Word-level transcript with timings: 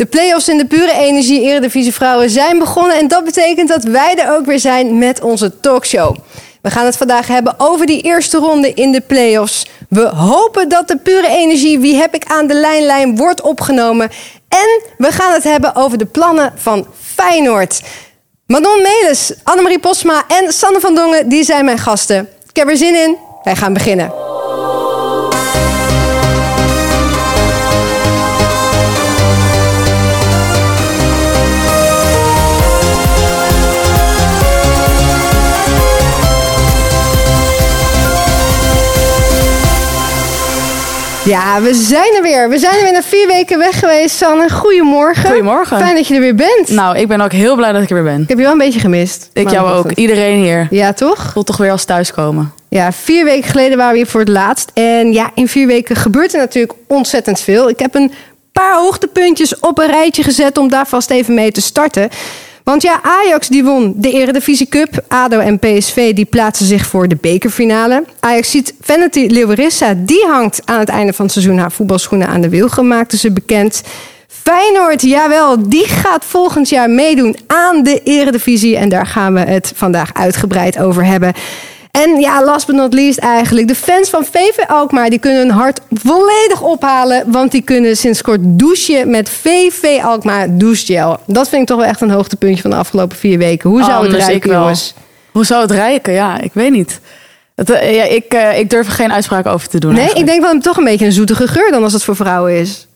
De 0.00 0.06
play-offs 0.06 0.48
in 0.48 0.58
de 0.58 0.66
pure 0.66 0.92
energie 0.92 1.40
Eredivisie 1.40 1.92
Vrouwen 1.92 2.30
zijn 2.30 2.58
begonnen. 2.58 2.96
En 2.96 3.08
dat 3.08 3.24
betekent 3.24 3.68
dat 3.68 3.82
wij 3.82 4.16
er 4.16 4.36
ook 4.36 4.46
weer 4.46 4.58
zijn 4.58 4.98
met 4.98 5.20
onze 5.20 5.60
talkshow. 5.60 6.16
We 6.62 6.70
gaan 6.70 6.84
het 6.84 6.96
vandaag 6.96 7.26
hebben 7.26 7.54
over 7.58 7.86
die 7.86 8.00
eerste 8.00 8.38
ronde 8.38 8.74
in 8.74 8.92
de 8.92 9.00
play-offs. 9.00 9.66
We 9.88 10.06
hopen 10.06 10.68
dat 10.68 10.88
de 10.88 10.96
pure 10.96 11.28
energie 11.28 11.78
Wie 11.78 11.96
heb 11.96 12.14
ik 12.14 12.24
aan 12.24 12.46
de 12.46 12.54
lijnlijn 12.54 13.16
wordt 13.16 13.40
opgenomen. 13.40 14.10
En 14.48 14.82
we 14.98 15.12
gaan 15.12 15.32
het 15.32 15.44
hebben 15.44 15.76
over 15.76 15.98
de 15.98 16.06
plannen 16.06 16.52
van 16.56 16.86
Feyenoord. 17.14 17.80
Manon 18.46 18.82
Melis, 18.82 19.32
Annemarie 19.42 19.78
Posma 19.78 20.24
en 20.28 20.52
Sanne 20.52 20.80
van 20.80 20.94
Dongen, 20.94 21.28
die 21.28 21.44
zijn 21.44 21.64
mijn 21.64 21.78
gasten. 21.78 22.28
Ik 22.48 22.56
heb 22.56 22.68
er 22.68 22.76
zin 22.76 22.94
in. 22.94 23.16
Wij 23.42 23.56
gaan 23.56 23.72
beginnen. 23.72 24.29
Ja, 41.24 41.60
we 41.62 41.74
zijn 41.74 42.14
er 42.16 42.22
weer. 42.22 42.48
We 42.48 42.58
zijn 42.58 42.76
er 42.76 42.82
weer 42.82 42.92
na 42.92 43.02
vier 43.02 43.26
weken 43.26 43.58
weg 43.58 43.78
geweest, 43.78 44.16
Sanne. 44.16 44.50
Goedemorgen. 44.50 45.30
Goedemorgen. 45.30 45.78
Fijn 45.78 45.94
dat 45.94 46.06
je 46.06 46.14
er 46.14 46.20
weer 46.20 46.34
bent. 46.34 46.68
Nou, 46.68 46.98
ik 46.98 47.08
ben 47.08 47.20
ook 47.20 47.32
heel 47.32 47.56
blij 47.56 47.72
dat 47.72 47.82
ik 47.82 47.88
er 47.88 47.94
weer 47.94 48.12
ben. 48.12 48.22
Ik 48.22 48.28
heb 48.28 48.38
je 48.38 48.42
wel 48.42 48.52
een 48.52 48.58
beetje 48.58 48.80
gemist. 48.80 49.30
Ik 49.32 49.50
jou 49.50 49.70
ook. 49.70 49.92
Iedereen 49.92 50.42
hier. 50.42 50.66
Ja, 50.70 50.92
toch? 50.92 51.30
Voelt 51.32 51.46
toch 51.46 51.56
weer 51.56 51.70
als 51.70 51.84
thuiskomen. 51.84 52.52
Ja, 52.68 52.92
vier 52.92 53.24
weken 53.24 53.50
geleden 53.50 53.76
waren 53.76 53.92
we 53.92 53.98
hier 53.98 54.06
voor 54.06 54.20
het 54.20 54.28
laatst. 54.28 54.70
En 54.74 55.12
ja, 55.12 55.30
in 55.34 55.48
vier 55.48 55.66
weken 55.66 55.96
gebeurt 55.96 56.32
er 56.32 56.38
natuurlijk 56.38 56.72
ontzettend 56.86 57.40
veel. 57.40 57.68
Ik 57.68 57.78
heb 57.78 57.94
een 57.94 58.12
paar 58.52 58.74
hoogtepuntjes 58.74 59.58
op 59.58 59.78
een 59.78 59.90
rijtje 59.90 60.22
gezet 60.22 60.58
om 60.58 60.68
daar 60.68 60.86
vast 60.86 61.10
even 61.10 61.34
mee 61.34 61.52
te 61.52 61.60
starten. 61.60 62.08
Want 62.70 62.82
ja, 62.82 63.00
Ajax 63.02 63.48
die 63.48 63.64
won 63.64 63.92
de 63.96 64.12
Eredivisie 64.12 64.68
Cup. 64.68 65.04
ADO 65.08 65.38
en 65.38 65.58
PSV 65.58 66.12
die 66.14 66.24
plaatsen 66.24 66.66
zich 66.66 66.86
voor 66.86 67.08
de 67.08 67.16
bekerfinale. 67.20 68.04
Ajax 68.20 68.50
ziet 68.50 68.74
Vanity 68.80 69.26
Leeuwerissa, 69.30 69.94
die 69.96 70.26
hangt 70.26 70.62
aan 70.64 70.78
het 70.78 70.88
einde 70.88 71.12
van 71.12 71.24
het 71.24 71.34
seizoen 71.34 71.58
haar 71.58 71.72
voetbalschoenen 71.72 72.28
aan 72.28 72.40
de 72.40 72.48
wilgen, 72.48 72.88
maakte 72.88 73.16
ze 73.16 73.32
bekend. 73.32 73.82
Feyenoord, 74.26 75.02
jawel, 75.02 75.68
die 75.68 75.86
gaat 75.86 76.24
volgend 76.24 76.68
jaar 76.68 76.90
meedoen 76.90 77.36
aan 77.46 77.82
de 77.82 78.00
Eredivisie. 78.02 78.76
En 78.76 78.88
daar 78.88 79.06
gaan 79.06 79.34
we 79.34 79.40
het 79.40 79.72
vandaag 79.74 80.14
uitgebreid 80.14 80.78
over 80.78 81.04
hebben. 81.04 81.32
En 81.90 82.20
ja, 82.20 82.44
last 82.44 82.66
but 82.66 82.76
not 82.76 82.94
least 82.94 83.18
eigenlijk. 83.18 83.68
De 83.68 83.74
fans 83.74 84.10
van 84.10 84.24
VV 84.24 84.58
Alkmaar 84.68 85.10
die 85.10 85.18
kunnen 85.18 85.40
hun 85.40 85.50
hart 85.50 85.80
volledig 85.90 86.62
ophalen. 86.62 87.24
Want 87.26 87.50
die 87.50 87.62
kunnen 87.62 87.96
sinds 87.96 88.22
kort 88.22 88.40
douchen 88.42 89.10
met 89.10 89.28
VV 89.28 90.02
Alkmaar 90.02 90.58
douchegel. 90.58 91.18
Dat 91.26 91.48
vind 91.48 91.62
ik 91.62 91.68
toch 91.68 91.76
wel 91.76 91.86
echt 91.86 92.00
een 92.00 92.10
hoogtepuntje 92.10 92.62
van 92.62 92.70
de 92.70 92.76
afgelopen 92.76 93.16
vier 93.16 93.38
weken. 93.38 93.70
Hoe 93.70 93.82
zou 93.82 94.12
het 94.12 94.44
wel. 94.44 94.60
jongens? 94.60 94.94
Hoe 95.32 95.44
zou 95.44 95.62
het 95.62 95.70
rijken? 95.70 96.12
Ja, 96.12 96.40
ik 96.40 96.52
weet 96.54 96.70
niet. 96.70 97.00
Het, 97.54 97.70
eh, 97.70 97.94
ja, 97.94 98.04
ik, 98.04 98.24
eh, 98.24 98.58
ik 98.58 98.70
durf 98.70 98.86
er 98.86 98.92
geen 98.92 99.12
uitspraak 99.12 99.46
over 99.46 99.68
te 99.68 99.78
doen. 99.78 99.94
Nee, 99.94 100.12
ik 100.14 100.26
denk 100.26 100.42
wel 100.42 100.58
toch 100.58 100.76
een 100.76 100.84
beetje 100.84 101.06
een 101.06 101.12
zoetige 101.12 101.48
geur 101.48 101.70
dan 101.70 101.82
als 101.82 101.92
het 101.92 102.04
voor 102.04 102.16
vrouwen 102.16 102.52
is. 102.58 102.86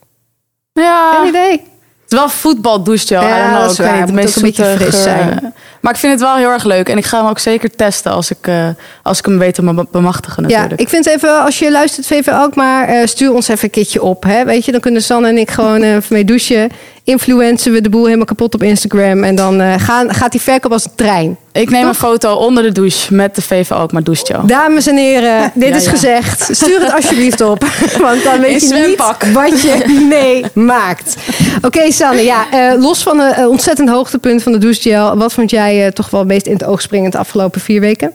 Ja, 0.72 1.12
Geen 1.12 1.28
idee. 1.28 1.62
Het 2.04 2.12
is 2.12 2.18
wel 2.18 2.28
voetbal 2.28 2.82
douchegel. 2.82 3.26
Ja, 3.28 3.60
dat 3.60 3.70
is 3.70 3.78
waar. 3.78 3.92
Moet 3.92 4.02
ook 4.02 4.08
een 4.08 4.14
beetje 4.42 4.64
fris 4.64 4.76
geur, 4.88 4.92
zijn. 4.92 5.30
eh, 5.30 5.48
Maar 5.80 5.92
ik 5.92 5.98
vind 5.98 6.12
het 6.12 6.20
wel 6.20 6.36
heel 6.36 6.50
erg 6.50 6.64
leuk. 6.64 6.88
En 6.88 6.96
ik 6.98 7.04
ga 7.04 7.18
hem 7.20 7.28
ook 7.28 7.38
zeker 7.38 7.70
testen 7.76 8.12
als 8.12 8.30
ik, 8.30 8.36
eh, 8.46 8.68
als 9.02 9.18
ik 9.18 9.24
hem 9.24 9.38
weet 9.38 9.54
te 9.54 9.62
be- 9.62 9.86
bemachtigen 9.90 10.42
Ja, 10.42 10.48
natuurlijk. 10.48 10.80
ik 10.80 10.88
vind 10.88 11.06
even, 11.06 11.44
als 11.44 11.58
je 11.58 11.70
luistert 11.70 12.06
VV 12.06 12.28
Alkmaar, 12.28 12.88
eh 12.88 13.06
stuur 13.06 13.32
ons 13.32 13.48
even 13.48 13.64
een 13.64 13.70
keertje 13.70 14.02
op. 14.02 14.22
Hè? 14.24 14.44
Weet 14.44 14.64
je, 14.64 14.72
dan 14.72 14.80
kunnen 14.80 15.02
Sanne 15.02 15.28
en 15.28 15.38
ik 15.38 15.50
gewoon 15.50 15.82
eh, 15.82 15.94
even 15.94 16.14
mee 16.14 16.24
douchen. 16.24 16.70
Influencen 17.04 17.72
we 17.72 17.80
de 17.80 17.88
boel 17.88 18.04
helemaal 18.04 18.24
kapot 18.24 18.54
op 18.54 18.62
Instagram. 18.62 19.24
En 19.24 19.34
dan 19.34 19.60
eh, 19.60 19.74
gaan, 19.76 20.14
gaat 20.14 20.32
die 20.32 20.40
verkoop 20.40 20.72
als 20.72 20.84
een 20.84 20.90
trein. 20.94 21.36
Ik 21.52 21.70
neem 21.70 21.86
een 21.86 21.94
foto 21.94 22.34
onder 22.34 22.62
de 22.62 22.72
douche 22.72 23.14
met 23.14 23.34
de 23.34 23.42
VV 23.42 23.70
Alkmaar 23.70 24.02
douchegel. 24.02 24.46
Dames 24.46 24.86
en 24.86 24.96
heren, 24.96 25.50
dit 25.54 25.68
Ja, 25.68 25.74
is 25.74 25.84
ja. 25.84 25.90
gezegd. 25.90 26.48
Stuur 26.50 26.80
het 26.80 26.92
alsjeblieft 26.92 27.40
op. 27.40 27.64
Want 28.00 28.22
dan 28.22 28.40
weet 28.40 28.62
In 28.62 28.68
je 28.68 28.86
niet 28.86 29.32
wat 29.32 29.60
je 29.62 30.06
meemaakt. 30.08 31.16
Oké, 31.62 31.90
Sanne. 31.92 32.22
Ja, 32.22 32.46
eh, 32.50 32.80
los 32.82 33.02
van 33.02 33.20
een 33.20 33.32
eh, 33.32 33.48
ontzettend 33.48 33.88
hoogtepunt 33.88 34.42
van 34.42 34.52
de 34.52 34.58
douchegel. 34.58 35.16
Wat 35.16 35.32
vond 35.32 35.50
jij 35.50 35.92
toch 35.92 36.10
wel 36.10 36.20
het 36.20 36.28
meest 36.28 36.46
in 36.46 36.52
het 36.52 36.64
oog 36.64 36.80
springend 36.80 37.12
de 37.12 37.18
afgelopen 37.18 37.60
vier 37.60 37.80
weken? 37.80 38.12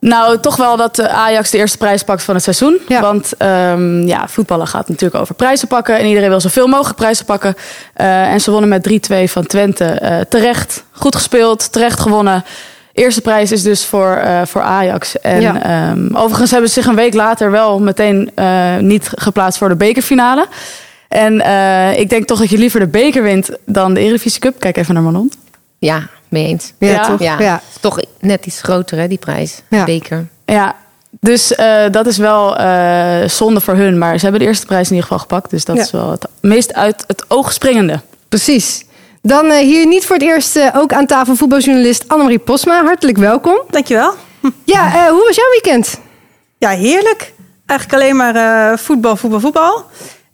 Nou, 0.00 0.38
toch 0.40 0.56
wel 0.56 0.76
dat 0.76 0.98
eh, 0.98 1.06
Ajax 1.14 1.50
de 1.50 1.58
eerste 1.58 1.78
prijs 1.78 2.02
pakt 2.02 2.22
van 2.22 2.34
het 2.34 2.42
seizoen. 2.42 2.78
Ja. 2.88 3.00
Want 3.00 3.32
ehm, 3.38 4.06
ja, 4.06 4.28
voetballen 4.28 4.66
gaat 4.66 4.88
natuurlijk 4.88 5.20
over 5.20 5.34
prijzen 5.34 5.68
pakken. 5.68 5.98
En 5.98 6.06
iedereen 6.06 6.28
wil 6.28 6.40
zoveel 6.40 6.66
mogelijk 6.66 6.96
prijzen 6.96 7.24
pakken. 7.24 7.54
Eh, 7.94 8.32
en 8.32 8.40
ze 8.40 8.50
wonnen 8.50 8.68
met 8.68 8.82
3-2 8.82 9.30
van 9.30 9.46
Twente. 9.46 9.84
Eh, 9.84 10.20
terecht, 10.28 10.84
goed 10.92 11.16
gespeeld, 11.16 11.72
terecht 11.72 12.00
gewonnen. 12.00 12.44
Eerste 12.92 13.20
prijs 13.20 13.52
is 13.52 13.62
dus 13.62 13.84
voor, 13.84 14.22
voor 14.44 14.62
Ajax. 14.62 15.20
En 15.20 15.40
Ja. 15.40 15.62
ehm, 15.62 16.16
overigens 16.16 16.50
hebben 16.50 16.68
ze 16.70 16.80
zich 16.80 16.90
een 16.90 16.94
week 16.96 17.14
later 17.14 17.50
wel 17.50 17.80
meteen 17.80 18.30
niet 18.80 19.10
geplaatst 19.14 19.58
voor 19.58 19.68
de 19.68 19.76
bekerfinale. 19.76 20.46
En 21.08 21.34
ik 21.98 22.08
denk 22.10 22.26
toch 22.26 22.38
dat 22.38 22.50
je 22.50 22.58
liever 22.58 22.80
de 22.80 22.86
beker 22.86 23.22
wint 23.22 23.50
dan 23.66 23.94
de 23.94 24.00
Eredivisie 24.00 24.40
Cup. 24.40 24.60
Kijk 24.60 24.76
even 24.76 24.94
naar 24.94 25.02
Manon. 25.02 25.32
Ja, 25.78 26.02
mee 26.30 26.46
eens. 26.46 26.72
Ja, 26.78 26.88
Ja? 26.88 27.06
toch? 27.06 27.20
Ja, 27.20 27.40
Ja. 27.40 27.60
toch 27.80 27.98
net 28.20 28.46
iets 28.46 28.62
groter 28.62 28.98
hè, 28.98 29.08
die 29.08 29.18
prijs. 29.18 29.62
Ja. 29.70 29.84
Beker. 29.84 30.26
Ja, 30.44 30.76
dus 31.20 31.54
eh, 31.54 31.82
dat 31.90 32.06
is 32.06 32.16
wel 32.16 32.56
eh, 32.56 33.28
zonde 33.28 33.60
voor 33.60 33.74
hun. 33.74 33.98
Maar 33.98 34.16
ze 34.16 34.22
hebben 34.22 34.40
de 34.40 34.46
eerste 34.46 34.66
prijs 34.66 34.84
in 34.88 34.94
ieder 34.94 35.02
geval 35.02 35.18
gepakt. 35.18 35.50
Dus 35.50 35.64
dat 35.64 35.76
Ja. 35.76 35.82
is 35.82 35.90
wel 35.90 36.10
het 36.10 36.26
meest 36.40 36.74
uit 36.74 37.04
het 37.06 37.24
oog 37.28 37.52
springende. 37.52 38.00
Precies. 38.28 38.84
Dan 39.22 39.46
eh, 39.50 39.58
hier 39.58 39.86
niet 39.86 40.06
voor 40.06 40.16
het 40.16 40.24
eerst 40.24 40.60
ook 40.74 40.92
aan 40.92 41.06
tafel 41.06 41.36
voetbaljournalist 41.36 42.04
Annemarie 42.08 42.38
Posma. 42.38 42.84
Hartelijk 42.84 43.18
welkom. 43.18 43.60
Dankjewel. 43.70 44.14
Ja, 44.64 44.86
eh, 44.94 45.10
hoe 45.10 45.24
was 45.26 45.36
jouw 45.36 45.50
weekend? 45.50 46.00
Ja, 46.58 46.68
heerlijk. 46.70 47.32
Eigenlijk 47.66 48.02
alleen 48.02 48.16
maar 48.16 48.34
eh, 48.72 48.78
voetbal, 48.78 49.16
voetbal, 49.16 49.40
voetbal. 49.40 49.84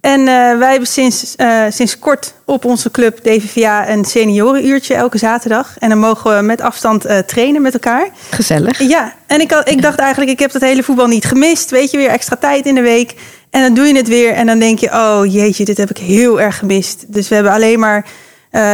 En 0.06 0.20
eh, 0.20 0.58
wij 0.58 0.70
hebben 0.70 0.88
sinds, 0.88 1.36
eh, 1.36 1.62
sinds 1.68 1.98
kort 1.98 2.34
op 2.44 2.64
onze 2.64 2.90
club 2.90 3.18
DVVA 3.18 3.88
een 3.88 4.04
seniorenuurtje 4.04 4.94
elke 4.94 5.18
zaterdag. 5.18 5.78
En 5.78 5.88
dan 5.88 5.98
mogen 5.98 6.36
we 6.36 6.42
met 6.42 6.60
afstand 6.60 7.04
eh, 7.04 7.18
trainen 7.18 7.62
met 7.62 7.72
elkaar. 7.72 8.08
Gezellig. 8.30 8.78
Ja, 8.78 9.14
en 9.26 9.40
ik, 9.40 9.50
had, 9.50 9.68
ik 9.68 9.82
dacht 9.82 9.98
eigenlijk, 9.98 10.30
ik 10.30 10.38
heb 10.38 10.52
dat 10.52 10.62
hele 10.62 10.82
voetbal 10.82 11.06
niet 11.06 11.24
gemist. 11.24 11.70
Weet 11.70 11.90
je, 11.90 11.96
weer 11.96 12.08
extra 12.08 12.36
tijd 12.36 12.66
in 12.66 12.74
de 12.74 12.80
week. 12.80 13.14
En 13.50 13.62
dan 13.62 13.74
doe 13.74 13.86
je 13.86 13.96
het 13.96 14.08
weer 14.08 14.32
en 14.32 14.46
dan 14.46 14.58
denk 14.58 14.78
je, 14.78 14.92
oh 14.92 15.20
jeetje, 15.24 15.64
dit 15.64 15.76
heb 15.76 15.90
ik 15.90 15.98
heel 15.98 16.40
erg 16.40 16.58
gemist. 16.58 17.04
Dus 17.08 17.28
we 17.28 17.34
hebben 17.34 17.52
alleen 17.52 17.78
maar 17.78 18.06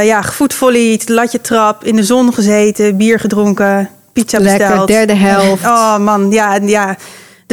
ja, 0.04 0.22
gevoetvolleyd, 0.22 1.08
latje 1.08 1.40
trap, 1.40 1.84
in 1.84 1.96
de 1.96 2.04
zon 2.04 2.34
gezeten, 2.34 2.96
bier 2.96 3.20
gedronken, 3.20 3.90
pizza 4.12 4.38
Lekker, 4.38 4.68
besteld. 4.68 4.88
derde 4.88 5.14
helft. 5.14 5.64
Oh 5.64 5.98
man, 5.98 6.30
ja, 6.30 6.58
ja. 6.62 6.96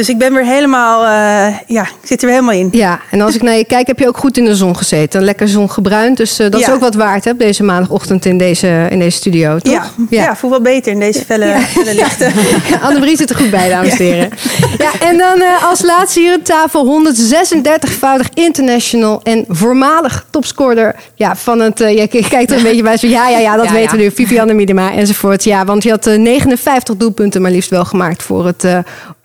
Dus 0.00 0.08
ik 0.08 0.18
ben 0.18 0.34
weer 0.34 0.44
helemaal, 0.44 1.04
eh, 1.04 1.56
ja, 1.66 1.82
ik 1.82 2.08
zit 2.08 2.20
er 2.20 2.26
weer 2.26 2.36
helemaal 2.36 2.60
in. 2.60 2.68
Ja, 2.72 3.00
en 3.10 3.20
als 3.20 3.34
ik 3.34 3.42
naar 3.42 3.56
je 3.56 3.64
kijk, 3.64 3.86
heb 3.86 3.98
je 3.98 4.08
ook 4.08 4.16
goed 4.16 4.36
in 4.36 4.44
de 4.44 4.54
zon 4.54 4.76
gezeten. 4.76 5.24
Lekker 5.24 5.48
zongebruind. 5.48 6.16
Dus 6.16 6.38
eh, 6.38 6.50
dat 6.50 6.60
is 6.60 6.70
ook 6.70 6.80
wat 6.80 6.94
waard 6.94 7.24
hè, 7.24 7.30
op 7.30 7.38
deze 7.38 7.62
maandagochtend 7.62 8.24
in 8.24 8.38
deze, 8.38 8.86
in 8.90 8.98
deze 8.98 9.16
studio, 9.16 9.58
toch? 9.58 9.72
Ja, 9.72 9.84
ja. 10.10 10.36
voel 10.36 10.50
wel 10.50 10.60
beter 10.60 10.92
in 10.92 11.00
deze 11.00 11.24
felle, 11.24 11.56
felle 11.68 11.94
lichten. 11.94 12.32
Annemarie 12.86 13.16
zit 13.16 13.30
er 13.30 13.36
goed 13.36 13.50
bij, 13.50 13.68
dames 13.68 13.90
en 13.90 14.04
heren. 14.04 14.30
Ja, 14.78 14.90
en 15.08 15.18
dan 15.18 15.40
eh, 15.40 15.68
als 15.68 15.82
laatste 15.82 16.20
hier 16.20 16.32
aan 16.32 16.42
tafel 16.42 17.02
136-voudig 17.04 18.28
international 18.34 19.20
en 19.22 19.44
voormalig 19.48 20.26
topscorer 20.30 20.94
ja, 21.14 21.36
van 21.36 21.60
het... 21.60 21.78
je 21.78 22.26
kijkt 22.28 22.50
er 22.50 22.56
een 22.56 22.62
beetje 22.62 22.82
bij 22.82 22.96
zo, 22.96 23.06
ja, 23.06 23.28
ja, 23.28 23.38
ja, 23.38 23.56
dat 23.56 23.70
weten 23.70 23.96
we 23.96 24.02
nu. 24.02 24.10
Vivianne 24.10 24.54
Miedema 24.54 24.92
enzovoort. 24.92 25.44
Ja, 25.44 25.64
want 25.64 25.82
je 25.82 25.90
had 25.90 26.06
eh, 26.06 26.18
59 26.18 26.96
doelpunten 26.96 27.42
maar 27.42 27.50
liefst 27.50 27.70
wel 27.70 27.84
gemaakt 27.84 28.22
voor, 28.22 28.46
het, 28.46 28.64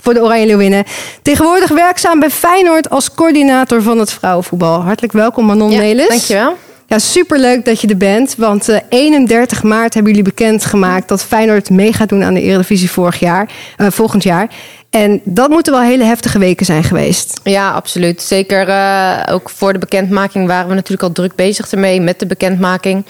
voor 0.06 0.14
de 0.14 0.22
Oranje 0.22 0.46
Leeuwinnen. 0.46 0.84
Tegenwoordig 1.22 1.70
werkzaam 1.70 2.20
bij 2.20 2.30
Feyenoord 2.30 2.90
als 2.90 3.14
coördinator 3.14 3.82
van 3.82 4.00
het 4.00 4.12
vrouwenvoetbal. 4.12 4.82
Hartelijk 4.82 5.14
welkom 5.14 5.46
Manon 5.46 5.72
Ja, 5.72 5.80
Melis. 5.80 6.08
dankjewel. 6.08 6.58
Ja, 6.88 7.00
superleuk 7.00 7.66
dat 7.66 7.82
je 7.82 7.88
er 7.88 7.98
bent. 7.98 8.36
Want 8.38 8.70
eh, 8.70 8.80
31 8.90 9.64
maart 9.64 9.94
hebben 9.94 10.12
jullie 10.12 10.30
bekendgemaakt 10.30 11.08
dat 11.08 11.24
Feyenoord 11.24 11.70
mee 11.70 11.94
gaat 11.94 12.10
doen 12.10 12.24
aan 12.24 12.34
de 12.34 12.42
Eredivisie 12.42 12.92
vorig 12.92 13.20
jaar, 13.20 13.50
eh, 13.78 13.88
volgend 13.90 14.24
jaar. 14.24 14.50
En 14.90 15.22
dat 15.24 15.50
moeten 15.50 15.74
wel 15.74 15.82
hele 15.82 16.04
heftige 16.04 16.40
weken 16.40 16.66
zijn 16.66 16.84
geweest. 16.84 17.40
Ja, 17.44 17.72
absoluut. 17.72 18.22
Zeker 18.22 18.68
eh, 18.68 19.34
ook 19.34 19.50
voor 19.50 19.74
de 19.74 19.80
bekendmaking 19.80 20.48
waren 20.48 20.70
we 20.70 20.76
natuurlijk 20.76 21.04
al 21.04 21.12
druk 21.12 21.36
bezig 21.36 21.72
ermee 21.72 22.02
met 22.02 22.20
de 22.20 22.26
bekendmaking. 22.26 23.06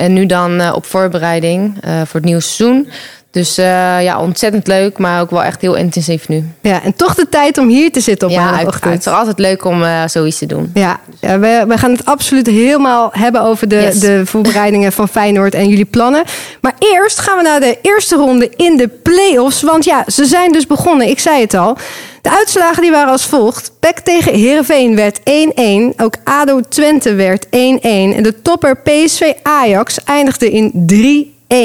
En 0.00 0.12
nu 0.12 0.26
dan 0.26 0.60
eh, 0.60 0.72
op 0.74 0.84
voorbereiding 0.86 1.76
eh, 1.80 1.92
voor 1.96 2.20
het 2.20 2.24
nieuwe 2.24 2.40
seizoen. 2.40 2.88
Dus 3.30 3.58
eh, 3.58 4.02
ja, 4.02 4.20
ontzettend 4.20 4.66
leuk, 4.66 4.98
maar 4.98 5.20
ook 5.20 5.30
wel 5.30 5.42
echt 5.42 5.60
heel 5.60 5.74
intensief 5.74 6.28
nu. 6.28 6.44
Ja, 6.60 6.82
en 6.82 6.94
toch 6.96 7.14
de 7.14 7.28
tijd 7.28 7.58
om 7.58 7.68
hier 7.68 7.92
te 7.92 8.00
zitten 8.00 8.28
op 8.28 8.34
ja, 8.34 8.44
maandagochtend. 8.44 8.94
Het 8.94 9.06
is 9.06 9.12
altijd 9.12 9.38
leuk 9.38 9.64
om 9.64 9.82
eh, 9.82 10.02
zoiets 10.06 10.38
te 10.38 10.46
doen. 10.46 10.70
Ja, 10.74 11.00
ja, 11.20 11.38
we, 11.38 11.64
we 11.68 11.78
gaan 11.78 11.90
het 11.90 12.04
absoluut 12.04 12.46
helemaal 12.46 13.10
hebben 13.12 13.42
over 13.42 13.68
de, 13.68 13.76
Yes. 13.76 13.98
de 14.00 14.26
voorbereidingen 14.26 14.92
van 14.92 15.08
Feyenoord 15.08 15.54
en 15.54 15.68
jullie 15.68 15.84
plannen. 15.84 16.24
Maar 16.60 16.74
eerst 16.78 17.18
gaan 17.18 17.36
we 17.36 17.42
naar 17.42 17.60
de 17.60 17.78
eerste 17.82 18.16
ronde 18.16 18.50
in 18.56 18.76
de 18.76 18.88
play-offs. 18.88 19.62
Want 19.62 19.84
ja, 19.84 20.04
ze 20.06 20.24
zijn 20.24 20.52
dus 20.52 20.66
begonnen. 20.66 21.08
Ik 21.08 21.18
zei 21.18 21.40
het 21.40 21.54
al. 21.54 21.76
De 22.22 22.30
uitslagen 22.30 22.82
die 22.82 22.90
waren 22.90 23.12
als 23.12 23.26
volgt. 23.26 23.72
PEC 23.80 23.98
tegen 23.98 24.34
Heerenveen 24.34 24.96
werd 24.96 25.20
1-1. 25.20 25.22
Ook 25.96 26.14
ADO 26.24 26.60
Twente 26.68 27.14
werd 27.14 27.46
1-1. 27.46 27.50
En 27.50 28.22
de 28.22 28.34
topper 28.42 28.76
PSV 28.76 29.32
Ajax 29.42 30.04
eindigde 30.04 30.50
in 30.50 30.70
3-1. 31.54 31.56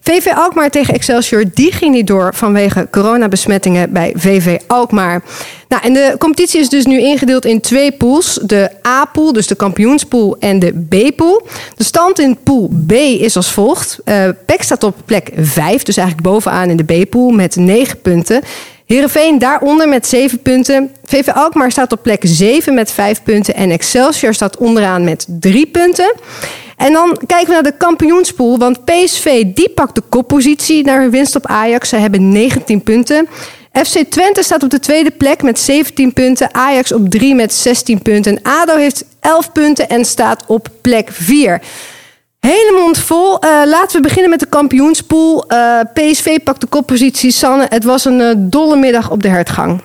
VV 0.00 0.26
Alkmaar 0.34 0.70
tegen 0.70 0.94
Excelsior, 0.94 1.44
die 1.54 1.72
ging 1.72 1.94
niet 1.94 2.06
door 2.06 2.34
vanwege 2.34 2.88
coronabesmettingen 2.90 3.92
bij 3.92 4.12
VV 4.16 4.58
Alkmaar. 4.66 5.22
Nou, 5.68 5.82
en 5.82 5.92
de 5.92 6.14
competitie 6.18 6.60
is 6.60 6.68
dus 6.68 6.86
nu 6.86 7.00
ingedeeld 7.00 7.44
in 7.44 7.60
twee 7.60 7.92
pools. 7.92 8.38
De 8.42 8.70
A-pool, 8.86 9.32
dus 9.32 9.46
de 9.46 9.54
kampioenspool, 9.54 10.36
en 10.38 10.58
de 10.58 10.86
B-pool. 10.88 11.46
De 11.76 11.84
stand 11.84 12.18
in 12.18 12.38
pool 12.42 12.70
B 12.86 12.92
is 12.92 13.36
als 13.36 13.52
volgt. 13.52 13.98
Uh, 14.04 14.28
PEC 14.46 14.62
staat 14.62 14.84
op 14.84 14.96
plek 15.04 15.30
5, 15.36 15.82
dus 15.82 15.96
eigenlijk 15.96 16.28
bovenaan 16.28 16.70
in 16.70 16.76
de 16.76 17.04
B-pool 17.04 17.30
met 17.30 17.56
9 17.56 18.00
punten. 18.00 18.42
Heerenveen 18.86 19.38
daaronder 19.38 19.88
met 19.88 20.06
7 20.06 20.42
punten. 20.42 20.90
VV 21.04 21.28
Alkmaar 21.28 21.70
staat 21.70 21.92
op 21.92 22.02
plek 22.02 22.22
7 22.24 22.74
met 22.74 22.92
5 22.92 23.22
punten. 23.22 23.54
En 23.54 23.70
Excelsior 23.70 24.34
staat 24.34 24.56
onderaan 24.56 25.04
met 25.04 25.26
3 25.28 25.66
punten. 25.66 26.14
En 26.76 26.92
dan 26.92 27.18
kijken 27.26 27.46
we 27.46 27.52
naar 27.52 27.62
de 27.62 27.76
kampioenspool. 27.76 28.58
Want 28.58 28.84
PSV 28.84 29.44
die 29.54 29.68
pakt 29.68 29.94
de 29.94 30.02
koppositie 30.08 30.84
naar 30.84 31.00
hun 31.00 31.10
winst 31.10 31.36
op 31.36 31.46
Ajax. 31.46 31.88
Ze 31.88 31.96
hebben 31.96 32.28
19 32.28 32.82
punten. 32.82 33.28
FC 33.72 33.98
Twente 34.08 34.42
staat 34.42 34.62
op 34.62 34.70
de 34.70 34.80
tweede 34.80 35.10
plek 35.10 35.42
met 35.42 35.58
17 35.58 36.12
punten. 36.12 36.54
Ajax 36.54 36.92
op 36.92 37.08
3 37.08 37.34
met 37.34 37.54
16 37.54 38.02
punten. 38.02 38.38
ADO 38.42 38.76
heeft 38.76 39.04
11 39.20 39.52
punten 39.52 39.88
en 39.88 40.04
staat 40.04 40.44
op 40.46 40.68
plek 40.80 41.08
4. 41.12 41.60
Hele 42.40 42.78
mond 42.80 42.98
vol. 42.98 43.44
Uh, 43.44 43.62
laten 43.64 43.96
we 43.96 44.02
beginnen 44.02 44.30
met 44.30 44.40
de 44.40 44.46
kampioenspool. 44.46 45.44
Uh, 45.48 45.80
PSV 45.94 46.42
pakt 46.42 46.60
de 46.60 46.66
koppositie. 46.66 47.30
Sanne, 47.30 47.66
het 47.68 47.84
was 47.84 48.04
een 48.04 48.20
uh, 48.20 48.32
dolle 48.36 48.76
middag 48.76 49.10
op 49.10 49.22
de 49.22 49.28
hertgang. 49.28 49.82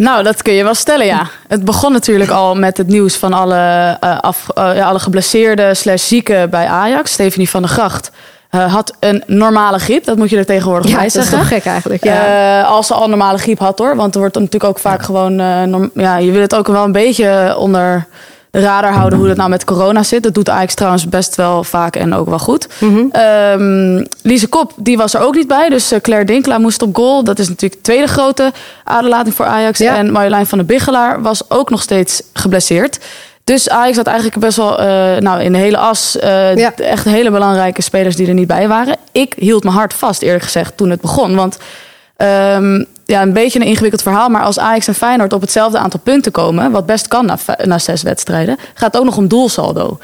Nou, 0.00 0.22
dat 0.22 0.42
kun 0.42 0.52
je 0.52 0.64
wel 0.64 0.74
stellen, 0.74 1.06
ja. 1.06 1.26
Het 1.48 1.64
begon 1.64 1.92
natuurlijk 1.92 2.30
al 2.30 2.54
met 2.54 2.76
het 2.76 2.86
nieuws 2.86 3.16
van 3.16 3.32
alle, 3.32 3.96
af, 4.20 4.46
ja, 4.54 4.86
alle 4.88 4.98
geblesseerden 4.98 5.76
slash 5.76 6.06
zieken 6.06 6.50
bij 6.50 6.66
Ajax. 6.66 7.12
Stephanie 7.12 7.50
van 7.50 7.62
der 7.62 7.70
Gracht 7.70 8.10
had 8.48 8.94
een 9.00 9.22
normale 9.26 9.78
griep. 9.78 10.04
Dat 10.04 10.16
moet 10.16 10.30
je 10.30 10.36
er 10.36 10.46
tegenwoordig 10.46 10.90
ja, 10.90 10.96
bij 10.96 11.08
zeggen. 11.08 11.32
Dat 11.32 11.40
is 11.40 11.48
toch 11.48 11.58
gek 11.58 11.72
eigenlijk. 11.72 12.04
Ja. 12.04 12.62
als 12.62 12.86
ze 12.86 12.94
al 12.94 13.08
normale 13.08 13.38
griep 13.38 13.58
had 13.58 13.78
hoor. 13.78 13.96
Want 13.96 14.14
er 14.14 14.20
wordt 14.20 14.34
natuurlijk 14.34 14.64
ook 14.64 14.78
vaak 14.78 15.02
gewoon... 15.02 15.34
Norm, 15.70 15.90
ja, 15.94 16.16
je 16.16 16.30
wil 16.30 16.40
het 16.40 16.54
ook 16.54 16.66
wel 16.66 16.84
een 16.84 16.92
beetje 16.92 17.56
onder 17.58 17.94
de 17.94 18.04
radar 18.50 18.92
houden 18.92 19.18
hoe 19.18 19.28
dat 19.28 19.36
nou 19.36 19.50
met 19.50 19.64
corona 19.64 20.02
zit. 20.02 20.22
Dat 20.22 20.34
doet 20.34 20.48
Ajax 20.48 20.74
trouwens 20.74 21.08
best 21.08 21.34
wel 21.34 21.64
vaak 21.64 21.96
en 21.96 22.14
ook 22.14 22.28
wel 22.28 22.38
goed. 22.38 22.68
Mm 22.80 23.10
Lise 24.22 24.48
Kop, 24.48 24.72
die 24.76 24.96
was 24.96 25.14
er 25.14 25.20
ook 25.20 25.34
niet 25.34 25.48
bij. 25.48 25.68
Dus 25.68 25.92
eh, 25.92 26.00
Claire 26.00 26.26
Dinklaar 26.26 26.60
moest 26.60 26.82
op 26.82 26.96
goal. 26.96 27.24
Dat 27.24 27.38
is 27.38 27.48
natuurlijk 27.48 27.80
de 27.80 27.86
tweede 27.90 28.06
grote 28.06 28.52
aderlating 28.84 29.34
voor 29.34 29.46
Ajax. 29.46 29.78
Ja. 29.78 29.96
En 29.96 30.12
Marjolein 30.12 30.46
van 30.46 30.58
der 30.58 30.66
Biggelaar 30.66 31.22
was 31.22 31.50
ook 31.50 31.70
nog 31.70 31.82
steeds 31.82 32.22
geblesseerd. 32.32 32.98
Dus 33.44 33.68
Ajax 33.68 33.96
had 33.96 34.06
eigenlijk 34.06 34.38
best 34.38 34.56
wel 34.56 34.80
uh, 34.80 34.86
nou, 35.16 35.42
in 35.42 35.52
de 35.52 35.58
hele 35.58 35.76
as 35.76 36.16
uh, 36.16 36.56
Ja. 36.56 36.74
echt 36.76 37.04
hele 37.04 37.30
belangrijke 37.30 37.82
spelers 37.82 38.16
die 38.16 38.26
er 38.28 38.34
niet 38.34 38.46
bij 38.46 38.68
waren. 38.68 38.96
Ik 39.12 39.34
hield 39.36 39.64
mijn 39.64 39.76
hart 39.76 39.94
vast, 39.94 40.22
eerlijk 40.22 40.44
gezegd, 40.44 40.76
toen 40.76 40.90
het 40.90 41.00
begon. 41.00 41.34
Want 41.34 41.58
ehm, 42.16 42.84
ja, 43.10 43.22
een 43.22 43.32
beetje 43.32 43.60
een 43.60 43.66
ingewikkeld 43.66 44.02
verhaal. 44.02 44.28
Maar 44.28 44.42
als 44.42 44.58
Ajax 44.58 44.88
en 44.88 44.94
Feyenoord 44.94 45.32
op 45.32 45.40
hetzelfde 45.40 45.78
aantal 45.78 46.00
punten 46.00 46.32
komen, 46.32 46.70
wat 46.70 46.86
best 46.86 47.08
kan 47.08 47.26
na, 47.26 47.38
na 47.64 47.78
zes 47.78 48.02
wedstrijden, 48.02 48.56
gaat 48.74 48.92
het 48.92 49.00
ook 49.00 49.04
nog 49.04 49.16
om 49.16 49.28
doelsaldo. 49.28 49.98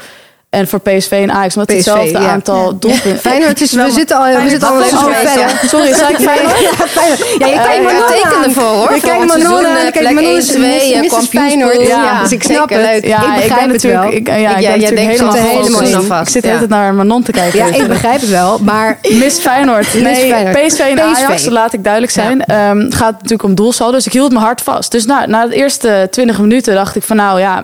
En 0.57 0.67
voor 0.67 0.79
PSV 0.79 1.11
en 1.11 1.31
Ajax, 1.31 1.55
met 1.55 1.65
PSV, 1.65 1.75
hetzelfde 1.75 2.19
ja. 2.19 2.29
aantal 2.29 2.79
doelpunten. 2.79 3.19
Feyenoord 3.29 3.61
is, 3.61 3.71
we 3.71 3.91
zitten 3.91 4.17
al, 4.17 4.41
we 4.43 4.49
zitten 4.49 4.69
al 4.69 4.81
zo 4.83 5.09
verder. 5.13 5.59
Sorry, 5.67 5.93
zei 5.93 6.13
ik 6.13 6.19
Feyenoord? 6.29 6.59
Ja, 6.59 6.87
Feyenoord. 6.87 7.19
Ja, 7.39 7.45
ik 7.45 7.53
Ja, 7.53 7.63
kijk 7.63 7.77
ik 7.77 7.83
Manon 7.83 8.07
teken 8.07 8.37
aan. 8.37 8.43
ervoor, 8.43 8.63
hoor. 8.63 8.91
Ik 8.91 9.01
kijk 9.01 9.13
Volgend 9.13 9.27
Manon 9.27 9.41
seizoen, 9.41 9.79
aan. 9.79 9.85
Ik 9.85 9.93
kijk 9.93 10.05
plek 10.05 10.13
Manon 10.13 10.29
1, 10.29 10.37
is 10.37 10.45
2, 10.47 10.59
Mrs. 10.59 10.91
eh, 10.91 11.01
Mrs. 11.01 11.09
kampioenspool. 11.09 11.41
Feyenoord. 11.41 11.87
Ja, 11.87 12.21
dus 12.21 12.31
ik 12.31 12.43
snap 12.43 12.69
het. 12.69 12.81
leuk. 12.81 13.05
Ja, 13.05 13.17
ik 13.17 13.41
begrijp 13.41 13.61
het 13.61 13.71
natuurlijk, 13.71 14.03
wel. 14.03 14.13
Ik, 14.13 14.27
ja, 14.27 14.33
ik 14.35 14.43
ben 14.53 14.61
jij 14.61 14.71
natuurlijk 14.71 14.95
denkt 14.95 15.11
helemaal 15.11 15.81
in. 15.81 16.21
Ik 16.21 16.29
zit 16.29 16.41
de 16.41 16.47
hele 16.47 16.59
ja. 16.61 16.67
tijd 16.67 16.69
naar 16.69 16.93
Manon 16.93 17.23
te 17.23 17.31
kijken. 17.31 17.59
Ja, 17.59 17.65
ik 17.65 17.87
begrijp 17.87 18.21
het 18.21 18.29
wel. 18.29 18.59
Maar 18.59 18.97
Miss 19.23 19.39
Feyenoord. 19.39 19.93
Nee. 19.93 20.67
PSV 20.67 20.79
en. 20.79 21.01
Ajax, 21.01 21.45
laat 21.45 21.73
ik 21.73 21.83
duidelijk 21.83 22.13
zijn. 22.13 22.45
Ehm, 22.45 22.91
gaat 22.91 23.13
natuurlijk 23.13 23.43
om 23.43 23.55
doelsaldo. 23.55 23.93
Dus 23.95 24.05
ik 24.05 24.13
hield 24.13 24.31
mijn 24.31 24.43
hart 24.45 24.61
vast. 24.61 24.91
Dus 24.91 25.05
na 25.05 25.47
de 25.47 25.55
eerste 25.55 26.07
20 26.11 26.39
minuten 26.39 26.73
dacht 26.73 26.95
ik 26.95 27.03
van 27.03 27.15
nou 27.15 27.39
ja, 27.39 27.63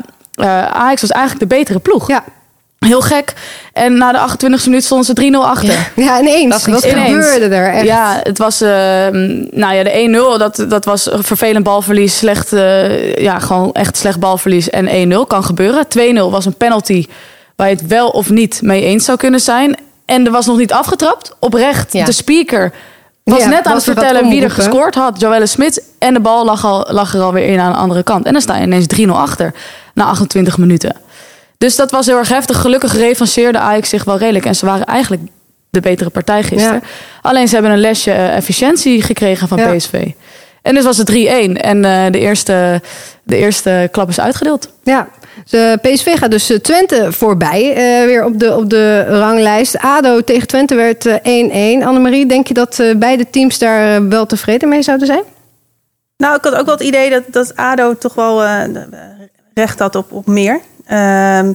Ajax 0.73 1.01
was 1.01 1.11
eigenlijk 1.11 1.49
de 1.49 1.55
betere 1.55 1.79
ploeg. 1.79 2.07
ja, 2.07 2.23
Heel 2.85 3.01
gek. 3.01 3.33
En 3.73 3.97
na 3.97 4.11
de 4.11 4.17
28e 4.17 4.65
minuut 4.65 4.83
stonden 4.83 5.05
ze 5.05 5.31
3-0 5.31 5.35
achter. 5.49 5.91
ja 5.95 6.19
ineens. 6.19 6.65
Wat 6.65 6.83
ineens. 6.83 7.25
gebeurde 7.25 7.55
er? 7.55 7.73
Echt? 7.73 7.85
Ja, 7.85 8.19
het 8.23 8.37
was, 8.37 8.61
eh, 8.61 8.69
nou 9.51 9.73
ja, 9.73 9.83
de 9.83 9.91
1-0, 10.35 10.37
dat, 10.37 10.65
dat 10.69 10.85
was 10.85 11.11
een 11.11 11.23
vervelend 11.23 11.63
balverlies. 11.63 12.17
Slecht, 12.17 12.53
eh, 12.53 13.15
ja, 13.15 13.39
gewoon 13.39 13.71
echt 13.73 13.97
slecht 13.97 14.19
balverlies. 14.19 14.69
En 14.69 14.87
1-0 14.87 15.25
kan 15.27 15.43
gebeuren. 15.43 15.87
2-0 15.87 16.31
was 16.31 16.45
een 16.45 16.55
penalty 16.57 17.05
waar 17.55 17.69
je 17.69 17.75
het 17.75 17.87
wel 17.87 18.09
of 18.09 18.29
niet 18.29 18.61
mee 18.61 18.83
eens 18.83 19.05
zou 19.05 19.17
kunnen 19.17 19.39
zijn. 19.39 19.75
En 20.05 20.25
er 20.25 20.31
was 20.31 20.45
nog 20.45 20.57
niet 20.57 20.71
afgetrapt. 20.73 21.35
Oprecht, 21.39 21.93
Ja. 21.93 22.05
de 22.05 22.11
speaker 22.11 22.73
was 23.23 23.39
Ja, 23.39 23.47
net 23.47 23.65
aan 23.65 23.73
was 23.73 23.85
het 23.85 23.97
er 23.97 24.03
vertellen 24.03 24.29
wie 24.29 24.41
er 24.43 24.51
gescoord 24.51 24.95
had. 24.95 25.19
Joelle 25.19 25.45
Smits. 25.45 25.79
En 25.99 26.13
de 26.13 26.19
bal 26.19 26.45
lag, 26.45 26.65
al, 26.65 26.87
lag 26.89 27.13
er 27.13 27.21
alweer 27.21 27.45
in 27.47 27.59
aan 27.59 27.71
de 27.71 27.77
andere 27.77 28.03
kant. 28.03 28.25
En 28.25 28.31
dan 28.33 28.41
sta 28.41 28.55
je 28.55 28.63
ineens 28.63 28.85
3-0 28.87 29.17
achter 29.17 29.53
na 29.93 30.03
28 30.05 30.57
minuten. 30.57 30.95
Dus 31.63 31.75
dat 31.75 31.91
was 31.91 32.05
heel 32.05 32.17
erg 32.17 32.29
heftig. 32.29 32.57
Gelukkig 32.61 32.95
revanceerde 32.95 33.57
Ajax 33.59 33.89
zich 33.89 34.03
wel 34.03 34.17
redelijk. 34.17 34.45
En 34.45 34.55
ze 34.55 34.65
waren 34.65 34.85
eigenlijk 34.85 35.21
de 35.69 35.79
betere 35.79 36.09
partij 36.09 36.43
gisteren. 36.43 36.81
Ja. 36.83 36.87
Alleen 37.21 37.47
ze 37.47 37.53
hebben 37.53 37.71
een 37.71 37.79
lesje 37.79 38.11
eh, 38.11 38.35
efficiëntie 38.35 39.01
gekregen 39.01 39.47
van 39.47 39.57
Ja. 39.57 39.73
PSV. 39.75 40.07
En 40.61 40.75
dus 40.75 40.83
was 40.83 40.97
het 40.97 41.11
3-1. 41.11 41.13
En 41.53 41.85
eh, 41.85 42.11
de, 42.11 42.19
eerste, 42.19 42.81
de 43.23 43.37
eerste 43.37 43.87
klap 43.91 44.09
is 44.09 44.19
uitgedeeld. 44.19 44.69
Ja, 44.83 45.07
de 45.49 45.79
PSV 45.81 46.17
gaat 46.17 46.31
dus 46.31 46.49
eh, 46.49 46.57
Twente 46.57 47.11
voorbij. 47.11 47.73
eh, 47.73 48.05
weer 48.05 48.25
op 48.25 48.39
de, 48.39 48.55
op 48.55 48.69
de 48.69 49.03
ranglijst. 49.19 49.77
ADO 49.77 50.21
tegen 50.21 50.47
Twente 50.47 50.75
werd 50.75 51.05
eh, 51.05 51.79
1-1. 51.81 51.83
Annemarie, 51.85 52.25
denk 52.25 52.47
je 52.47 52.53
dat 52.53 52.79
eh, 52.79 52.95
beide 52.95 53.29
teams 53.29 53.57
daar 53.59 54.07
wel 54.09 54.25
tevreden 54.25 54.69
mee 54.69 54.81
zouden 54.81 55.07
zijn? 55.07 55.23
Nou, 56.17 56.35
ik 56.35 56.43
had 56.43 56.55
ook 56.55 56.65
wel 56.65 56.75
het 56.75 56.83
idee 56.83 57.09
dat, 57.09 57.23
dat 57.29 57.55
ADO 57.55 57.97
toch 57.97 58.13
wel 58.13 58.43
eh, 58.43 58.63
recht 59.53 59.79
had 59.79 59.95
op, 59.95 60.11
op 60.11 60.27
meer. 60.27 60.59
Ehm, 60.85 61.53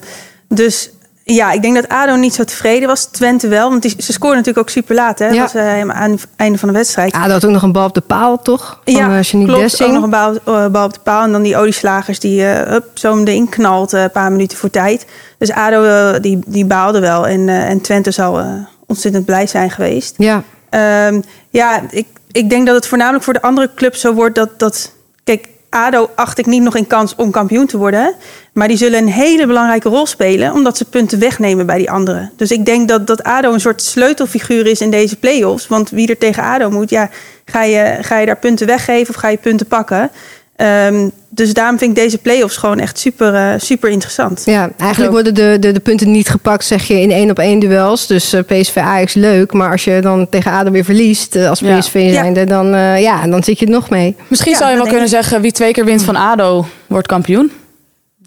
dus 0.49 0.91
ja, 1.25 1.53
ik 1.53 1.63
denk 1.63 1.75
dat 1.75 1.89
ADO 1.89 2.15
niet 2.15 2.35
zo 2.35 2.45
tevreden 2.45 2.89
was. 2.89 3.05
Twente 3.05 3.49
wel, 3.49 3.71
want 3.71 3.83
die, 3.83 3.95
ze 3.99 4.13
scoorden 4.13 4.39
natuurlijk 4.39 4.67
ook 4.69 4.73
super 4.73 4.95
laat. 4.95 5.19
Hè? 5.19 5.27
Ja. 5.27 5.43
Dat 5.43 5.53
was 5.53 5.63
eh, 5.63 5.89
aan 5.89 6.11
het 6.11 6.27
einde 6.37 6.59
van 6.59 6.69
de 6.69 6.75
wedstrijd. 6.75 7.13
ADO 7.13 7.33
had 7.33 7.45
ook 7.45 7.51
nog 7.51 7.63
een 7.63 7.73
bal 7.73 7.87
op 7.87 7.95
de 7.95 8.01
paal, 8.01 8.43
toch? 8.43 8.81
Van 8.85 8.95
ja, 8.95 9.21
Janique 9.21 9.45
klopt. 9.45 9.61
Dessing. 9.61 9.89
Ook 9.89 9.95
nog 9.95 10.05
een 10.05 10.11
bal, 10.11 10.35
eh, 10.45 10.67
bal 10.71 10.85
op 10.85 10.95
de 10.95 11.01
paal. 11.01 11.25
En 11.25 11.33
dan 11.33 11.43
die 11.43 11.57
olieslagers 11.57 12.21
die 12.21 12.43
hup, 12.43 12.91
zo 12.95 13.19
erin 13.19 13.49
knalt 13.49 13.93
een 13.93 14.11
paar 14.11 14.33
minuten 14.33 14.59
voor 14.59 14.71
tijd. 14.71 15.07
Dus 15.39 15.51
ADO 15.51 16.21
die, 16.21 16.39
die 16.47 16.65
baalde 16.65 17.01
wel. 17.01 17.27
En, 17.27 17.49
en 17.49 17.81
Twente 17.81 18.11
zal 18.11 18.43
ontzettend 18.87 19.25
blij 19.25 19.47
zijn 19.47 19.71
geweest. 19.71 20.15
Ja, 20.17 20.43
Ehm, 20.71 21.21
ja, 21.51 21.83
ik, 21.91 22.07
ik 22.33 22.51
denk 22.51 22.67
dat 22.67 22.75
het 22.75 22.87
voornamelijk 22.87 23.25
voor 23.25 23.33
de 23.33 23.43
andere 23.43 23.71
clubs 23.75 24.01
zo 24.01 24.15
wordt 24.15 24.35
dat, 24.35 24.59
dat... 24.59 24.93
Kijk, 25.25 25.49
ADO 25.71 26.11
acht 26.15 26.39
ik 26.39 26.47
niet 26.47 26.63
nog 26.63 26.77
in 26.77 26.87
kans 26.87 27.15
om 27.17 27.31
kampioen 27.31 27.67
te 27.67 27.77
worden. 27.77 28.15
Maar 28.53 28.69
die 28.69 28.77
zullen 28.77 28.99
een 28.99 29.09
hele 29.09 29.47
belangrijke 29.47 29.89
rol 29.89 30.07
spelen... 30.07 30.53
omdat 30.53 30.77
ze 30.77 30.85
punten 30.85 31.19
wegnemen 31.19 31.67
bij 31.67 31.79
die 31.79 31.91
anderen. 31.91 32.33
Dus 32.37 32.51
ik 32.51 32.65
denk 32.65 32.89
dat, 32.89 33.07
dat 33.07 33.23
ADO 33.23 33.53
een 33.53 33.61
soort 33.61 33.83
sleutelfiguur 33.83 34.67
is 34.67 34.81
in 34.81 34.91
deze 34.91 35.17
play-offs. 35.17 35.67
Want 35.67 35.91
wie 35.91 36.09
er 36.09 36.19
tegen 36.19 36.43
ADO 36.43 36.71
moet, 36.71 36.91
ja, 36.91 37.11
ga 37.45 37.63
je, 37.63 37.99
ga 38.01 38.19
je 38.19 38.27
daar 38.27 38.39
punten 38.39 38.67
weggeven 38.67 39.15
of 39.15 39.21
ga 39.21 39.29
je 39.29 39.37
punten 39.37 39.67
pakken? 39.67 40.11
Ehm, 40.57 41.09
dus 41.31 41.55
daarom 41.55 41.79
vind 41.79 41.91
ik 41.91 42.03
deze 42.03 42.19
play-offs 42.19 42.57
gewoon 42.57 42.79
echt 42.79 42.99
super, 42.99 43.35
eh, 43.35 43.55
super 43.61 43.91
interessant. 43.91 44.43
ja 44.45 44.71
eigenlijk 44.77 45.13
worden 45.13 45.35
de, 45.35 45.57
de, 45.61 45.73
de 45.73 45.81
punten 45.81 46.11
niet 46.11 46.29
gepakt, 46.29 46.65
zeg 46.65 46.85
je, 46.85 47.01
in 47.01 47.11
één 47.11 47.31
op 47.31 47.39
één 47.39 47.59
duels. 47.59 48.07
Dus 48.07 48.33
eh, 48.33 48.41
PSV 48.47 48.77
Ajax 48.77 49.15
leuk. 49.15 49.53
Maar 49.53 49.71
als 49.71 49.85
je 49.85 50.01
dan 50.01 50.29
tegen 50.29 50.53
ADO 50.53 50.71
weer 50.71 50.85
verliest 50.85 51.37
eh, 51.37 51.49
als 51.49 51.61
Ja. 51.61 51.79
PSV 51.79 52.13
zijnde, 52.13 52.45
dan, 52.45 52.75
eh, 52.75 53.01
ja, 53.01 53.27
dan 53.27 53.43
zit 53.45 53.59
je 53.59 53.65
er 53.67 53.73
nog 53.73 53.91
mee. 53.91 54.17
Misschien 54.29 54.53
Ja, 54.53 54.59
zou 54.59 54.71
je 54.71 54.77
wel 54.77 54.87
kunnen 54.87 55.09
zeggen 55.09 55.41
wie 55.41 55.53
twee 55.53 55.73
keer 55.73 55.85
wint 55.85 56.03
van 56.03 56.17
ADO 56.17 56.67
wordt 56.87 57.07
kampioen. 57.07 57.51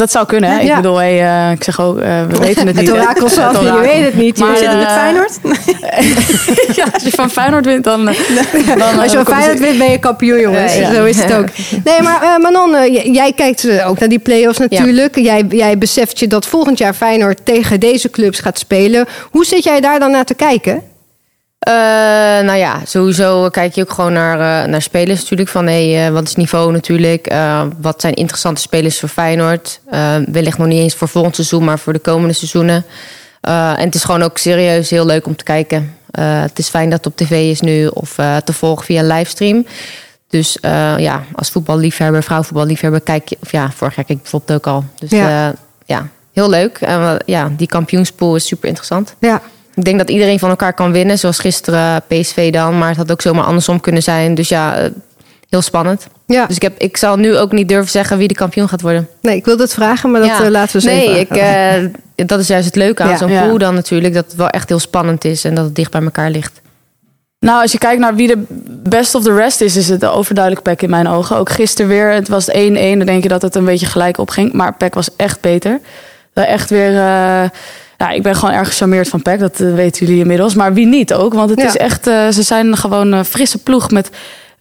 Dat 0.01 0.11
zou 0.11 0.25
kunnen, 0.25 0.49
hè? 0.49 0.59
Ja. 0.59 0.69
Ik 0.69 0.75
bedoel, 0.75 0.97
hey, 0.97 1.21
eh, 1.21 1.51
ik 1.51 1.63
zeg 1.63 1.81
ook, 1.81 1.99
eh, 1.99 2.25
we 2.29 2.37
weten 2.47 2.67
het 2.67 2.75
niet. 2.75 2.87
Het 2.87 2.97
orakel 2.97 3.29
je 3.65 3.79
weet 3.81 4.05
het 4.05 4.15
niet. 4.15 4.37
Maar, 4.37 4.51
Je 4.51 4.57
Zit 4.57 4.73
met 4.73 4.85
eh, 4.85 4.97
Feyenoord? 4.97 5.39
ja, 6.77 6.85
als 6.93 7.03
je 7.03 7.11
van 7.11 7.29
Feyenoord 7.29 7.65
wint, 7.65 7.83
dan... 7.83 8.05
dan 8.77 8.99
Als 8.99 9.11
je 9.11 9.17
van 9.23 9.35
Feyenoord 9.35 9.59
wint, 9.59 9.77
ben 9.77 9.91
je 9.91 9.99
kampioen, 9.99 10.39
jongens. 10.39 10.75
Ja. 10.75 10.93
Zo 10.93 11.05
is 11.05 11.21
het 11.21 11.33
ook. 11.33 11.47
Nee, 11.83 12.01
maar 12.01 12.37
Manon, 12.41 12.91
jij 13.11 13.33
kijkt 13.33 13.83
ook 13.85 13.99
naar 13.99 14.09
die 14.09 14.19
play-offs 14.19 14.57
natuurlijk. 14.57 15.15
Jij, 15.15 15.45
jij 15.49 15.77
beseft 15.77 16.19
je 16.19 16.27
dat 16.27 16.45
volgend 16.45 16.77
jaar 16.77 16.93
Feyenoord 16.93 17.45
tegen 17.45 17.79
deze 17.79 18.09
clubs 18.09 18.39
gaat 18.39 18.59
spelen. 18.59 19.05
Hoe 19.31 19.45
zit 19.45 19.63
jij 19.63 19.81
daar 19.81 19.99
dan 19.99 20.11
naar 20.11 20.25
te 20.25 20.33
kijken? 20.33 20.90
Eh, 21.61 21.73
nou 22.45 22.57
ja, 22.57 22.81
sowieso 22.85 23.49
kijk 23.49 23.73
je 23.75 23.81
ook 23.81 23.91
gewoon 23.91 24.13
naar, 24.13 24.63
eh, 24.63 24.69
naar 24.69 24.81
spelers 24.81 25.19
natuurlijk. 25.21 25.49
Van 25.49 25.67
hey, 25.67 26.05
eh, 26.05 26.13
wat 26.13 26.23
is 26.23 26.29
het 26.29 26.37
niveau 26.37 26.71
natuurlijk? 26.71 27.33
Wat 27.81 28.01
zijn 28.01 28.13
interessante 28.13 28.61
spelers 28.61 28.99
voor 28.99 29.09
Feyenoord? 29.09 29.79
Wellicht 30.25 30.57
nog 30.57 30.67
niet 30.67 30.79
eens 30.79 30.95
voor 30.95 31.07
volgend 31.07 31.35
seizoen, 31.35 31.63
maar 31.63 31.79
voor 31.79 31.93
de 31.93 31.99
komende 31.99 32.33
seizoenen. 32.33 32.85
En 33.41 33.85
het 33.85 33.95
is 33.95 34.03
gewoon 34.03 34.21
ook 34.21 34.37
serieus 34.37 34.89
heel 34.89 35.05
leuk 35.05 35.25
om 35.25 35.35
te 35.35 35.43
kijken. 35.43 35.95
Het 36.11 36.59
is 36.59 36.69
fijn 36.69 36.89
dat 36.89 37.03
het 37.03 37.13
op 37.13 37.17
tv 37.17 37.49
is 37.51 37.61
nu 37.61 37.87
of 37.87 38.15
te 38.43 38.53
volgen 38.53 38.85
via 38.85 39.03
livestream. 39.03 39.65
Dus 40.29 40.57
ja, 40.97 41.23
als 41.35 41.49
voetballiefhebber, 41.49 42.23
vrouwenvoetballiefhebber, 42.23 43.01
kijk 43.01 43.29
je... 43.29 43.37
Of 43.41 43.51
ja, 43.51 43.71
vorig 43.71 43.95
jaar 43.95 44.05
keek 44.05 44.15
ik 44.15 44.21
bijvoorbeeld 44.21 44.59
ook 44.59 44.73
al. 44.73 44.83
Dus 44.99 45.09
Ja. 45.09 45.53
ja, 45.85 46.07
heel 46.33 46.49
leuk. 46.49 46.77
En 46.77 47.21
ja, 47.25 47.51
die 47.57 47.67
kampioenspool 47.67 48.35
is 48.35 48.45
super 48.47 48.67
interessant. 48.67 49.15
Ja. 49.19 49.41
Ik 49.75 49.83
denk 49.83 49.97
dat 49.97 50.09
iedereen 50.09 50.39
van 50.39 50.49
elkaar 50.49 50.73
kan 50.73 50.91
winnen, 50.91 51.19
zoals 51.19 51.39
gisteren 51.39 52.03
PSV 52.07 52.51
dan. 52.51 52.77
Maar 52.77 52.87
het 52.87 52.97
had 52.97 53.11
ook 53.11 53.21
zomaar 53.21 53.43
andersom 53.45 53.79
kunnen 53.79 54.03
zijn. 54.03 54.35
Dus 54.35 54.49
ja, 54.49 54.75
eh, 54.77 54.89
heel 55.49 55.61
spannend. 55.61 56.07
ja. 56.25 56.45
Dus 56.45 56.55
ik, 56.55 56.61
heb, 56.61 56.77
ik 56.77 56.97
zal 56.97 57.15
nu 57.17 57.37
ook 57.37 57.51
niet 57.51 57.67
durven 57.67 57.91
zeggen 57.91 58.17
wie 58.17 58.27
de 58.27 58.33
kampioen 58.33 58.69
gaat 58.69 58.81
worden. 58.81 59.07
Nee, 59.21 59.35
ik 59.35 59.45
wilde 59.45 59.63
het 59.63 59.73
vragen, 59.73 60.11
maar 60.11 60.19
dat 60.21 60.29
Ja. 60.29 60.43
eh, 60.43 60.49
laten 60.49 60.75
we 60.75 60.81
zo 60.81 60.95
Nee, 60.95 61.19
ik, 61.19 61.29
eh, 61.29 62.25
dat 62.27 62.39
is 62.39 62.47
juist 62.47 62.65
het 62.65 62.75
leuke 62.75 63.03
aan 63.03 63.09
Ja. 63.09 63.17
zo'n 63.17 63.31
Ja. 63.31 63.45
pool 63.45 63.57
dan 63.57 63.73
natuurlijk. 63.73 64.13
Dat 64.13 64.25
het 64.25 64.35
wel 64.35 64.49
echt 64.49 64.69
heel 64.69 64.79
spannend 64.79 65.25
is 65.25 65.43
en 65.43 65.55
dat 65.55 65.65
het 65.65 65.75
dicht 65.75 65.91
bij 65.91 66.01
elkaar 66.01 66.29
ligt. 66.29 66.61
Nou, 67.39 67.61
als 67.61 67.71
je 67.71 67.77
kijkt 67.77 67.99
naar 67.99 68.15
wie 68.15 68.27
de 68.27 68.43
best 68.83 69.15
of 69.15 69.23
the 69.23 69.33
rest 69.33 69.61
is, 69.61 69.75
is 69.75 69.89
het 69.89 70.05
overduidelijk 70.05 70.63
Peck 70.63 70.81
in 70.81 70.89
mijn 70.89 71.07
ogen. 71.07 71.37
Ook 71.37 71.49
gisteren 71.49 71.89
weer, 71.91 72.11
het 72.11 72.27
was 72.27 72.47
1-1. 72.51 72.97
Dan 72.97 73.05
denk 73.07 73.23
je 73.23 73.29
dat 73.29 73.41
het 73.41 73.55
een 73.55 73.65
beetje 73.65 73.85
gelijk 73.85 74.17
opging. 74.17 74.53
Maar 74.53 74.73
Peck 74.73 74.93
was 74.93 75.09
echt 75.15 75.41
beter. 75.41 75.79
Wel 76.33 76.45
Echt 76.45 76.69
weer, 76.69 76.97
eh, 76.97 77.43
ja, 78.01 78.09
ik 78.09 78.21
ben 78.23 78.35
gewoon 78.35 78.53
erg 78.55 78.67
gecharmeerd 78.67 79.07
van 79.07 79.21
Peck. 79.21 79.39
Dat 79.39 79.59
eh, 79.59 79.73
weten 79.73 80.05
jullie 80.05 80.21
inmiddels. 80.21 80.55
Maar 80.55 80.73
wie 80.73 80.85
niet 80.85 81.13
ook? 81.13 81.33
Want 81.33 81.49
het 81.49 81.59
Ja. 81.59 81.65
is 81.67 81.77
echt, 81.77 82.07
eh, 82.07 82.27
ze 82.29 82.41
zijn 82.43 82.77
gewoon 82.77 83.11
een 83.11 83.25
frisse 83.25 83.57
ploeg 83.57 83.91
met... 83.91 84.09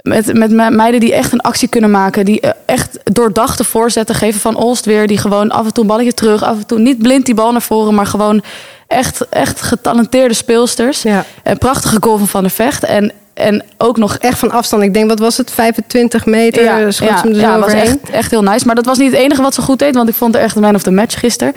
Met, 0.02 0.35
met 0.35 0.50
me- 0.50 0.70
meiden 0.70 1.00
die 1.00 1.14
echt 1.14 1.32
een 1.32 1.40
actie 1.40 1.68
kunnen 1.68 1.90
maken. 1.90 2.25
Die 2.25 2.40
eh, 2.40 2.50
echt 2.66 2.99
doordachte 3.04 3.64
voorzetten 3.64 4.14
geven 4.14 4.40
van 4.40 4.56
Olst 4.56 4.85
weer. 4.85 5.06
Die 5.06 5.18
gewoon 5.18 5.50
af 5.50 5.66
en 5.66 5.73
toe 5.73 5.82
een 5.82 5.88
balletje 5.88 6.12
terug. 6.14 6.42
Af 6.42 6.56
en 6.56 6.66
toe 6.66 6.78
niet 6.78 6.99
blind 6.99 7.26
die 7.26 7.35
bal 7.35 7.52
naar 7.52 7.62
voren. 7.62 7.94
Maar 7.94 8.06
gewoon 8.06 8.42
echt, 8.87 9.28
echt 9.28 9.62
getalenteerde 9.62 10.35
speelsters. 10.35 11.02
Ja. 11.02 11.25
Een 11.44 11.59
prachtige 11.59 11.97
goal 12.00 12.18
van 12.18 12.28
Van 12.28 12.42
der 12.42 12.50
Vecht. 12.50 12.85
En, 12.85 13.12
en 13.35 13.62
ook 13.78 13.97
nog 13.97 14.16
Echt 14.16 14.38
van 14.38 14.50
afstand. 14.50 14.82
Ik 14.82 14.94
denk, 14.94 15.09
wat 15.09 15.18
was 15.18 15.37
het? 15.37 15.50
25 15.50 16.26
meter 16.26 16.62
ja, 16.62 16.90
zo 16.90 17.04
ja, 17.04 17.59
was 17.59 17.73
echt, 17.73 17.97
echt 18.12 18.30
heel 18.30 18.42
nice. 18.42 18.66
Maar 18.66 18.75
dat 18.75 18.85
was 18.87 18.99
niet 18.99 19.12
het 19.12 19.20
enige 19.20 19.42
wat 19.42 19.54
ze 19.54 19.62
goed 19.62 19.78
deed. 19.78 19.94
Want 19.94 20.09
ik 20.09 20.14
vond 20.14 20.35
er 20.35 20.40
echt 20.40 20.54
de 20.54 20.61
man 20.61 20.75
of 20.75 20.82
the 20.82 20.90
match 20.90 21.18
gisteren. 21.18 21.54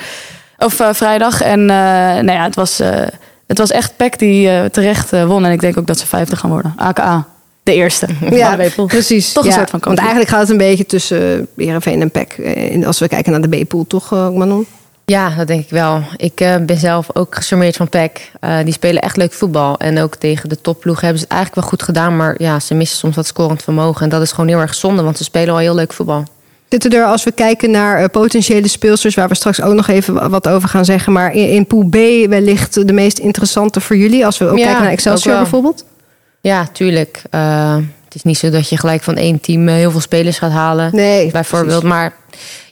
Of 0.58 0.80
eh, 0.80 0.90
vrijdag. 0.94 1.42
En 1.42 1.60
eh 1.60 1.76
nou 2.24 2.32
ja, 2.32 2.44
het 2.44 2.56
was, 2.56 2.80
eh, 2.80 3.02
het 3.48 3.58
was 3.58 3.72
echt 3.72 3.94
Peck 3.98 4.20
die 4.20 4.70
terecht 4.70 5.10
won. 5.10 5.46
En 5.46 5.52
ik 5.52 5.60
denk 5.60 5.78
ook 5.78 5.88
dat 5.88 6.00
ze 6.00 6.08
vijfde 6.08 6.36
gaan 6.36 6.50
worden. 6.50 6.74
AKA. 6.78 7.26
De 7.64 7.74
eerste. 7.74 8.08
Ja, 8.32 8.58
precies. 8.88 9.32
Toch 9.32 9.44
een 9.44 9.50
Ja, 9.50 9.56
soort 9.56 9.70
van 9.70 9.80
Want 9.80 9.98
eigenlijk 9.98 10.30
gaat 10.30 10.40
het 10.40 10.50
een 10.50 10.58
beetje 10.58 10.86
tussen 10.86 11.48
Heerenveen 11.58 12.02
en 12.02 12.12
PEC. 12.12 12.38
Als 12.86 13.00
we 13.00 13.08
kijken 13.08 13.32
naar 13.32 13.50
de 13.50 13.64
B-pool, 13.64 13.88
toch 13.88 14.12
Manon? 14.12 14.66
Ja, 15.06 15.30
dat 15.30 15.48
denk 15.48 15.64
ik 15.64 15.70
wel. 15.70 16.02
Ik 16.18 16.40
eh, 16.40 16.56
ben 16.58 16.78
zelf 16.78 17.16
ook 17.16 17.36
gecharmeerd 17.36 17.76
van 17.76 17.90
PEC. 17.90 18.32
Eh, 18.40 18.58
die 18.64 18.74
spelen 18.74 19.02
echt 19.02 19.18
leuk 19.18 19.34
voetbal. 19.34 19.78
En 19.78 20.00
ook 20.00 20.16
tegen 20.16 20.50
de 20.50 20.62
topploeg 20.62 21.02
hebben 21.02 21.20
ze 21.20 21.24
het 21.24 21.34
eigenlijk 21.34 21.62
wel 21.62 21.70
goed 21.70 21.84
gedaan. 21.84 22.18
Maar 22.18 22.36
ja, 22.38 22.60
ze 22.60 22.74
missen 22.74 22.98
soms 22.98 23.16
wat 23.16 23.26
scorend 23.26 23.64
vermogen. 23.64 24.02
En 24.04 24.10
dat 24.10 24.22
is 24.22 24.32
gewoon 24.32 24.48
heel 24.48 24.60
erg 24.60 24.74
zonde, 24.74 25.04
want 25.04 25.18
ze 25.18 25.24
spelen 25.24 25.54
al 25.54 25.60
heel 25.60 25.76
leuk 25.76 25.94
voetbal. 25.94 26.24
Zitten 26.74 27.00
er, 27.00 27.06
als 27.06 27.24
we 27.24 27.32
kijken 27.32 27.72
naar 27.72 27.98
eh, 28.04 28.10
potentiële 28.10 28.68
speelsters... 28.68 29.16
waar 29.16 29.28
we 29.28 29.36
straks 29.36 29.62
ook 29.62 29.74
nog 29.74 29.88
even 29.88 30.14
wa- 30.14 30.30
wat 30.30 30.48
over 30.48 30.70
gaan 30.70 30.86
zeggen... 30.86 31.14
maar 31.14 31.34
in, 31.34 31.50
in 31.50 31.66
pool 31.66 31.84
B 31.90 31.96
wellicht 32.30 32.88
de 32.88 32.94
meest 32.94 33.18
interessante 33.18 33.82
voor 33.82 33.98
jullie... 33.98 34.26
als 34.26 34.38
we 34.38 34.48
ook 34.48 34.58
Ja, 34.58 34.64
kijken 34.66 34.82
naar 34.84 34.92
Excelsior 34.92 35.36
bijvoorbeeld? 35.38 35.86
Ja, 36.42 36.68
tuurlijk. 36.72 37.22
Eh, 37.30 37.76
het 38.06 38.16
is 38.16 38.24
niet 38.24 38.38
zo 38.38 38.50
dat 38.50 38.70
je 38.70 38.78
gelijk 38.78 39.04
van 39.04 39.16
één 39.16 39.40
team 39.42 39.68
eh, 39.68 39.74
heel 39.74 39.92
veel 39.92 40.00
spelers 40.00 40.38
gaat 40.38 40.52
halen. 40.52 40.90
Nee, 40.96 41.32
bijvoorbeeld. 41.32 41.84
Maar 41.84 42.14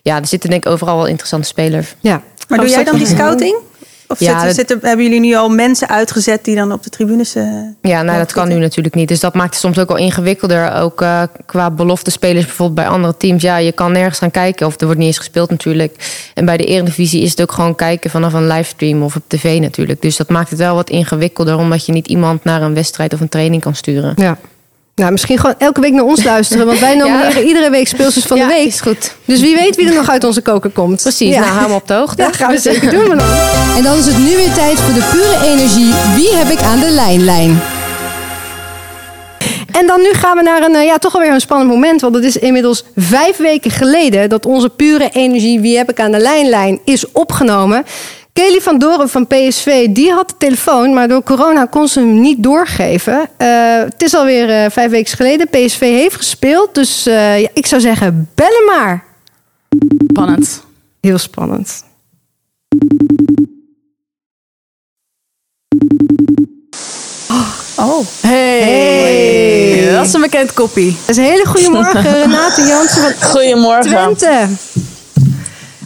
ja, 0.01 0.19
er 0.19 0.27
zitten 0.27 0.49
denk 0.49 0.65
ik 0.65 0.71
overal 0.71 0.95
wel 0.97 1.07
interessante 1.07 1.47
spelers. 1.47 1.95
Ja. 1.99 2.21
Maar 2.47 2.59
doe 2.59 2.69
jij 2.69 2.83
dan 2.83 2.95
die 2.97 3.07
scouting? 3.07 3.55
Of 4.11 4.19
Ja, 4.19 4.25
zitten, 4.25 4.45
dat- 4.45 4.55
zitten- 4.55 4.79
hebben 4.81 5.05
jullie 5.05 5.19
nu 5.19 5.35
al 5.35 5.49
mensen 5.49 5.87
uitgezet 5.89 6.45
die 6.45 6.55
dan 6.55 6.71
op 6.71 6.83
de 6.83 6.89
tribunes... 6.89 7.35
eh, 7.35 7.43
Ja, 7.81 8.01
nou, 8.01 8.17
dat 8.17 8.31
kan 8.31 8.47
nu 8.47 8.55
natuurlijk 8.55 8.95
niet. 8.95 9.07
Dus 9.07 9.19
dat 9.19 9.33
maakt 9.33 9.49
het 9.49 9.59
soms 9.59 9.79
ook 9.79 9.87
wel 9.87 9.97
ingewikkelder. 9.97 10.73
Ook 10.73 11.01
eh, 11.01 11.21
qua 11.45 11.71
belofte 11.71 12.11
spelers 12.11 12.45
bijvoorbeeld 12.45 12.79
bij 12.79 12.87
andere 12.95 13.17
teams. 13.17 13.41
Ja, 13.41 13.57
je 13.57 13.71
kan 13.71 13.91
nergens 13.91 14.17
gaan 14.17 14.31
kijken. 14.31 14.67
Of 14.67 14.73
er 14.79 14.85
wordt 14.85 14.99
niet 14.99 15.07
eens 15.07 15.17
gespeeld 15.17 15.49
natuurlijk. 15.49 15.95
En 16.33 16.45
bij 16.45 16.57
de 16.57 16.63
Eredivisie 16.65 17.21
is 17.21 17.29
het 17.29 17.41
ook 17.41 17.51
gewoon 17.51 17.75
kijken 17.75 18.09
vanaf 18.09 18.33
een 18.33 18.47
livestream 18.47 19.03
of 19.03 19.15
op 19.15 19.23
tv 19.27 19.59
natuurlijk. 19.59 20.01
Dus 20.01 20.17
dat 20.17 20.29
maakt 20.29 20.49
het 20.49 20.59
wel 20.59 20.75
wat 20.75 20.89
ingewikkelder. 20.89 21.57
Omdat 21.57 21.85
je 21.85 21.91
niet 21.91 22.07
iemand 22.07 22.43
naar 22.43 22.61
een 22.61 22.73
wedstrijd 22.73 23.13
of 23.13 23.19
een 23.19 23.29
training 23.29 23.61
kan 23.61 23.75
sturen. 23.75 24.13
Ja. 24.15 24.37
Nou, 25.01 25.13
misschien 25.13 25.37
gewoon 25.39 25.55
elke 25.57 25.81
week 25.81 25.93
naar 25.93 26.03
ons 26.03 26.23
luisteren... 26.23 26.65
want 26.65 26.79
wij 26.79 26.95
nomineren 27.01 27.43
iedere 27.43 27.69
week 27.69 27.87
speelsters 27.87 28.25
van 28.25 28.37
Ja, 28.37 28.47
de 28.47 28.53
week. 28.53 28.67
is 28.67 28.81
goed. 28.81 29.15
Dus 29.25 29.39
wie 29.41 29.55
weet 29.55 29.75
wie 29.75 29.87
er 29.87 29.93
nog 29.95 30.09
uit 30.09 30.23
onze 30.23 30.41
koker 30.41 30.69
komt. 30.69 31.01
Precies, 31.01 31.33
Ja. 31.33 31.39
nou 31.39 31.51
hou 31.51 31.69
me 31.69 31.75
op 31.75 31.87
de 31.87 31.93
hoogte. 31.93 32.21
Ja, 32.21 32.31
gaan 32.31 32.51
we 32.51 32.59
zeker 32.59 32.89
doen, 32.89 33.07
Manon. 33.07 33.25
En 33.77 33.83
dan 33.83 33.97
is 33.97 34.05
het 34.05 34.17
nu 34.17 34.35
weer 34.35 34.53
tijd 34.53 34.79
voor 34.79 34.93
de 34.93 35.07
pure 35.11 35.51
energie. 35.51 35.93
Wie 36.15 36.35
heb 36.35 36.47
ik 36.47 36.61
aan 36.61 36.79
de 36.79 36.89
lijnlijn? 36.89 37.59
En 39.71 39.87
dan 39.87 40.01
nu 40.01 40.13
gaan 40.13 40.37
we 40.37 40.43
naar 40.43 40.61
een, 40.63 40.75
eh, 40.75 40.83
ja, 40.85 40.97
toch 40.97 41.13
alweer 41.13 41.31
een 41.33 41.41
spannend 41.41 41.69
moment. 41.69 42.01
Want 42.01 42.15
het 42.15 42.23
is 42.23 42.37
inmiddels 42.37 42.83
vijf 42.95 43.37
weken 43.37 43.71
geleden 43.71 44.29
dat 44.29 44.45
onze 44.45 44.69
pure 44.69 45.09
energie, 45.13 45.59
wie 45.59 45.77
heb 45.77 45.89
ik 45.89 45.99
aan 45.99 46.11
de 46.11 46.17
lijnlijn, 46.19 46.79
is 46.85 47.11
opgenomen. 47.11 47.85
Kelly 48.33 48.61
van 48.61 48.79
Doren 48.79 49.09
van 49.09 49.27
PSV, 49.27 49.87
die 49.89 50.11
had 50.11 50.29
de 50.29 50.35
telefoon, 50.37 50.93
maar 50.93 51.07
door 51.07 51.23
corona 51.23 51.65
kon 51.65 51.87
ze 51.87 51.99
hem 51.99 52.21
niet 52.21 52.43
doorgeven. 52.43 53.29
Eh, 53.37 53.47
het 53.77 54.01
is 54.01 54.13
alweer 54.13 54.49
eh, 54.49 54.71
vijf 54.71 54.91
weken 54.91 55.15
geleden. 55.15 55.49
PSV 55.49 55.79
heeft 55.79 56.15
gespeeld, 56.15 56.75
dus 56.75 57.05
eh, 57.05 57.41
ja, 57.41 57.47
ik 57.53 57.65
zou 57.65 57.81
zeggen, 57.81 58.29
bel 58.35 58.47
hem 58.47 58.65
maar. 58.77 59.03
Spannend. 60.07 60.63
Heel 61.01 61.17
spannend. 61.17 61.83
Oh. 67.77 68.05
Hey. 68.21 68.61
Hey. 68.61 69.91
Dat 69.91 70.05
is 70.05 70.13
een 70.13 70.21
bekend 70.21 70.53
koppie. 70.53 70.97
Dat 70.99 71.09
is 71.09 71.17
een 71.17 71.23
hele 71.23 71.45
goede 71.45 71.69
morgen, 71.69 72.13
Renate 72.13 72.61
Jansen 72.61 73.01
van 73.01 73.29
Goedemorgen. 73.29 74.15
Twente. 74.15 74.47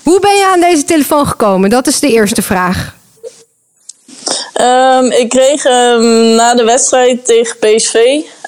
Hoe 0.05 0.19
ben 0.19 0.35
je 0.35 0.45
aan 0.53 0.59
deze 0.59 0.83
telefoon 0.83 1.27
gekomen? 1.27 1.69
Dat 1.69 1.87
is 1.87 1.99
de 1.99 2.11
eerste 2.11 2.41
vraag. 2.41 2.93
Ehm, 4.53 5.05
ik 5.05 5.29
kreeg 5.29 5.65
ehm, 5.65 6.35
na 6.35 6.55
de 6.55 6.63
wedstrijd 6.63 7.25
tegen 7.25 7.57
PSV 7.59 7.95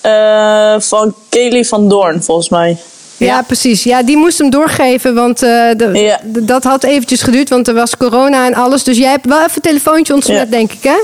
eh, 0.01 0.75
van 0.79 1.15
Kelly 1.29 1.63
van 1.65 1.89
Doorn, 1.89 2.23
volgens 2.23 2.49
mij. 2.49 2.77
Ja, 3.17 3.41
precies. 3.41 3.83
Ja, 3.83 4.03
die 4.03 4.17
moest 4.17 4.37
hem 4.37 4.49
doorgeven, 4.49 5.15
want 5.15 5.43
eh, 5.43 5.69
de- 5.77 5.89
Ja. 5.93 6.17
d- 6.17 6.47
dat 6.47 6.63
had 6.63 6.83
eventjes 6.83 7.21
geduurd, 7.21 7.49
want 7.49 7.67
er 7.67 7.73
was 7.73 7.97
corona 7.97 8.45
en 8.45 8.53
alles. 8.53 8.83
Dus 8.83 8.97
jij 8.97 9.09
hebt 9.09 9.25
wel 9.25 9.37
even 9.39 9.51
een 9.55 9.61
telefoontje 9.61 10.13
ontsmet, 10.13 10.37
Ja. 10.37 10.45
denk 10.45 10.71
ik, 10.71 10.83
hè? 10.83 10.97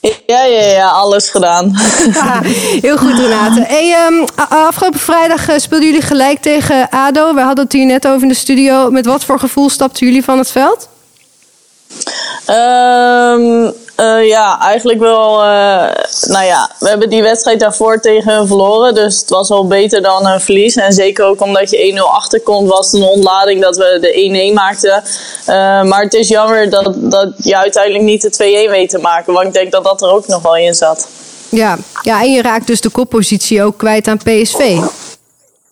Ja, 0.00 0.44
ja, 0.44 0.62
ja, 0.62 0.88
alles 0.88 1.30
gedaan. 1.30 1.74
Haha, 2.12 2.40
Heel 2.80 2.96
goed, 2.96 3.18
Renate. 3.18 3.60
Hey, 3.60 3.94
ehm, 3.94 4.26
afgelopen 4.48 5.00
vrijdag 5.00 5.48
eh, 5.48 5.58
speelden 5.58 5.86
jullie 5.88 6.02
gelijk 6.02 6.42
tegen 6.42 6.88
ADO. 6.90 7.34
We 7.34 7.40
hadden 7.40 7.64
het 7.64 7.72
hier 7.72 7.86
net 7.86 8.06
over 8.06 8.22
in 8.22 8.28
de 8.28 8.34
studio. 8.34 8.90
Met 8.90 9.06
wat 9.06 9.24
voor 9.24 9.38
gevoel 9.38 9.70
stapten 9.70 10.06
jullie 10.06 10.24
van 10.24 10.38
het 10.38 10.50
veld? 10.50 10.88
Ehm, 12.46 13.70
eh, 13.98 14.28
ja, 14.28 14.60
eigenlijk 14.60 14.98
wel. 14.98 15.42
eh, 15.42 15.88
nou 16.26 16.44
ja, 16.44 16.70
we 16.78 16.88
hebben 16.88 17.10
die 17.10 17.22
wedstrijd 17.22 17.60
daarvoor 17.60 18.00
tegen 18.00 18.46
verloren. 18.46 18.94
Dus 18.94 19.20
het 19.20 19.30
was 19.30 19.48
wel 19.48 19.66
beter 19.66 20.02
dan 20.02 20.26
een 20.26 20.40
verlies. 20.40 20.76
En 20.76 20.92
zeker 20.92 21.24
ook 21.24 21.40
omdat 21.40 21.70
je 21.70 21.76
1-0 21.76 22.02
achterkomt, 22.02 22.68
was 22.68 22.92
het 22.92 23.00
een 23.00 23.08
ontlading 23.08 23.62
dat 23.62 23.76
we 23.76 23.98
de 24.00 24.50
1-1 24.50 24.54
maakten. 24.54 25.02
Eh, 25.44 25.82
maar 25.82 26.02
het 26.02 26.14
is 26.14 26.28
jammer 26.28 26.70
dat, 26.70 26.94
dat 26.96 27.32
je 27.36 27.56
uiteindelijk 27.56 28.04
niet 28.04 28.22
de 28.22 28.66
2-1 28.66 28.70
weet 28.70 28.90
te 28.90 28.98
maken. 28.98 29.32
Want 29.32 29.46
ik 29.46 29.52
denk 29.52 29.72
dat 29.72 29.84
dat 29.84 30.02
er 30.02 30.10
ook 30.10 30.26
nog 30.26 30.42
wel 30.42 30.56
in 30.56 30.74
zat. 30.74 31.08
Ja. 31.48 31.78
ja, 32.02 32.20
en 32.22 32.32
je 32.32 32.42
raakt 32.42 32.66
dus 32.66 32.80
de 32.80 32.90
koppositie 32.90 33.62
ook 33.62 33.78
kwijt 33.78 34.08
aan 34.08 34.18
PSV. 34.18 34.78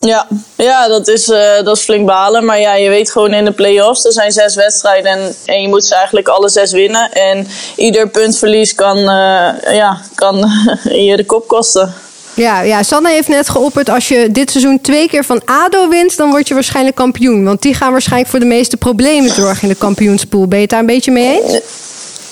Ja, 0.07 0.27
ja 0.57 0.89
dat, 0.89 1.09
is, 1.09 1.29
eh, 1.29 1.65
dat 1.65 1.77
is 1.77 1.83
flink 1.83 2.07
balen. 2.07 2.45
Maar 2.45 2.61
ja, 2.61 2.75
je 2.75 2.89
weet 2.89 3.11
gewoon 3.11 3.35
in 3.35 3.45
de 3.45 3.53
play-offs, 3.53 4.05
er 4.05 4.13
zijn 4.13 4.33
zes 4.33 4.55
wedstrijden 4.55 5.11
en, 5.11 5.35
en 5.45 5.63
je 5.63 5.69
moet 5.69 5.85
ze 5.85 5.95
eigenlijk 5.95 6.29
alle 6.29 6.49
zes 6.49 6.73
winnen. 6.73 7.13
En 7.13 7.47
ieder 7.77 8.09
puntverlies 8.09 8.75
kan, 8.75 8.97
eh, 8.97 9.75
ja, 9.75 10.01
kan 10.15 10.37
je 11.09 11.17
de 11.17 11.25
kop 11.27 11.49
kosten. 11.49 11.95
Ja, 12.35 12.61
ja, 12.61 12.83
Sanne 12.83 13.11
heeft 13.11 13.29
net 13.29 13.49
geopperd, 13.49 13.89
als 13.89 14.09
je 14.09 14.31
dit 14.31 14.51
seizoen 14.51 14.81
twee 14.81 15.09
keer 15.09 15.25
van 15.25 15.43
ADO 15.45 15.89
wint, 15.89 16.17
dan 16.17 16.31
word 16.31 16.49
je 16.49 16.55
waarschijnlijk 16.55 16.97
kampioen. 16.97 17.45
Want 17.45 17.63
die 17.63 17.75
gaan 17.75 17.93
waarschijnlijk 17.93 18.31
voor 18.31 18.41
de 18.41 18.47
meeste 18.47 18.77
problemen 18.77 19.31
zorgen 19.31 19.63
in 19.63 19.69
de 19.69 19.75
kampioenspool. 19.75 20.47
Ben 20.47 20.57
je 20.57 20.63
het 20.63 20.71
daar 20.71 20.81
een 20.81 20.87
beetje 20.87 21.11
mee 21.11 21.43
eens? 21.43 21.61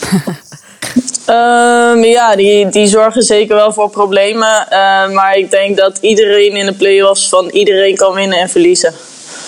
Ehm, 1.24 2.04
ja, 2.04 2.36
die, 2.36 2.68
die 2.68 2.86
zorgen 2.86 3.22
zeker 3.22 3.54
wel 3.56 3.72
voor 3.72 3.90
problemen. 3.90 4.68
Eh, 4.68 5.10
maar 5.10 5.36
ik 5.36 5.50
denk 5.50 5.76
dat 5.76 5.98
iedereen 6.00 6.56
in 6.56 6.66
de 6.66 6.74
play-offs 6.74 7.28
van 7.28 7.48
iedereen 7.48 7.96
kan 7.96 8.14
winnen 8.14 8.38
en 8.38 8.48
verliezen. 8.48 8.94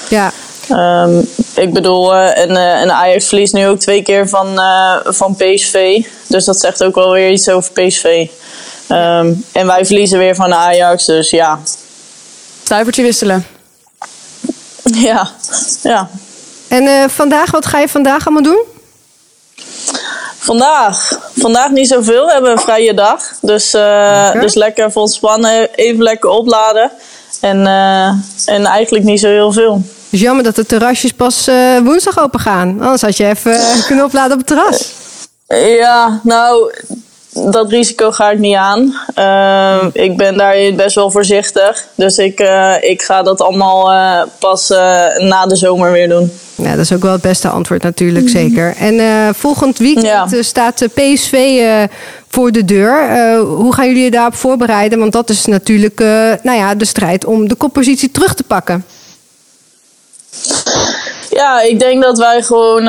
Ja, 0.09 0.33
Ehm, 0.69 1.19
ik 1.55 1.73
bedoel, 1.73 2.15
eh, 2.15 2.39
en, 2.39 2.57
eh, 2.57 2.81
en 2.81 2.91
Ajax 2.91 3.27
verliest 3.29 3.53
nu 3.53 3.67
ook 3.69 3.79
twee 3.79 4.03
keer 4.03 4.29
van, 4.29 4.59
eh, 4.59 4.97
van 5.05 5.35
PSV. 5.35 6.05
Dus 6.27 6.45
dat 6.45 6.61
zegt 6.61 6.85
ook 6.85 6.95
wel 6.95 7.13
weer 7.13 7.31
iets 7.31 7.49
over 7.49 7.73
PSV. 7.73 8.29
Ehm, 8.87 9.33
en 9.53 9.67
wij 9.67 9.85
verliezen 9.87 10.19
weer 10.19 10.35
van 10.35 10.55
Ajax, 10.55 11.05
dus 11.05 11.31
ja. 11.31 11.61
Stuivertje 12.63 13.03
wisselen. 13.03 13.47
Ja, 14.83 15.31
ja. 15.83 16.09
En 16.69 17.11
vandaag, 17.11 17.51
wat 17.51 17.67
ga 17.67 17.79
je 17.79 17.89
vandaag 17.89 18.27
allemaal 18.27 18.43
doen? 18.43 18.63
Vandaag. 20.47 21.19
Vandaag 21.37 21.71
niet 21.71 21.89
zoveel. 21.89 22.27
We 22.27 22.33
hebben 22.33 22.51
een 22.51 22.59
vrije 22.59 22.95
dag. 22.95 23.23
Dus, 23.41 23.75
eh, 23.75 23.83
Lekker. 24.23 24.41
dus 24.41 24.55
lekker 24.55 24.91
ontspannen. 24.95 25.69
Even 25.75 26.03
lekker 26.03 26.31
opladen. 26.31 26.91
En, 27.41 27.67
eh, 27.67 28.09
en 28.55 28.65
eigenlijk 28.67 29.05
niet 29.05 29.21
zo 29.21 29.29
heel 29.29 29.53
veel. 29.53 29.83
Dus 30.11 30.21
jammer 30.21 30.45
dat 30.45 30.55
de 30.55 30.67
terrasjes 30.67 31.13
pas 31.13 31.47
eh, 31.47 31.79
woensdag 31.79 32.19
open 32.19 32.41
gaan. 32.41 32.81
Anders 32.81 33.03
had 33.03 33.17
je 33.17 33.27
even 33.27 33.61
kunnen 33.87 34.05
opladen 34.05 34.33
op 34.33 34.39
het 34.39 34.47
terras. 34.47 34.93
Ja, 35.79 36.21
nou, 36.23 36.73
dat 37.45 37.71
risico 37.71 38.11
ga 38.11 38.31
ik 38.31 38.39
niet 38.39 38.57
aan. 38.57 38.95
Uh, 39.19 39.87
ik 39.93 40.17
ben 40.17 40.37
daarin 40.37 40.77
best 40.77 40.95
wel 40.95 41.11
voorzichtig. 41.11 41.85
Dus 41.95 42.19
ik, 42.19 42.41
uh, 42.41 42.75
ik 42.81 43.03
ga 43.03 43.23
dat 43.23 43.41
allemaal 43.41 43.93
uh, 43.93 44.23
pas 44.39 44.69
na 45.19 45.47
de 45.47 45.57
zomer 45.57 45.93
weer 45.93 46.09
doen. 46.09 46.33
Ja, 46.55 46.71
dat 46.71 46.79
is 46.79 46.93
ook 46.93 47.03
wel 47.03 47.13
het 47.13 47.21
beste 47.21 47.49
antwoord 47.49 47.83
natuurlijk, 47.83 48.29
zeker. 48.29 48.75
En 48.79 49.35
volgend 49.35 49.79
weekend 49.79 50.31
ja. 50.31 50.43
staat 50.43 50.79
de 50.79 50.89
PSV 50.89 51.63
voor 52.29 52.53
de 52.53 52.65
deur. 52.65 53.09
hoe 53.39 53.75
gaan 53.75 53.87
jullie 53.87 54.05
je 54.05 54.11
daarop 54.11 54.35
voorbereiden? 54.35 54.99
Want 54.99 55.13
dat 55.13 55.31
is 55.31 55.45
natuurlijk 55.45 55.99
nou 56.43 56.59
ja, 56.59 56.75
de 56.75 56.85
strijd 56.85 57.25
om 57.25 57.49
de 57.49 57.55
koppositie 57.55 58.11
terug 58.11 58.35
te 58.35 58.43
pakken. 58.43 58.85
Ja, 61.31 61.61
ik 61.61 61.79
denk 61.79 62.03
dat 62.03 62.19
wij 62.19 62.43
gewoon 62.43 62.85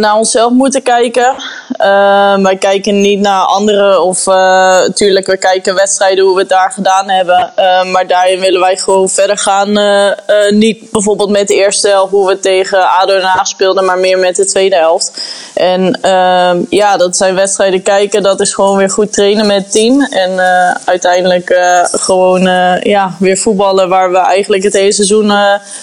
naar 0.00 0.14
onszelf 0.14 0.52
moeten 0.52 0.82
kijken. 0.82 1.34
Uh, 1.80 2.42
wij 2.42 2.56
kijken 2.56 3.00
niet 3.00 3.20
naar 3.20 3.40
anderen 3.40 4.02
of 4.02 4.26
natuurlijk 4.26 5.28
uh, 5.28 5.34
we 5.34 5.38
kijken 5.38 5.74
wedstrijden 5.74 6.24
hoe 6.24 6.34
we 6.34 6.40
het 6.40 6.48
daar 6.48 6.72
gedaan 6.72 7.10
hebben. 7.10 7.52
maar 7.92 8.06
daarin 8.06 8.40
willen 8.40 8.60
wij 8.60 8.76
gewoon 8.76 9.08
verder 9.08 9.38
gaan. 9.38 9.78
niet 10.58 10.90
bijvoorbeeld 10.90 11.30
met 11.30 11.48
de 11.48 11.54
eerste 11.54 11.88
helft 11.88 12.12
hoe 12.12 12.28
we 12.28 12.40
tegen 12.40 12.88
ADO 12.88 13.12
Den 13.12 13.22
Haag 13.22 13.46
speelden, 13.46 13.84
maar 13.84 13.98
meer 13.98 14.18
met 14.18 14.36
de 14.36 14.44
tweede 14.44 14.76
helft. 14.76 15.22
En 15.54 16.00
ehm, 16.00 16.62
ja, 16.68 16.96
dat 16.96 17.16
zijn 17.16 17.34
wedstrijden 17.34 17.82
kijken. 17.82 18.22
Dat 18.22 18.40
is 18.40 18.54
gewoon 18.54 18.76
weer 18.76 18.90
goed 18.90 19.12
trainen 19.12 19.46
met 19.46 19.62
het 19.62 19.72
team. 19.72 20.02
En 20.02 20.40
uiteindelijk 20.84 21.58
gewoon 21.92 22.42
ja, 22.82 23.16
weer 23.18 23.36
voetballen 23.36 23.88
waar 23.88 24.10
we 24.10 24.18
eigenlijk 24.18 24.62
het 24.62 24.72
hele 24.72 24.92
seizoen 24.92 25.32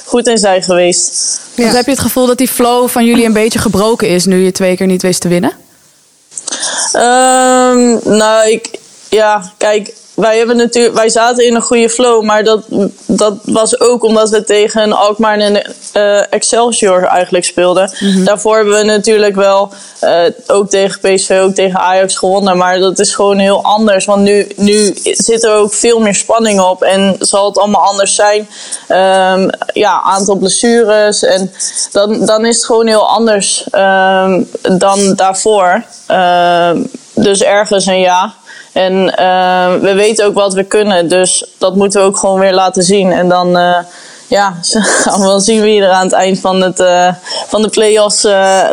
goed 0.05 0.27
in 0.27 0.37
zijn 0.37 0.63
geweest. 0.63 1.41
Ja. 1.55 1.63
Dus 1.63 1.73
heb 1.73 1.85
je 1.85 1.91
het 1.91 1.99
gevoel 1.99 2.25
dat 2.25 2.37
die 2.37 2.47
flow 2.47 2.87
van 2.87 3.05
jullie 3.05 3.25
een 3.25 3.33
beetje 3.33 3.59
gebroken 3.59 4.07
is 4.07 4.25
nu 4.25 4.43
je 4.43 4.51
twee 4.51 4.75
keer 4.75 4.87
niet 4.87 5.01
wist 5.01 5.21
te 5.21 5.27
winnen? 5.27 5.65
Um, 6.93 7.99
nou, 8.17 8.49
ik, 8.49 8.79
ja, 9.09 9.53
kijk, 9.57 9.93
wij, 10.17 10.37
hebben 10.37 10.57
natuurlijk, 10.57 10.95
wij 10.95 11.09
zaten 11.09 11.45
in 11.45 11.55
een 11.55 11.61
goede 11.61 11.89
flow, 11.89 12.23
maar 12.23 12.43
dat, 12.43 12.63
dat 13.05 13.37
was 13.43 13.79
ook 13.79 14.03
omdat 14.03 14.29
we 14.29 14.43
tegen 14.43 14.93
Alkmaar 14.93 15.39
en 15.39 15.73
uh, 15.93 16.33
Excelsior 16.33 17.03
eigenlijk 17.03 17.45
speelden. 17.45 17.91
Mm-hmm. 17.99 18.25
Daarvoor 18.25 18.55
hebben 18.55 18.77
we 18.77 18.83
natuurlijk 18.83 19.35
wel 19.35 19.71
uh, 20.03 20.23
ook 20.47 20.69
tegen 20.69 20.99
PSV, 20.99 21.39
ook 21.43 21.53
tegen 21.53 21.79
Ajax 21.79 22.17
gewonnen, 22.17 22.57
maar 22.57 22.79
dat 22.79 22.99
is 22.99 23.15
gewoon 23.15 23.37
heel 23.37 23.63
anders. 23.63 24.05
Want 24.05 24.21
nu, 24.21 24.47
nu 24.55 24.93
zit 25.03 25.43
er 25.43 25.53
ook 25.53 25.73
veel 25.73 25.99
meer 25.99 26.15
spanning 26.15 26.61
op 26.61 26.81
en 26.81 27.15
zal 27.19 27.45
het 27.45 27.57
allemaal 27.57 27.85
anders 27.85 28.15
zijn. 28.15 28.39
Um, 28.89 29.49
ja, 29.73 30.01
aantal 30.01 30.35
blessures 30.35 31.23
en 31.23 31.51
dan, 31.91 32.25
dan 32.25 32.45
is 32.45 32.55
het 32.55 32.65
gewoon 32.65 32.87
heel 32.87 33.07
anders 33.09 33.65
um, 33.71 34.49
dan 34.77 35.15
daarvoor. 35.15 35.83
dus 37.13 37.43
ergens 37.43 37.85
een 37.85 37.99
ja. 37.99 38.33
En 38.77 38.93
uh, 39.19 39.81
we 39.81 39.93
weten 39.93 40.25
ook 40.25 40.33
wat 40.33 40.53
we 40.53 40.63
kunnen, 40.63 41.07
dus 41.07 41.45
dat 41.57 41.75
moeten 41.75 42.01
we 42.01 42.07
ook 42.07 42.17
gewoon 42.17 42.39
weer 42.39 42.53
laten 42.53 42.83
zien. 42.83 43.11
En 43.11 43.29
dan 43.29 43.57
uh, 43.57 43.77
ja, 44.27 44.57
gaan 45.03 45.19
we 45.19 45.25
wel 45.25 45.39
zien 45.39 45.61
wie 45.61 45.81
er 45.81 45.89
aan 45.89 46.03
het 46.03 46.13
eind 46.13 46.39
van, 46.39 46.61
het, 46.61 46.79
uh, 46.79 47.13
van 47.47 47.61
de 47.61 47.69
play-offs 47.69 48.27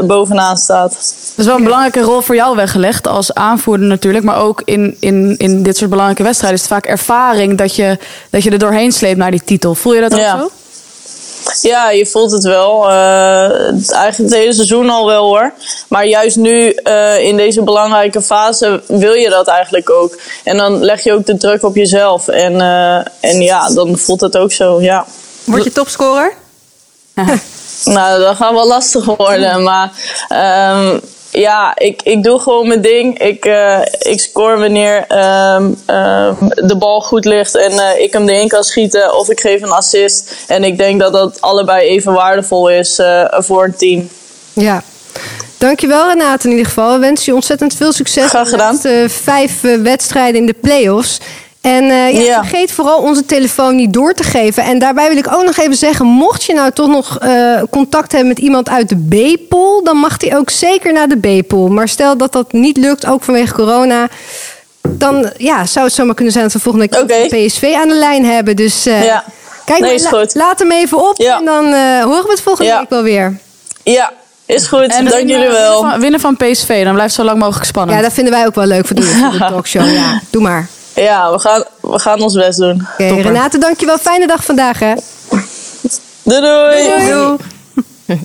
bovenaan 0.07 0.57
staat. 0.57 0.91
Dat 0.91 1.39
is 1.39 1.47
wel 1.47 1.57
een 1.57 1.65
belangrijke 1.65 2.01
rol 2.01 2.21
voor 2.21 2.35
jou 2.35 2.57
weggelegd 2.57 3.07
als 3.07 3.35
aanvoerder 3.35 3.87
natuurlijk. 3.87 4.25
Maar 4.25 4.41
ook 4.41 4.63
in, 4.65 4.97
in, 5.01 5.35
in 5.39 5.63
dit 5.63 5.77
soort 5.77 5.91
belangrijke 5.91 6.23
wedstrijden 6.23 6.61
is 6.61 6.65
het 6.65 6.75
vaak 6.75 6.87
ervaring 6.87 7.59
dat 7.59 7.77
je, 7.77 7.99
dat 8.31 8.43
je 8.43 8.51
er 8.51 8.59
doorheen 8.59 8.93
sleept 8.93 9.19
naar 9.19 9.31
die 9.31 9.45
titel. 9.45 9.75
Voel 9.75 9.95
je 9.95 10.01
dat 10.01 10.13
ook 10.13 10.19
ja. 10.19 10.39
zo? 10.39 10.51
Ja, 11.63 11.91
je 11.91 12.07
voelt 12.07 12.31
het 12.31 12.45
wel. 12.45 12.91
Uh, 12.91 13.59
eigenlijk 13.93 14.17
het 14.17 14.35
hele 14.35 14.53
seizoen 14.53 14.91
al 14.91 15.07
wel 15.07 15.25
hoor. 15.25 15.53
Maar 15.89 16.07
juist 16.07 16.37
nu 16.37 16.81
uh, 16.85 17.19
in 17.19 17.37
deze 17.37 17.63
belangrijke 17.63 18.23
fase 18.23 18.83
wil 18.87 19.13
je 19.13 19.29
dat 19.29 19.47
eigenlijk 19.47 19.91
ook. 19.91 20.19
En 20.45 20.57
dan 20.57 20.85
leg 20.85 21.05
je 21.05 21.13
ook 21.13 21.27
de 21.27 21.37
druk 21.37 21.63
op 21.63 21.77
jezelf. 21.77 22.29
En, 22.29 22.53
uh, 22.53 22.97
en 23.21 23.41
ja, 23.41 23.69
dan 23.69 23.99
voelt 23.99 24.21
het 24.21 24.37
ook 24.37 24.53
zo, 24.53 24.81
ja. 24.81 25.07
Word 25.45 25.65
je 25.65 25.73
topscorer? 25.73 26.33
nou, 27.85 28.21
dat 28.21 28.37
gaat 28.37 28.53
wel 28.53 28.67
lastig 28.67 29.05
worden. 29.05 29.63
Maar 29.63 29.93
um, 30.77 31.01
ja, 31.39 31.73
ik, 31.79 32.03
ik 32.03 32.23
doe 32.23 32.39
gewoon 32.39 32.69
mijn 32.69 32.81
ding. 32.81 33.19
Ik, 33.19 33.47
uh, 33.47 33.79
ik 33.99 34.21
score 34.21 34.59
wanneer 34.59 34.97
um, 34.97 35.65
um, 35.65 36.37
de 36.49 36.77
bal 36.79 37.01
goed 37.01 37.25
ligt 37.25 37.57
en 37.57 37.73
uh, 37.73 37.99
ik 37.99 38.13
hem 38.13 38.29
erin 38.29 38.49
kan 38.49 38.65
schieten. 38.65 39.19
Of 39.19 39.31
ik 39.31 39.41
geef 39.41 39.63
een 39.63 39.73
assist. 39.73 40.45
En 40.47 40.65
ik 40.65 40.79
denk 40.79 41.01
dat 41.01 41.13
dat 41.13 41.41
allebei 41.41 41.89
even 41.89 42.13
waardevol 42.13 42.69
is 42.69 43.01
voor 43.31 43.65
een 43.65 43.77
team. 43.77 44.09
Ja. 44.53 44.83
Dankjewel 45.59 46.09
Renate 46.09 46.45
in 46.45 46.51
ieder 46.51 46.67
geval. 46.67 46.93
We 46.93 46.99
wensen 46.99 47.25
je 47.27 47.35
ontzettend 47.35 47.75
veel 47.75 47.93
succes. 47.93 48.29
Graag 48.29 48.49
gedaan. 48.49 48.79
De 48.83 49.07
vijf 49.09 49.61
wedstrijden 49.83 50.41
in 50.41 50.47
de 50.47 50.55
play-offs. 50.61 51.19
En 51.65 51.85
uh, 51.85 52.13
ja, 52.13 52.21
ja. 52.21 52.45
vergeet 52.45 52.73
vooral 52.73 52.99
onze 52.99 53.25
telefoon 53.25 53.77
niet 53.77 53.93
door 53.93 54.15
te 54.15 54.23
geven. 54.23 54.63
En 54.63 54.79
daarbij 54.79 55.09
wil 55.09 55.17
ik 55.17 55.33
ook 55.33 55.45
nog 55.45 55.57
even 55.57 55.75
zeggen: 55.75 56.07
mocht 56.07 56.45
je 56.45 56.55
nou 56.55 56.71
toch 56.71 56.89
nog 56.89 57.19
uh, 57.23 57.63
contact 57.71 58.13
hebben 58.13 58.29
met 58.29 58.39
iemand 58.39 58.69
uit 58.69 58.89
de 58.89 58.97
B-pool, 58.97 59.85
dan 59.85 59.97
mag 59.97 60.17
die 60.17 60.37
ook 60.37 60.51
zeker 60.51 60.93
naar 60.93 61.09
de 61.09 61.41
B-pool. 61.41 61.69
Maar 61.69 61.89
stel 61.89 62.17
dat 62.17 62.33
dat 62.33 62.53
niet 62.53 62.77
lukt, 62.77 63.07
ook 63.07 63.23
vanwege 63.23 63.55
corona. 63.55 64.09
Dan 64.89 65.31
ja, 65.37 65.67
zou 65.67 65.87
het 65.87 65.95
zomaar 65.95 66.15
kunnen 66.15 66.33
zijn 66.33 66.45
dat 66.45 66.53
we 66.53 66.61
volgende 66.61 66.89
week 66.91 67.03
okay. 67.03 67.47
PSV 67.47 67.73
aan 67.77 67.89
de 67.89 67.95
lijn 67.95 68.25
hebben. 68.25 68.57
Dus 68.57 68.87
uh, 68.87 69.05
ja. 69.05 69.25
kijk, 69.65 69.81
nee, 69.81 70.03
maar, 70.03 70.13
la 70.13 70.27
laat 70.33 70.59
hem 70.59 70.73
even 70.73 71.09
op 71.09 71.19
ja. 71.19 71.39
en 71.39 71.45
dan 71.45 71.65
horen 72.03 72.25
we 72.25 72.31
het 72.31 72.41
volgende 72.41 72.77
week 72.79 72.91
wel 72.91 73.03
weer. 73.03 73.39
Ja, 73.83 74.13
is 74.47 74.67
goed, 74.67 74.87
en 74.87 75.05
dank 75.05 75.29
jullie 75.29 75.49
wel. 75.49 75.73
Winnen 75.73 75.91
van, 75.91 76.01
winnen 76.01 76.21
van 76.21 76.37
PSV, 76.37 76.85
dan 76.85 76.95
blijft 76.95 77.17
het 77.17 77.21
zo 77.21 77.25
lang 77.25 77.39
mogelijk 77.39 77.67
spannend. 77.67 77.99
Ja, 77.99 78.05
dat 78.05 78.13
vinden 78.13 78.33
wij 78.33 78.47
ook 78.47 78.55
wel 78.55 78.67
leuk 78.67 78.87
voor 78.87 78.97
de, 78.97 79.03
voor 79.03 79.31
de 79.31 79.39
talkshow. 79.53 79.91
Ja, 79.91 80.21
doe 80.31 80.43
maar. 80.43 80.69
Ja, 80.95 81.33
we 81.33 81.39
gaan, 81.39 81.65
we 81.81 81.99
gaan 81.99 82.21
ons 82.21 82.35
best 82.35 82.59
doen. 82.59 82.87
Oké, 82.93 83.03
okay, 83.03 83.21
Renate, 83.21 83.59
dankjewel. 83.59 83.99
Fijne 83.99 84.27
dag 84.27 84.45
vandaag, 84.45 84.79
hè. 84.79 84.95
Doei, 86.23 86.41
doei. 86.41 86.89
doei, 86.89 87.39
doei. 88.07 88.19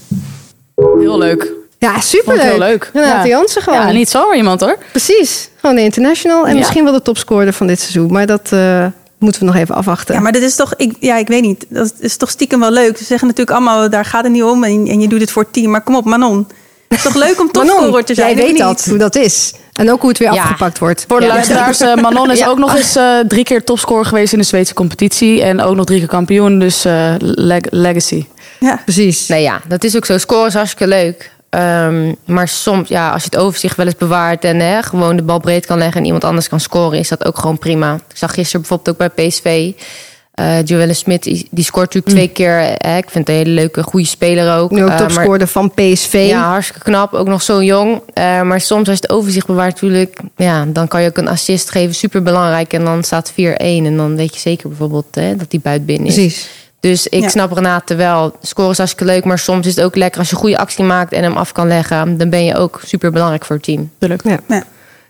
Heel 1.00 1.18
leuk. 1.18 1.52
Ja, 1.78 2.00
superleuk. 2.00 2.42
Heel 2.42 2.58
leuk. 2.58 2.90
Renate 2.94 3.28
ja. 3.28 3.36
Jansen 3.38 3.62
gewoon. 3.62 3.80
Ja, 3.80 3.92
niet 3.92 4.10
zomaar 4.10 4.38
iemand 4.38 4.62
hoor. 4.62 4.78
Precies. 4.92 5.50
Gewoon 5.56 5.76
de 5.76 5.82
international. 5.82 6.46
En 6.46 6.52
ja. 6.52 6.58
misschien 6.58 6.84
wel 6.84 6.94
de 6.94 7.02
topscorer 7.02 7.54
van 7.54 7.68
dit 7.68 7.80
seizoen. 7.80 8.12
Maar 8.12 8.26
dat 8.26 8.50
uh, 8.54 8.86
moeten 9.18 9.42
we 9.42 9.48
nog 9.48 9.56
even 9.56 9.76
afwachten. 9.76 10.16
Ja, 10.16 10.22
maar 10.22 10.32
dat 10.32 10.42
is 10.42 10.56
toch... 10.56 10.74
Ik, 10.76 10.96
ja, 11.00 11.18
ik 11.18 11.28
weet 11.28 11.42
niet. 11.42 11.66
Dat 11.70 11.94
is 12.00 12.18
toch 12.18 12.30
stiekem 12.30 12.60
wel 12.60 12.72
leuk. 12.72 12.98
Ze 12.98 13.04
zeggen 13.04 13.28
natuurlijk 13.28 13.58
allemaal, 13.58 13.90
daar 13.90 14.06
gaat 14.06 14.24
het 14.24 14.32
niet 14.32 14.44
om. 14.44 14.64
En, 14.64 14.88
en 14.88 15.02
je 15.02 15.08
doet 15.08 15.22
het 15.22 15.32
voor 15.32 15.44
het 15.44 15.54
team. 15.54 15.72
Maar 15.72 15.82
kom 15.82 15.96
op, 15.96 16.06
Manon. 16.06 16.48
Het 16.88 16.98
is 16.98 17.04
toch 17.04 17.16
leuk 17.16 17.40
om 17.40 17.52
topscorer 17.52 18.06
te 18.06 18.14
zijn? 18.14 18.36
Jij 18.36 18.46
weet 18.46 18.58
dat, 18.58 18.86
hoe 18.86 18.98
dat 18.98 19.16
is. 19.16 19.54
En 19.74 19.92
ook 19.92 20.02
hoe 20.02 20.10
het 20.10 20.20
weer 20.20 20.34
ja. 20.34 20.42
afgepakt 20.42 20.80
wordt. 20.80 21.06
Voor 21.08 21.20
de 21.20 21.26
ja. 21.26 21.34
luisteraars, 21.34 21.82
uh, 21.82 21.96
Manon 21.96 22.32
is 22.32 22.40
ja. 22.46 22.48
ook 22.48 22.58
nog 22.58 22.76
eens 22.76 22.98
uh, 22.98 23.20
drie 23.28 23.44
keer 23.44 23.64
topscorer 23.64 24.06
geweest 24.06 24.34
in 24.34 24.40
de 24.40 24.46
Zweedse 24.46 24.74
competitie. 24.74 25.42
En 25.42 25.62
ook 25.62 25.76
nog 25.76 25.86
drie 25.86 26.00
keer 26.00 26.08
kampioen, 26.08 26.60
dus 26.60 26.86
uh, 26.86 27.14
leg 27.20 27.62
legacy. 27.70 28.26
Ja, 28.60 28.82
precies. 28.84 29.28
Nee, 29.28 29.42
ja, 29.42 29.62
dat 29.68 29.84
is 29.84 29.96
ook 29.96 30.06
zo. 30.06 30.18
Scoren 30.18 30.48
is 30.48 30.54
hartstikke 30.54 30.88
leuk. 30.88 31.32
Um, 31.50 32.16
maar 32.26 32.48
soms, 32.48 32.90
ja, 32.90 33.12
als 33.12 33.24
je 33.24 33.30
het 33.32 33.40
overzicht 33.40 33.76
wel 33.76 33.86
eens 33.86 33.96
bewaart 33.96 34.44
en 34.44 34.60
hè, 34.60 34.84
gewoon 34.84 35.16
de 35.16 35.24
bal 35.24 35.40
breed 35.40 35.66
kan 35.66 35.78
leggen 35.78 35.98
en 35.98 36.06
iemand 36.06 36.24
anders 36.24 36.50
kan 36.50 36.60
scoren, 36.60 37.00
is 37.00 37.08
dat 37.08 37.26
ook 37.26 37.40
gewoon 37.40 37.58
prima. 37.58 37.94
Ik 37.94 38.18
zag 38.18 38.34
gisteren 38.34 38.62
bijvoorbeeld 38.62 38.90
ook 38.90 39.14
bij 39.14 39.28
PSV. 39.28 39.72
Uh, 40.40 40.64
Joelle 40.64 40.94
Smit, 40.94 41.24
die 41.24 41.64
scoort 41.64 41.94
natuurlijk 41.94 42.16
twee 42.16 42.30
keer. 42.30 42.76
Hè, 42.78 42.98
ik 42.98 43.10
vind 43.10 43.28
het 43.28 43.30
een 43.30 43.44
hele 43.44 43.50
leuke, 43.50 43.84
goede 43.84 44.06
speler 44.06 44.58
ook. 44.58 44.72
Nu 44.72 44.84
ook 44.84 44.92
topscorer 44.92 45.42
uh, 45.42 45.48
van 45.48 45.72
PSV. 45.72 46.26
Ja, 46.30 46.50
hartstikke 46.50 46.84
knap. 46.84 47.14
Ook 47.14 47.28
nog 47.28 47.42
zo 47.42 47.64
jong. 47.64 48.02
Uh, 48.14 48.42
maar 48.42 48.62
soms 48.62 48.88
als 48.90 48.98
je 48.98 49.06
het 49.08 49.10
overzicht 49.10 49.48
bewaart 49.48 49.82
natuurlijk... 49.82 50.20
Ja, 50.36 50.66
dan 50.66 50.88
kan 50.88 51.02
je 51.02 51.10
ook 51.10 51.18
een 51.18 51.28
assist 51.28 51.72
geven. 51.72 51.96
Super 51.96 52.24
belangrijk. 52.24 52.74
En 52.74 52.84
dan 52.84 53.04
staat 53.04 53.32
4-1. 53.32 53.36
En 53.36 53.98
dan 53.98 54.16
weet 54.16 54.34
je 54.34 54.40
zeker 54.40 54.70
bijvoorbeeld 54.70 55.16
hè, 55.16 55.36
dat 55.36 55.52
die 55.52 55.60
buiten 55.60 55.86
binnen 55.86 56.08
is. 56.08 56.14
Precies. 56.14 56.50
Dus 56.80 57.08
ik 57.08 57.22
ja. 57.22 57.30
snap 57.30 57.52
Renate 57.52 57.96
wel. 57.96 58.36
Scoren 58.42 58.72
is 58.72 58.78
hartstikke 58.78 59.14
leuk. 59.14 59.26
Maar 59.26 59.40
soms 59.40 59.68
is 59.68 59.76
het 59.76 59.86
ook 59.86 59.96
lekker 59.96 60.20
als 60.20 60.30
je 60.30 60.36
een 60.36 60.42
goede 60.42 60.58
actie 60.58 60.84
maakt... 60.84 61.14
en 61.14 61.24
hem 61.24 61.38
af 61.38 61.52
kan 61.52 61.68
leggen. 61.68 62.18
Dan 62.18 62.30
ben 62.30 62.46
je 62.46 62.56
ook 62.56 62.82
super 62.86 63.12
belangrijk 63.12 63.46
voor 63.46 63.56
het 63.56 63.66
team. 63.66 63.92
Tuurlijk. 63.98 64.24
Ja. 64.24 64.40
ja. 64.48 64.64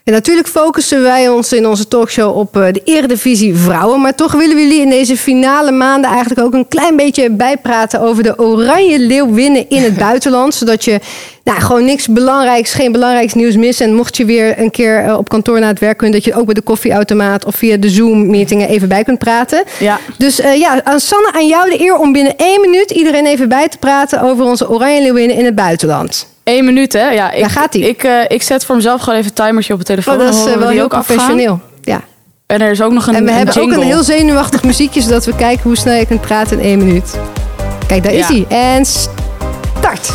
En 0.10 0.15
natuurlijk 0.15 0.48
focussen 0.48 1.02
wij 1.02 1.30
ons 1.30 1.54
in 1.54 1.67
onze 1.67 1.88
talkshow 1.88 2.38
op 2.38 2.54
de 2.54 2.82
Eredivisie 2.84 3.56
Vrouwen. 3.56 4.02
Maar 4.02 4.15
toch 4.15 4.32
willen 4.32 4.56
we 4.56 4.62
jullie 4.62 4.82
in 4.82 4.89
deze 4.89 5.17
finale 5.17 5.72
maanden 5.72 6.10
eigenlijk 6.10 6.41
ook 6.41 6.54
een 6.54 6.67
klein 6.67 6.95
beetje 6.95 7.30
bijpraten 7.30 8.02
over 8.02 8.24
de 8.24 8.39
Oranje 8.39 9.00
Leeuwinnen 9.00 9.69
in 9.69 9.84
het 9.84 9.98
buitenland. 10.08 10.54
Zodat 10.54 10.86
je 10.86 11.00
nou, 11.43 11.62
gewoon 11.62 11.86
niks 11.86 12.08
belangrijks, 12.08 12.74
geen 12.74 12.91
belangrijks 12.91 13.34
nieuws 13.34 13.56
mist. 13.56 13.82
En 13.82 13.93
mocht 13.93 14.17
je 14.17 14.26
weer 14.26 14.60
een 14.60 14.72
keer 14.72 15.17
op 15.17 15.30
kantoor 15.30 15.60
naar 15.60 15.69
het 15.69 15.80
werk 15.80 15.98
kunnen, 15.98 16.15
dat 16.15 16.26
je 16.26 16.39
ook 16.39 16.45
bij 16.45 16.54
de 16.54 16.62
koffieautomaat 16.62 17.45
of 17.45 17.56
via 17.56 17.78
de 17.78 17.89
Zoom-meetingen 17.89 18.69
even 18.69 18.88
bij 18.88 19.04
kunt 19.04 19.19
praten. 19.19 19.63
Ja. 19.80 20.00
Dus 20.17 20.39
uh, 20.39 20.56
ja, 20.56 20.84
aan 20.84 21.00
Sanne, 21.00 21.32
aan 21.34 21.48
jou 21.48 21.69
de 21.69 21.82
eer 21.82 21.98
om 21.98 22.12
binnen 22.12 22.38
één 22.38 22.62
minuut 22.62 22.91
iedereen 22.91 23.26
even 23.26 23.50
bij 23.50 23.67
te 23.67 23.78
praten 23.78 24.22
over 24.22 24.45
onze 24.45 24.69
Oranje 24.69 25.02
Leeuwinnen 25.02 25.38
in 25.38 25.45
het 25.45 25.56
buitenland. 25.56 26.28
Eén 26.50 26.66
minuut, 26.66 26.94
hè? 26.94 27.10
Ja, 27.10 27.32
ik, 27.32 27.42
Daar 27.42 27.50
gaat 27.50 27.74
hij. 27.74 27.82
Ik, 27.82 28.04
uh, 28.04 28.12
ik 28.28 28.42
zet 28.42 28.66
voor 28.66 28.76
mezelf 28.76 29.02
gewoon 29.02 29.20
even 29.20 29.32
een 29.36 29.46
timertje 29.46 29.74
op 29.74 29.80
de 29.80 29.86
telefoon. 29.86 30.14
Oh, 30.14 30.20
dat 30.20 30.34
is 30.34 30.48
uh, 30.48 30.54
wel 30.54 30.70
heel 30.70 30.88
professioneel. 30.88 31.60
Ja. 31.82 32.02
En 32.46 32.62
er 32.62 32.72
is 32.72 32.82
ook 32.82 32.92
nog 32.92 33.08
een 33.08 33.16
En 33.16 33.24
we 33.24 33.30
een 33.30 33.38
hebben 33.38 33.62
ook 33.62 33.72
een 33.72 33.82
heel 33.82 34.04
zenuwachtig 34.04 34.64
muziekje, 34.64 35.02
zodat 35.02 35.26
we 35.26 35.36
kijken 35.36 35.64
hoe 35.64 35.78
snel 35.78 35.96
je 35.96 36.06
kunt 36.06 36.22
praten 36.22 36.60
in 36.60 36.66
één 36.66 36.78
minuut. 36.78 37.18
Kijk, 37.88 38.04
daar 38.04 38.14
is 38.14 38.28
hij. 38.28 38.46
En 38.48 38.86
start. 38.86 40.12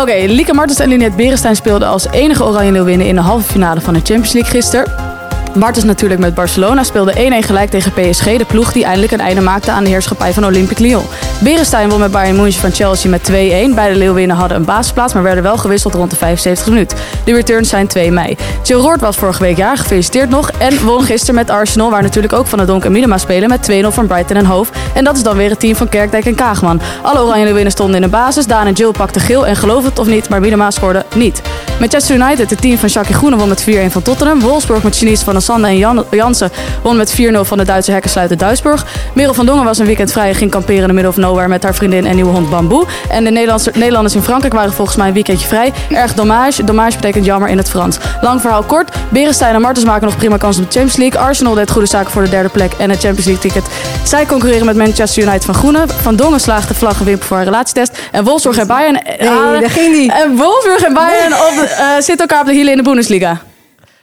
Oké, 0.00 0.24
Lieke 0.26 0.54
Martens 0.54 0.78
en 0.78 0.88
Linette 0.88 1.16
Berenstein 1.16 1.56
speelden 1.56 1.88
als 1.88 2.06
enige 2.10 2.44
Oranje 2.44 2.72
Leeuwinnen 2.72 3.06
in 3.06 3.14
de 3.14 3.20
halve 3.20 3.52
finale 3.52 3.80
van 3.80 3.94
de 3.94 4.00
Champions 4.00 4.32
League 4.32 4.50
gisteren. 4.50 5.13
Martens 5.54 5.84
natuurlijk 5.84 6.20
met 6.20 6.34
Barcelona 6.34 6.82
speelde 6.82 7.42
1-1 7.42 7.46
gelijk 7.46 7.70
tegen 7.70 7.92
PSG, 7.92 8.24
de 8.24 8.44
ploeg 8.44 8.72
die 8.72 8.84
eindelijk 8.84 9.12
een 9.12 9.20
einde 9.20 9.40
maakte 9.40 9.70
aan 9.70 9.84
de 9.84 9.90
heerschappij 9.90 10.32
van 10.32 10.44
Olympique 10.44 10.82
Lyon. 10.82 11.04
Berenstein 11.38 11.88
won 11.88 12.00
met 12.00 12.10
Bayern 12.10 12.36
München 12.36 12.60
van 12.60 12.72
Chelsea 12.72 13.10
met 13.10 13.30
2-1. 13.30 13.34
Beide 13.74 13.94
Leeuwinnen 13.94 14.36
hadden 14.36 14.56
een 14.56 14.64
basisplaats, 14.64 15.12
maar 15.12 15.22
werden 15.22 15.42
wel 15.42 15.56
gewisseld 15.56 15.94
rond 15.94 16.10
de 16.10 16.16
75 16.16 16.68
minuut. 16.68 16.94
De 17.24 17.32
returns 17.32 17.68
zijn 17.68 17.86
2 17.86 18.10
mei. 18.12 18.36
Jill 18.62 18.78
Roord 18.78 19.00
was 19.00 19.16
vorige 19.16 19.42
week 19.42 19.56
jaar, 19.56 19.76
gefeliciteerd 19.76 20.30
nog. 20.30 20.50
En 20.50 20.84
won 20.84 21.02
gisteren 21.02 21.34
met 21.34 21.50
Arsenal, 21.50 21.90
waar 21.90 22.02
natuurlijk 22.02 22.32
ook 22.32 22.46
Van 22.46 22.58
der 22.58 22.66
Donk 22.66 22.84
en 22.84 22.92
Minima 22.92 23.18
spelen, 23.18 23.48
met 23.48 23.70
2-0 23.70 23.86
van 23.88 24.06
Brighton 24.06 24.36
en 24.36 24.46
Hove. 24.46 24.72
En 24.94 25.04
dat 25.04 25.16
is 25.16 25.22
dan 25.22 25.36
weer 25.36 25.50
het 25.50 25.60
team 25.60 25.76
van 25.76 25.88
Kerkdijk 25.88 26.26
en 26.26 26.34
Kaagman. 26.34 26.80
Alle 27.02 27.22
Oranje 27.22 27.44
Leeuwinnen 27.44 27.72
stonden 27.72 27.96
in 27.96 28.02
de 28.02 28.08
basis. 28.08 28.46
Daan 28.46 28.66
en 28.66 28.72
Jill 28.72 28.90
pakten 28.90 29.20
geel 29.20 29.46
en 29.46 29.56
geloof 29.56 29.84
het 29.84 29.98
of 29.98 30.06
niet, 30.06 30.28
maar 30.28 30.40
Minima 30.40 30.70
scoorde 30.70 31.04
niet. 31.14 31.42
Manchester 31.78 32.16
United, 32.16 32.50
het 32.50 32.60
team 32.60 32.78
van 32.78 32.88
Jackie 32.88 33.14
Groene, 33.14 33.36
won 33.36 33.48
met 33.48 33.64
4-1 33.70 33.74
van 33.88 34.02
Tottenham. 34.02 34.40
Wolfsburg 34.40 34.82
met 34.82 34.96
Chinese 34.96 35.24
van 35.24 35.34
der 35.46 35.54
Sande 35.54 35.68
en 35.68 35.78
Jan 35.78 36.04
Jansen 36.10 36.50
won 36.82 36.96
met 36.96 37.14
4-0 37.20 37.40
van 37.40 37.58
de 37.58 37.64
Duitse 37.64 37.92
hekkensluiter 37.92 38.36
Duisburg. 38.38 38.86
Merel 39.14 39.34
van 39.34 39.46
Dongen 39.46 39.64
was 39.64 39.78
een 39.78 39.86
weekend 39.86 40.12
vrij 40.12 40.28
en 40.28 40.34
ging 40.34 40.50
kamperen 40.50 40.80
in 40.80 40.86
de 40.86 40.92
middle 40.92 41.10
of 41.10 41.16
nowhere 41.16 41.48
met 41.48 41.62
haar 41.62 41.74
vriendin 41.74 42.06
en 42.06 42.14
nieuwe 42.14 42.30
hond 42.30 42.50
Bamboe. 42.50 42.86
En 43.10 43.24
de 43.24 43.30
Nederlanders 43.74 44.14
in 44.14 44.22
Frankrijk 44.22 44.54
waren 44.54 44.72
volgens 44.72 44.96
mij 44.96 45.06
een 45.08 45.12
weekendje 45.12 45.46
vrij. 45.46 45.72
Erg 45.90 46.14
dommage. 46.14 46.64
Dommage 46.64 46.96
betekent 46.96 47.24
jammer 47.24 47.48
in 47.48 47.56
het 47.58 47.70
Frans. 47.70 47.98
Lang 48.20 48.40
verhaal 48.40 48.62
kort. 48.62 48.96
Berenstein 49.08 49.54
en 49.54 49.60
Martens 49.60 49.84
maken 49.86 50.04
nog 50.06 50.16
prima 50.16 50.36
kans 50.36 50.56
op 50.58 50.62
de 50.62 50.70
Champions 50.70 50.96
League. 50.96 51.20
Arsenal 51.20 51.54
deed 51.54 51.70
goede 51.70 51.86
zaken 51.88 52.10
voor 52.10 52.22
de 52.22 52.28
derde 52.30 52.48
plek 52.48 52.72
en 52.78 52.90
het 52.90 53.00
Champions 53.00 53.24
League 53.26 53.42
ticket. 53.50 53.64
Zij 54.04 54.26
concurreren 54.26 54.66
met 54.66 54.76
Manchester 54.76 55.22
United 55.22 55.44
van 55.44 55.54
Groene. 55.54 55.84
Van 56.02 56.16
Dongen 56.16 56.40
slaagde 56.40 56.74
vlaggenwimper 56.74 57.26
voor 57.26 57.36
haar 57.36 57.46
relatietest. 57.46 57.98
En 58.12 58.24
Wolfsburg 58.24 58.56
en 58.58 58.66
Bayern... 58.66 58.92
Nee, 59.18 59.60
daar 59.60 59.70
ging 59.70 59.94
die. 59.94 60.12
En 60.12 60.36
Wolfsburg 60.36 60.82
en 60.82 60.94
Bayern 60.94 61.32
op, 61.32 61.52
de- 61.60 61.66
eh, 61.68 61.86
zitten 61.94 62.18
elkaar 62.18 62.40
op 62.40 62.46
de 62.46 62.52
hielen 62.52 62.70
in 62.72 62.76
de 62.78 62.82
Bundesliga. 62.84 63.40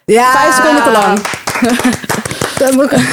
Ja. 0.06 0.32
Vijf 0.32 0.56
seconden 0.56 0.84
te 0.84 0.92
lang. 0.92 1.20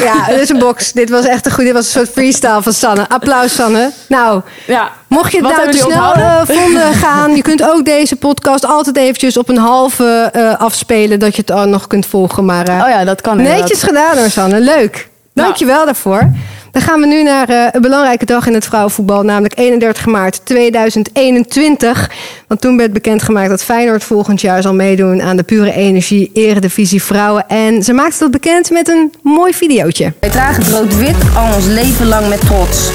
Ja, 0.03 0.27
dit 0.27 0.41
is 0.41 0.49
een 0.49 0.59
box. 0.59 0.93
Dit 0.93 1.11
was 1.11 1.25
echt 1.25 1.47
een 1.47 1.53
goed. 1.53 1.65
Dit 1.65 1.73
was 1.73 1.85
een 1.85 1.91
soort 1.91 2.09
freestyle 2.09 2.63
van 2.63 2.73
Sanne. 2.73 3.09
Applaus, 3.09 3.55
Sanne. 3.55 3.91
Nou, 4.09 4.43
Ja. 4.67 4.91
mocht 5.07 5.33
je 5.33 5.39
het 5.39 5.47
Wat 5.47 5.57
nou 5.57 5.71
te 5.71 5.79
snel 5.79 6.13
eh, 6.13 6.41
vonden 6.45 6.95
gaan, 7.05 7.37
je 7.37 7.43
kunt 7.43 7.71
ook 7.71 7.85
deze 7.85 8.17
podcast 8.17 8.67
altijd 8.67 8.97
eventjes 8.97 9.37
op 9.37 9.49
een 9.49 9.59
halve 9.59 10.29
eh, 10.33 10.59
afspelen, 10.59 11.19
dat 11.19 11.37
je 11.37 11.43
het 11.47 11.69
nog 11.69 11.87
kunt 11.87 12.07
volgen. 12.07 12.45
Maar 12.45 12.69
eh, 12.69 12.83
Oh 12.85 12.89
ja, 12.89 13.05
dat 13.05 13.21
kan 13.21 13.37
netjes 13.37 13.83
gedaan 13.83 14.19
hoor, 14.19 14.31
Sanne. 14.31 14.61
Leuk. 14.61 15.09
Dank 15.35 15.57
je 15.57 15.65
wel 15.67 15.85
daarvoor. 15.85 16.31
Dan 16.71 16.83
gaan 16.83 17.01
we 17.01 17.07
nu 17.07 17.23
naar 17.23 17.49
eh, 17.49 17.67
een 17.73 17.81
belangrijke 17.81 18.25
dag 18.25 18.47
in 18.47 18.55
het 18.55 18.65
vrouwenvoetbal, 18.65 19.23
namelijk 19.23 19.59
31 19.59 20.07
maart 20.07 20.41
2021. 20.45 22.11
Want 22.47 22.61
toen 22.61 22.77
werd 22.77 22.93
bekendgemaakt 22.93 23.49
dat 23.49 23.63
Feyenoord 23.63 24.05
volgend 24.05 24.41
jaar 24.41 24.63
zal 24.63 24.75
meedoen 24.75 25.23
aan 25.23 25.37
de 25.37 25.43
Pure 25.43 25.73
Energie 25.73 26.31
Eredivisie 26.33 27.03
Vrouwen. 27.03 27.49
En 27.49 27.83
ze 27.83 27.93
maakte 27.93 28.19
dat 28.19 28.31
bekend 28.31 28.71
met 28.71 28.89
een 28.89 29.13
mooi 29.23 29.53
videootje. 29.53 30.13
Wij 30.21 30.31
dragen 30.31 30.63
het 30.65 30.73
rood-wit 30.73 31.17
al 31.37 31.55
ons 31.55 31.67
leven 31.67 32.07
lang 32.07 32.29
met 32.29 32.41
trots. 32.41 32.91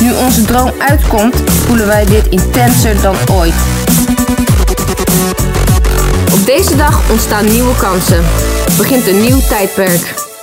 Nu 0.00 0.12
onze 0.12 0.44
droom 0.44 0.72
uitkomt, 0.78 1.36
voelen 1.50 1.86
wij 1.86 2.04
dit 2.04 2.28
intenser 2.28 3.02
dan 3.02 3.16
ooit. 3.32 3.54
Op 6.32 6.46
deze 6.46 6.76
dag 6.76 7.10
ontstaan 7.10 7.44
nieuwe 7.44 7.76
kansen. 7.76 8.24
Begint 8.76 9.06
een 9.06 9.20
nieuw 9.20 9.40
tijdperk. 9.48 10.33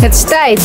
Het 0.00 0.14
is 0.14 0.22
tijd 0.24 0.60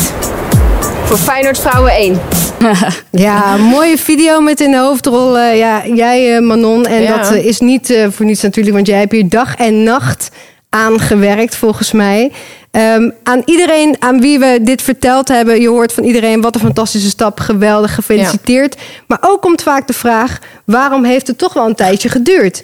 voor 1.04 1.18
Feyenoord 1.18 1.60
Vrouwen 1.60 1.92
1. 1.92 2.20
Ja, 3.12 3.58
mooie 3.58 3.98
video 3.98 4.42
met 4.42 4.60
in 4.62 4.72
de 4.72 4.78
hoofdrol. 4.78 5.38
eh, 5.38 5.58
ja, 5.58 5.88
jij 5.88 6.36
eh, 6.36 6.42
Manon. 6.42 6.86
En 6.86 7.02
Ja. 7.02 7.18
dat 7.18 7.32
eh, 7.32 7.46
is 7.46 7.60
niet 7.60 7.98
voor 8.10 8.26
niets 8.26 8.42
natuurlijk, 8.42 8.76
want 8.76 8.88
jij 8.88 9.00
hebt 9.00 9.12
hier 9.12 9.30
dag 9.30 9.56
en 9.56 9.84
nacht 9.84 10.30
aan 10.70 11.00
gewerkt 11.00 11.56
volgens 11.56 11.92
mij. 11.92 12.32
Ehm, 12.72 13.10
aan 13.24 13.42
iedereen 13.46 13.96
aan 14.00 14.22
wie 14.22 14.40
we 14.40 14.60
dit 14.62 14.82
verteld 14.82 15.28
hebben, 15.28 15.62
je 15.62 15.70
hoort 15.70 15.94
van 15.94 16.04
iedereen 16.04 16.42
wat 16.42 16.56
een 16.56 16.62
fantastische 16.62 17.10
stap, 17.10 17.40
geweldig, 17.40 17.96
gefeliciteerd. 17.96 18.76
Maar 19.08 19.18
ook 19.22 19.42
komt 19.42 19.62
vaak 19.62 19.88
de 19.88 19.94
vraag, 19.94 20.40
waarom 20.66 21.04
heeft 21.04 21.28
het 21.28 21.38
toch 21.38 21.54
wel 21.54 21.66
een 21.66 21.76
tijdje 21.76 22.10
geduurd? 22.10 22.64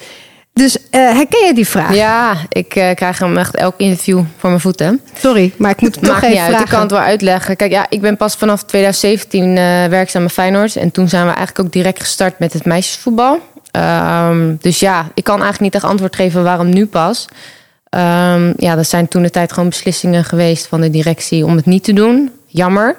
Dus 0.59 0.77
eh, 0.89 0.99
herken 0.99 1.45
je 1.45 1.53
die 1.53 1.67
vraag? 1.67 1.95
Ja, 1.95 2.37
ik 2.49 2.75
eh, 2.75 2.93
krijg 2.93 3.19
hem 3.19 3.37
echt 3.37 3.55
elk 3.55 3.73
interview 3.77 4.23
voor 4.37 4.49
mijn 4.49 4.61
voeten. 4.61 5.01
Sorry, 5.17 5.53
maar 5.57 5.71
ik 5.71 5.81
moet 5.81 5.95
het 5.95 6.03
toch 6.03 6.21
even 6.21 6.45
vragen. 6.45 6.59
ik 6.59 6.69
kan 6.69 6.81
het 6.81 6.91
wel 6.91 6.99
uitleggen. 6.99 7.55
Kijk, 7.55 7.71
ja, 7.71 7.85
ik 7.89 8.01
ben 8.01 8.17
pas 8.17 8.35
vanaf 8.35 8.63
2017 8.63 9.57
eh, 9.57 9.85
werkzaam 9.85 10.21
bij 10.21 10.31
Feyenoord. 10.31 10.75
En 10.75 10.91
toen 10.91 11.09
zijn 11.09 11.21
we 11.25 11.33
eigenlijk 11.33 11.59
ook 11.59 11.71
direct 11.71 11.99
gestart 11.99 12.39
met 12.39 12.53
het 12.53 12.65
meisjesvoetbal. 12.65 13.39
Ehm, 13.71 14.55
dus 14.59 14.79
ja, 14.79 15.07
ik 15.13 15.23
kan 15.23 15.41
eigenlijk 15.41 15.61
niet 15.61 15.73
echt 15.73 15.91
antwoord 15.91 16.15
geven 16.15 16.43
waarom 16.43 16.69
nu 16.69 16.85
pas. 16.85 17.25
Ehm, 17.89 18.53
ja, 18.57 18.75
dat 18.75 18.87
zijn 18.87 19.07
toen 19.07 19.21
de 19.21 19.29
tijd 19.29 19.53
gewoon 19.53 19.69
beslissingen 19.69 20.23
geweest 20.23 20.67
van 20.67 20.81
de 20.81 20.89
directie 20.89 21.45
om 21.45 21.55
het 21.55 21.65
niet 21.65 21.83
te 21.83 21.93
doen. 21.93 22.31
Jammer. 22.45 22.95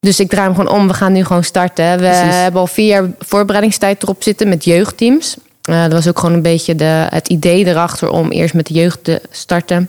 Dus 0.00 0.20
ik 0.20 0.28
draai 0.28 0.46
hem 0.46 0.56
gewoon 0.56 0.74
om. 0.74 0.88
We 0.88 0.94
gaan 0.94 1.12
nu 1.12 1.24
gewoon 1.24 1.44
starten. 1.44 1.98
We 1.98 2.06
hebben 2.06 2.60
al 2.60 2.66
vier 2.66 2.86
jaar 2.86 3.04
voorbereidingstijd 3.18 4.02
erop 4.02 4.22
zitten 4.22 4.48
met 4.48 4.64
jeugdteams. 4.64 5.36
Eh, 5.62 5.82
dat 5.82 5.92
was 5.92 6.08
ook 6.08 6.18
gewoon 6.18 6.34
een 6.34 6.42
beetje 6.42 6.74
de, 6.74 7.06
het 7.10 7.28
idee 7.28 7.66
erachter 7.66 8.10
om 8.10 8.30
eerst 8.30 8.54
met 8.54 8.66
de 8.66 8.74
jeugd 8.74 9.04
te 9.04 9.20
starten. 9.30 9.88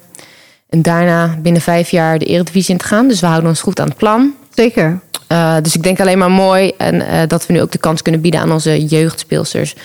En 0.70 0.82
daarna 0.82 1.38
binnen 1.42 1.62
vijf 1.62 1.90
jaar 1.92 2.20
de 2.20 2.26
Eredivisie 2.26 2.72
in 2.74 2.80
te 2.80 2.86
gaan. 2.86 3.08
Dus 3.08 3.20
we 3.20 3.26
houden 3.26 3.50
ons 3.50 3.62
goed 3.62 3.80
aan 3.80 3.88
het 3.88 3.98
plan. 3.98 4.34
Zeker. 4.54 5.00
Uh, 5.32 5.56
dus 5.62 5.76
ik 5.76 5.84
denk 5.84 6.00
alleen 6.00 6.18
maar 6.18 6.32
mooi 6.32 6.72
en 6.78 6.96
uh, 6.96 7.22
dat 7.28 7.46
we 7.46 7.54
nu 7.54 7.62
ook 7.62 7.72
de 7.72 7.78
kans 7.78 8.02
kunnen 8.02 8.22
bieden 8.22 8.40
aan 8.40 8.52
onze 8.52 8.86
jeugdspeelsters. 8.86 9.76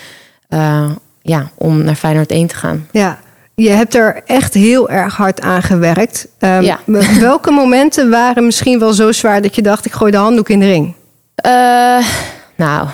Uh, 0.49 0.91
ja, 1.23 1.51
om 1.55 1.85
naar 1.85 1.95
Feyenoord 1.95 2.31
1 2.31 2.47
te 2.47 2.55
gaan. 2.55 2.89
Ja, 2.93 3.19
je 3.55 3.71
hebt 3.71 3.95
er 3.95 4.23
echt 4.27 4.55
heel 4.55 4.91
erg 4.91 5.17
hard 5.17 5.41
aan 5.41 5.63
gewerkt. 5.63 6.29
Um, 6.39 6.63
Ja. 6.63 6.79
Welke 7.21 7.51
momenten 7.51 8.11
waren 8.11 8.45
misschien 8.45 8.79
wel 8.79 8.93
zo 8.93 9.13
zwaar 9.13 9.43
dat 9.43 9.55
je 9.55 9.63
dacht: 9.63 9.87
ik 9.87 9.93
gooi 9.93 10.11
de 10.11 10.17
handdoek 10.17 10.49
in 10.49 10.61
de 10.61 10.67
ring? 10.67 10.95
Uh, 11.47 12.07
nou, 12.57 12.89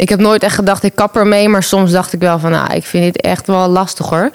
ik 0.00 0.08
heb 0.08 0.20
nooit 0.20 0.42
echt 0.42 0.54
gedacht 0.54 0.82
ik 0.82 0.94
kap 0.94 1.16
ermee, 1.16 1.48
maar 1.48 1.62
soms 1.62 1.90
dacht 1.90 2.12
ik 2.12 2.20
wel 2.20 2.38
van, 2.38 2.50
nou, 2.50 2.74
ik 2.74 2.84
vind 2.84 3.04
dit 3.04 3.22
echt 3.22 3.46
wel 3.46 3.68
lastig 3.68 4.08
hoor. 4.08 4.30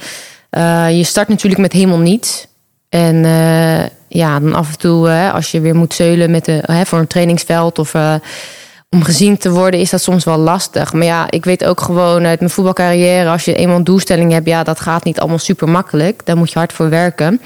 Uh, 0.58 0.97
je 0.97 1.04
start 1.04 1.28
natuurlijk 1.28 1.62
met 1.62 1.71
helemaal 1.71 1.97
niets. 1.97 2.47
En 2.89 3.15
uh, 3.15 3.84
ja, 4.08 4.39
dan 4.39 4.54
af 4.54 4.71
en 4.71 4.78
toe, 4.78 5.10
als 5.34 5.51
je 5.51 5.62
weer 5.62 5.75
moet 5.75 5.93
zeulen 5.93 6.32
met 6.32 6.45
de, 6.45 6.84
voor 6.86 6.99
een 6.99 7.08
trainingsveld 7.08 7.80
of 7.80 7.93
uh, 7.93 8.13
om 8.89 9.04
gezien 9.04 9.38
te 9.38 9.51
worden, 9.51 9.80
is 9.80 9.89
dat 9.89 10.01
soms 10.01 10.23
wel 10.23 10.38
lastig. 10.38 10.93
Maar 10.93 11.06
ja, 11.06 11.25
ik 11.30 11.45
weet 11.45 11.65
ook 11.65 11.82
gewoon 11.82 12.25
uit 12.25 12.39
mijn 12.39 12.51
voetbalcarrière, 12.51 13.30
als 13.30 13.45
je 13.45 13.56
eenmaal 13.56 13.78
een 13.78 13.84
doelstelling 13.84 14.32
hebt, 14.32 14.47
ja, 14.47 14.63
dat 14.63 14.80
gaat 14.80 15.04
niet 15.04 15.19
allemaal 15.19 15.39
super 15.39 15.69
makkelijk. 15.69 16.21
Daar 16.25 16.38
moet 16.38 16.51
je 16.51 16.60
hard 16.60 16.73
voor 16.73 16.89
werken. 16.89 17.41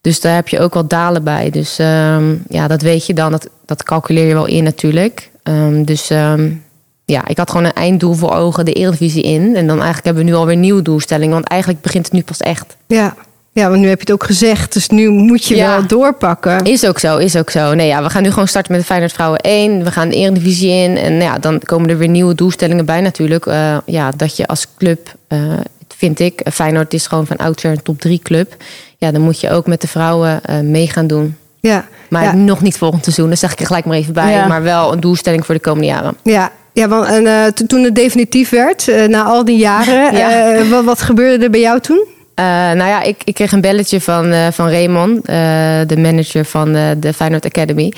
Dus 0.00 0.20
daar 0.20 0.34
heb 0.34 0.48
je 0.48 0.60
ook 0.60 0.74
wel 0.74 0.86
dalen 0.86 1.24
bij. 1.24 1.50
Dus 1.50 1.78
um, 1.78 2.42
ja, 2.48 2.68
dat 2.68 2.82
weet 2.82 3.06
je 3.06 3.14
dan, 3.14 3.30
dat, 3.30 3.48
dat 3.66 3.82
calculeer 3.82 4.26
je 4.26 4.34
wel 4.34 4.46
in 4.46 4.64
natuurlijk. 4.64 5.30
Um, 5.42 5.84
dus 5.84 6.10
um, 6.10 6.63
ja, 7.04 7.26
ik 7.26 7.36
had 7.36 7.50
gewoon 7.50 7.66
een 7.66 7.72
einddoel 7.72 8.14
voor 8.14 8.34
ogen, 8.34 8.64
de 8.64 8.72
Eredivisie 8.72 9.22
in. 9.22 9.56
En 9.56 9.66
dan 9.66 9.76
eigenlijk 9.76 10.04
hebben 10.04 10.24
we 10.24 10.30
nu 10.30 10.36
alweer 10.36 10.56
nieuwe 10.56 10.82
doelstellingen, 10.82 11.34
want 11.34 11.46
eigenlijk 11.46 11.80
begint 11.82 12.04
het 12.04 12.14
nu 12.14 12.22
pas 12.22 12.40
echt. 12.40 12.76
Ja. 12.86 13.14
Ja, 13.52 13.68
want 13.68 13.80
nu 13.80 13.88
heb 13.88 13.96
je 13.96 14.04
het 14.04 14.12
ook 14.12 14.24
gezegd, 14.24 14.72
dus 14.72 14.88
nu 14.88 15.08
moet 15.08 15.44
je 15.44 15.56
Ja. 15.56 15.68
wel 15.68 15.86
doorpakken. 15.86 16.64
Is 16.64 16.86
ook 16.86 16.98
zo, 16.98 17.16
is 17.16 17.36
ook 17.36 17.50
zo. 17.50 17.74
Nee, 17.74 17.86
ja, 17.86 18.02
we 18.02 18.10
gaan 18.10 18.22
nu 18.22 18.30
gewoon 18.30 18.48
starten 18.48 18.72
met 18.72 18.80
de 18.80 18.86
Feyenoord 18.86 19.12
Vrouwen 19.12 19.40
1. 19.40 19.84
We 19.84 19.90
gaan 19.90 20.08
de 20.08 20.14
Eredivisie 20.14 20.70
in. 20.70 20.96
En 20.96 21.12
ja, 21.14 21.38
dan 21.38 21.58
komen 21.58 21.90
er 21.90 21.98
weer 21.98 22.08
nieuwe 22.08 22.34
doelstellingen 22.34 22.84
bij 22.84 23.00
natuurlijk. 23.00 23.46
Uh, 23.46 23.76
ja, 23.86 24.10
dat 24.16 24.36
je 24.36 24.46
als 24.46 24.66
club, 24.78 25.14
uh, 25.28 25.52
vind 25.96 26.20
ik, 26.20 26.40
Feyenoord 26.52 26.94
is 26.94 27.06
gewoon 27.06 27.26
van 27.26 27.36
oudsher 27.36 27.70
een 27.70 27.82
top 27.82 28.00
3 28.00 28.20
club. 28.22 28.56
Ja, 28.98 29.10
dan 29.10 29.20
moet 29.20 29.40
je 29.40 29.50
ook 29.50 29.66
met 29.66 29.80
de 29.80 29.88
vrouwen 29.88 30.40
uh, 30.50 30.60
mee 30.60 30.88
gaan 30.88 31.06
doen. 31.06 31.36
Ja. 31.60 31.84
Maar 32.08 32.22
ja. 32.22 32.32
nog 32.32 32.62
niet 32.62 32.78
volgend 32.78 33.02
seizoen, 33.02 33.28
dat 33.28 33.38
zeg 33.38 33.52
ik 33.52 33.60
er 33.60 33.66
gelijk 33.66 33.84
maar 33.84 33.96
even 33.96 34.12
bij. 34.12 34.32
Ja. 34.32 34.46
Maar 34.46 34.62
wel 34.62 34.92
een 34.92 35.00
doelstelling 35.00 35.46
voor 35.46 35.54
de 35.54 35.60
komende 35.60 35.86
jaren. 35.86 36.16
Ja, 36.22 36.50
ja 36.74 36.88
want 36.88 37.06
en, 37.06 37.24
uh, 37.24 37.46
toen 37.46 37.82
het 37.82 37.94
definitief 37.94 38.50
werd, 38.50 38.88
uh, 38.88 39.04
na 39.04 39.22
al 39.22 39.44
die 39.44 39.58
jaren, 39.58 40.14
Ja. 40.16 40.54
uh, 40.54 40.70
wat, 40.70 40.84
wat 40.84 41.02
gebeurde 41.02 41.44
er 41.44 41.50
bij 41.50 41.60
jou 41.60 41.80
toen? 41.80 42.06
Nou 42.36 42.88
ja, 42.88 43.02
ik, 43.02 43.16
ik 43.24 43.34
kreeg 43.34 43.52
een 43.52 43.60
belletje 43.60 44.00
van, 44.00 44.34
van 44.52 44.68
Raymond, 44.68 45.26
de 45.88 45.96
manager 45.96 46.44
van 46.44 46.72
de 46.72 47.12
Feyenoord 47.14 47.44
Academy. 47.44 47.92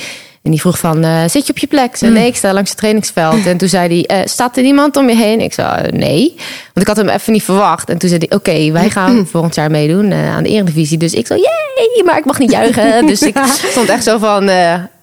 En 0.47 0.53
die 0.53 0.61
vroeg 0.61 0.79
van, 0.79 1.05
uh, 1.05 1.21
zit 1.29 1.47
je 1.47 1.53
op 1.53 1.59
je 1.59 1.67
plek? 1.67 1.97
Zei, 1.97 2.13
nee, 2.13 2.27
ik 2.27 2.37
sta 2.37 2.53
langs 2.53 2.71
het 2.71 2.79
trainingsveld. 2.79 3.47
En 3.47 3.57
toen 3.57 3.69
zei 3.69 4.05
hij, 4.07 4.19
uh, 4.19 4.27
staat 4.27 4.57
er 4.57 4.63
niemand 4.63 4.97
om 4.97 5.09
je 5.09 5.17
heen? 5.17 5.41
Ik 5.41 5.53
zei, 5.53 5.91
nee. 5.91 6.35
Want 6.65 6.81
ik 6.81 6.87
had 6.87 6.97
hem 6.97 7.09
even 7.09 7.33
niet 7.33 7.43
verwacht. 7.43 7.91
En 7.91 7.99
toen 7.99 8.09
zei 8.09 8.25
hij, 8.29 8.39
oké, 8.39 8.51
okay, 8.51 8.73
wij 8.73 8.91
gaan 8.91 9.27
volgend 9.31 9.55
jaar 9.55 9.71
meedoen 9.71 10.11
uh, 10.11 10.35
aan 10.35 10.43
de 10.43 10.49
Eredivisie. 10.49 10.99
Dus 10.99 11.15
ik 11.15 11.27
zei, 11.27 11.41
jee, 11.41 12.05
maar 12.05 12.19
ik 12.19 12.25
mag 12.25 12.39
niet 12.39 12.51
juichen. 12.51 13.07
dus 13.07 13.23
ik 13.23 13.37
stond 13.71 13.89
echt 13.89 14.05
zo 14.05 14.19
van, 14.19 14.51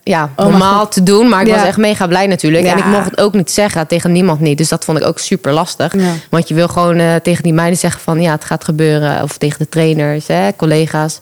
ja, 0.04 0.30
Oh, 0.36 0.46
normaal 0.46 0.88
te 0.88 1.04
doen. 1.04 1.30
Maar 1.30 1.42
ik 1.42 1.48
Ja. 1.48 1.56
was 1.56 1.66
echt 1.66 1.78
mega 1.78 2.08
blij 2.08 2.28
natuurlijk. 2.28 2.66
En 2.66 2.78
ik 2.78 2.86
mocht 2.86 3.06
het 3.10 3.20
ook 3.20 3.34
niet 3.34 3.52
zeggen 3.52 3.88
tegen 3.88 4.12
niemand 4.12 4.40
niet. 4.40 4.58
Dus 4.58 4.70
dat 4.70 4.84
vond 4.86 4.98
ik 5.00 5.06
ook 5.06 5.20
super 5.20 5.52
lastig. 5.54 5.94
Ja. 5.98 6.12
Want 6.30 6.48
je 6.48 6.54
wil 6.54 6.68
gewoon 6.68 6.98
eh, 6.98 7.16
tegen 7.16 7.44
die 7.44 7.54
meiden 7.54 7.80
zeggen 7.80 8.02
van... 8.02 8.22
ja, 8.22 8.32
het 8.32 8.46
gaat 8.46 8.64
gebeuren. 8.64 9.24
Of 9.24 9.38
tegen 9.38 9.60
de 9.60 9.70
trainers, 9.70 10.28
hè, 10.28 10.50
collega's. 10.56 11.20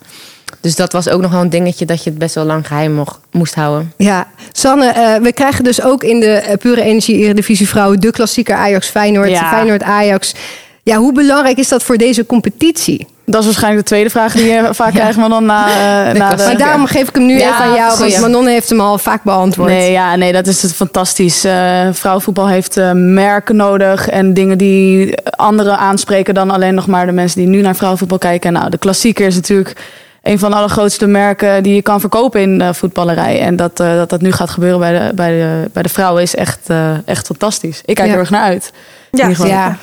Dus 0.60 0.76
dat 0.76 0.92
was 0.92 1.08
ook 1.08 1.20
nog 1.20 1.30
wel 1.30 1.40
een 1.40 1.50
dingetje... 1.50 1.84
dat 1.84 2.04
je 2.04 2.10
het 2.10 2.18
best 2.18 2.34
wel 2.34 2.44
lang 2.44 2.66
geheim 2.66 2.92
mocht, 2.92 3.18
moest 3.30 3.54
houden. 3.54 3.92
Ja, 3.96 4.26
Sanne, 4.52 4.86
eh, 4.86 5.22
we 5.22 5.32
krijgen 5.32 5.64
dus 5.64 5.82
ook 5.82 6.02
in 6.04 6.20
de 6.20 6.30
eh, 6.30 6.56
Pure 6.58 6.82
Energie 6.82 7.16
Eredivisie 7.16 7.68
Vrouwen... 7.68 8.00
de 8.00 8.10
klassieker 8.10 8.54
Ajax-Feyenoord, 8.54 9.30
Ja. 9.30 9.48
Feyenoord-Ajax. 9.48 10.34
Ja, 10.82 10.96
hoe 10.96 11.12
belangrijk 11.12 11.58
is 11.58 11.68
dat 11.68 11.82
voor 11.82 11.96
deze 11.96 12.26
competitie? 12.26 13.06
Dat 13.24 13.40
is 13.40 13.46
waarschijnlijk 13.46 13.82
de 13.82 13.88
tweede 13.88 14.10
vraag 14.10 14.32
die 14.32 14.46
je 14.46 14.68
vaak 14.74 14.92
krijgt, 14.92 15.18
maar 15.18 15.28
dan 15.28 15.44
na, 15.44 15.66
eh, 15.66 16.14
na 16.20 16.34
de... 16.34 16.44
Maar 16.44 16.56
daarom 16.56 16.86
geef 16.86 17.08
ik 17.08 17.14
hem 17.14 17.26
nu 17.26 17.38
Ja, 17.38 17.52
even 17.52 17.64
aan 17.64 17.74
jou, 17.74 17.98
want. 17.98 18.20
Manon 18.20 18.46
heeft 18.46 18.68
hem 18.68 18.80
al 18.80 18.98
vaak 18.98 19.22
beantwoord. 19.22 19.68
Nee, 19.68 19.92
ja, 19.92 20.16
nee, 20.16 20.32
dat 20.32 20.46
is 20.46 20.62
het 20.62 20.74
fantastisch. 20.74 21.44
Eh, 21.44 21.88
vrouwenvoetbal 21.92 22.48
heeft 22.48 22.76
eh, 22.76 22.90
merken 22.94 23.56
nodig 23.56 24.08
en 24.08 24.34
dingen 24.34 24.58
die 24.58 25.16
anderen 25.30 25.78
aanspreken 25.78 26.34
dan 26.34 26.50
alleen 26.50 26.74
nog 26.74 26.86
maar 26.86 27.06
de 27.06 27.12
mensen 27.12 27.38
die 27.40 27.48
nu 27.48 27.60
naar 27.60 27.76
vrouwenvoetbal 27.76 28.18
kijken. 28.18 28.52
Nou, 28.52 28.70
de 28.70 28.78
klassieker 28.78 29.26
is 29.26 29.34
natuurlijk 29.34 29.76
een 30.22 30.38
van 30.38 30.50
de 30.50 30.56
allergrootste 30.56 31.06
merken 31.06 31.62
die 31.62 31.74
je 31.74 31.82
kan 31.82 32.00
verkopen 32.00 32.40
in 32.40 32.58
de 32.58 32.74
voetballerij. 32.74 33.40
En 33.40 33.56
dat 33.56 33.76
dat, 33.76 34.10
dat 34.10 34.20
nu 34.20 34.32
gaat 34.32 34.50
gebeuren 34.50 34.78
bij 34.78 34.92
de, 34.92 35.14
bij 35.14 35.30
de, 35.30 35.70
bij 35.72 35.82
de 35.82 35.88
vrouwen 35.88 36.22
is 36.22 36.34
echt, 36.34 36.58
eh, 36.66 36.90
echt 37.04 37.26
fantastisch. 37.26 37.82
Ik 37.84 37.94
kijk 37.94 38.08
Ja. 38.08 38.14
er 38.14 38.20
erg 38.20 38.30
naar 38.30 38.42
uit. 38.42 38.72
Ja. 39.10 39.28
Ja. 39.44 39.76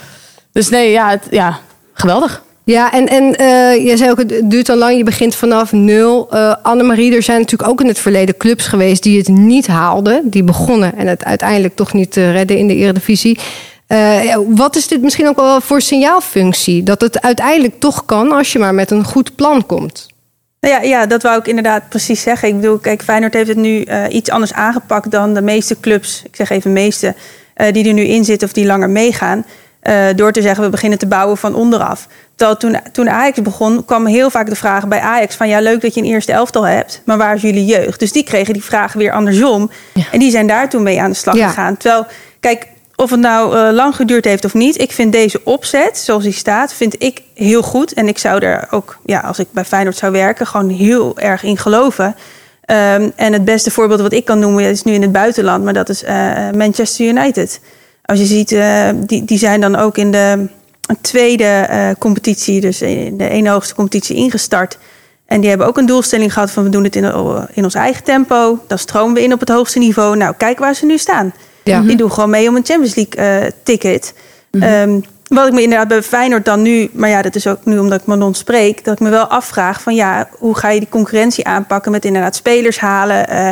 Dus 0.52 0.69
nee, 0.69 0.91
ja, 0.91 1.10
het, 1.10 1.28
ja 1.30 1.58
geweldig. 1.93 2.41
Ja, 2.69 2.91
en, 2.91 3.08
en 3.08 3.36
eh 3.36 3.86
je 3.86 3.97
zei 3.97 4.12
ook, 4.12 4.17
het 4.17 4.41
duurt 4.43 4.69
al 4.69 4.77
lang, 4.77 4.97
je 4.97 5.03
begint 5.03 5.36
vanaf 5.36 5.71
nul. 5.71 6.32
Eh 6.32 6.55
Annemarie, 6.62 7.15
er 7.15 7.23
zijn 7.23 7.39
natuurlijk 7.39 7.69
ook 7.69 7.82
in 7.82 7.88
het 7.88 7.99
verleden 7.99 8.38
clubs 8.38 8.67
geweest 8.67 9.03
die 9.03 9.17
het 9.17 9.27
niet 9.27 9.67
haalden. 9.67 10.29
Die 10.29 10.43
begonnen 10.43 10.95
en 10.97 11.08
het 11.08 11.23
uiteindelijk 11.23 11.75
toch 11.75 11.93
niet 11.93 12.17
eh, 12.17 12.32
redden 12.32 12.58
in 12.58 12.67
de 12.67 12.75
Eredivisie. 12.75 13.39
Ja, 14.23 14.43
wat 14.47 14.75
is 14.75 14.88
dit 14.88 15.01
misschien 15.01 15.27
ook 15.27 15.36
wel 15.36 15.62
voor 15.62 15.82
signaalfunctie? 15.82 16.84
Dat 16.84 17.01
het 17.01 17.21
uiteindelijk 17.21 17.79
toch 17.79 18.05
kan 18.05 18.32
als 18.32 18.53
je 18.53 18.60
maar 18.60 18.73
met 18.73 18.91
een 18.91 19.03
goed 19.03 19.36
plan 19.36 19.65
komt. 19.65 20.08
Nou 20.60 20.73
ja, 20.73 20.82
ja, 20.82 21.05
dat 21.05 21.23
wou 21.23 21.39
ik 21.39 21.47
inderdaad 21.47 21.89
precies 21.89 22.21
zeggen. 22.21 22.47
Ik 22.47 22.55
bedoel, 22.55 22.77
kijk, 22.77 23.03
Feyenoord 23.03 23.34
heeft 23.34 23.47
het 23.47 23.58
nu 23.58 23.86
iets 24.10 24.29
anders 24.29 24.53
aangepakt 24.53 25.12
dan 25.12 25.34
de 25.34 25.41
meeste 25.41 25.79
clubs. 25.79 26.21
Ik 26.25 26.36
zeg 26.36 26.49
even 26.49 26.73
meeste, 26.73 27.15
die 27.71 27.88
er 27.88 27.93
nu 27.93 28.03
in 28.03 28.25
zitten 28.25 28.47
of 28.47 28.53
die 28.53 28.65
langer 28.65 28.89
meegaan. 28.89 29.45
Door 30.15 30.32
te 30.32 30.41
zeggen, 30.41 30.63
we 30.63 30.69
beginnen 30.69 30.99
te 30.99 31.08
bouwen 31.08 31.38
van 31.38 31.55
onderaf. 31.55 32.08
Terwijl 32.39 32.58
toen, 32.58 32.78
toen 32.91 33.10
Ajax 33.10 33.41
begon, 33.41 33.86
kwam 33.86 34.06
heel 34.06 34.30
vaak 34.30 34.49
de 34.49 34.56
vraag 34.56 34.88
bij 34.88 34.99
Ajax 34.99 35.36
van... 35.36 35.47
ja, 35.47 35.60
leuk 35.60 35.82
dat 35.82 35.93
je 35.93 36.02
een 36.02 36.08
eerste 36.08 36.32
elftal 36.32 36.67
hebt, 36.67 37.02
maar 37.06 37.17
waar 37.17 37.36
is 37.36 37.41
jullie 37.41 37.65
jeugd? 37.65 37.99
Dus 37.99 38.12
die 38.12 38.23
kregen 38.23 38.54
die 38.54 38.63
vraag 38.63 38.93
weer 38.93 39.12
andersom. 39.12 39.71
En 40.12 40.19
die 40.19 40.32
zijn 40.32 40.47
daar 40.47 40.69
toen 40.69 40.84
mee 40.84 41.02
aan 41.02 41.10
de 41.10 41.15
slag 41.15 41.36
Ja. 41.36 41.47
gegaan. 41.47 41.78
Terwijl, 41.78 42.06
kijk, 42.39 42.67
of 42.95 43.10
het 43.10 43.19
nou 43.19 43.58
eh, 43.58 43.73
lang 43.73 43.95
geduurd 43.95 44.25
heeft 44.25 44.45
of 44.45 44.54
niet... 44.54 44.82
ik 44.82 44.91
vind 44.91 45.12
deze 45.12 45.41
opzet, 45.43 45.97
zoals 45.97 46.23
die 46.23 46.34
staat, 46.34 46.73
vind 46.73 46.95
ik 47.04 47.21
heel 47.34 47.62
goed. 47.62 47.93
En 47.93 48.08
ik 48.08 48.17
zou 48.17 48.41
er 48.45 48.67
ook, 48.71 48.97
ja, 49.06 49.19
als 49.19 49.39
ik 49.39 49.47
bij 49.52 49.65
Feyenoord 49.65 49.97
zou 49.97 50.12
werken... 50.12 50.47
gewoon 50.47 50.69
heel 50.69 51.17
erg 51.17 51.43
in 51.43 51.58
geloven... 51.58 52.15
Ehm, 52.65 53.10
en 53.15 53.34
het 53.34 53.45
beste 53.45 53.71
voorbeeld 53.71 54.02
wat 54.02 54.13
ik 54.13 54.25
kan 54.25 54.39
noemen 54.39 54.63
is 54.63 54.84
nu 54.84 54.93
in 54.93 55.02
het 55.02 55.12
buitenland, 55.12 55.63
maar 55.63 55.73
dat 55.73 55.89
is 55.89 56.04
eh, 56.04 56.15
Manchester 56.56 57.06
United. 57.06 57.60
Als 58.06 58.19
je 58.19 58.25
ziet, 58.25 58.52
eh, 58.52 58.89
die, 58.95 59.25
die 59.25 59.38
zijn 59.38 59.62
dan 59.62 59.75
ook 59.75 59.97
in 59.97 60.12
de 60.12 60.47
tweede 61.02 61.43
eh, 61.43 61.89
competitie, 61.99 62.62
dus 62.62 62.82
in 62.82 63.17
de 63.17 63.30
ene 63.30 63.49
hoogste 63.49 63.75
competitie 63.75 64.15
ingestart. 64.15 64.78
En 65.25 65.39
die 65.39 65.49
hebben 65.49 65.67
ook 65.67 65.78
een 65.78 65.86
doelstelling 65.86 66.34
gehad 66.34 66.52
van 66.52 66.63
we 66.63 66.69
doen 66.69 66.84
het 66.84 66.95
in, 66.95 67.04
in 67.54 67.63
ons 67.63 67.73
eigen 67.73 68.04
tempo. 68.04 68.60
Dan 68.67 68.78
stromen 68.78 69.13
we 69.13 69.23
in 69.23 69.34
op 69.34 69.39
het 69.39 69.49
hoogste 69.49 69.80
niveau. 69.80 70.17
Nou, 70.17 70.34
kijk 70.38 70.60
waar 70.60 70.73
ze 70.73 70.86
nu 70.86 70.97
staan. 70.97 71.34
Ja. 71.63 71.82
Die 71.82 71.95
doen 71.95 72.12
gewoon 72.12 72.30
mee 72.30 72.49
om 72.49 72.56
een 72.56 72.65
Champions 72.65 72.95
League 72.95 73.45
eh, 73.45 73.52
ticket. 73.63 74.13
Ehm, 74.52 74.99
wat 75.28 75.47
ik 75.47 75.54
me 75.54 75.62
inderdaad 75.62 75.88
bij 75.88 76.04
Feyenoord 76.04 76.45
dan 76.45 76.62
nu, 76.62 76.89
maar 76.93 77.10
ja, 77.10 77.21
dat 77.21 77.36
is 77.36 77.47
ook 77.47 77.65
nu 77.65 77.80
omdat 77.80 77.99
ik 77.99 78.08
Manon 78.08 78.34
spreek, 78.34 78.84
dat 78.84 78.93
ik 78.93 78.99
me 78.99 79.10
wel 79.10 79.28
afvraag 79.28 79.82
van 79.82 79.95
ja, 79.95 80.30
hoe 80.32 80.58
ga 80.58 80.69
je 80.69 80.80
die 80.80 80.89
concurrentie 80.89 81.45
aanpakken 81.45 81.91
met 81.91 82.06
inderdaad 82.06 82.36
spelers 82.36 82.80
halen? 82.80 83.30
Eh, 83.30 83.49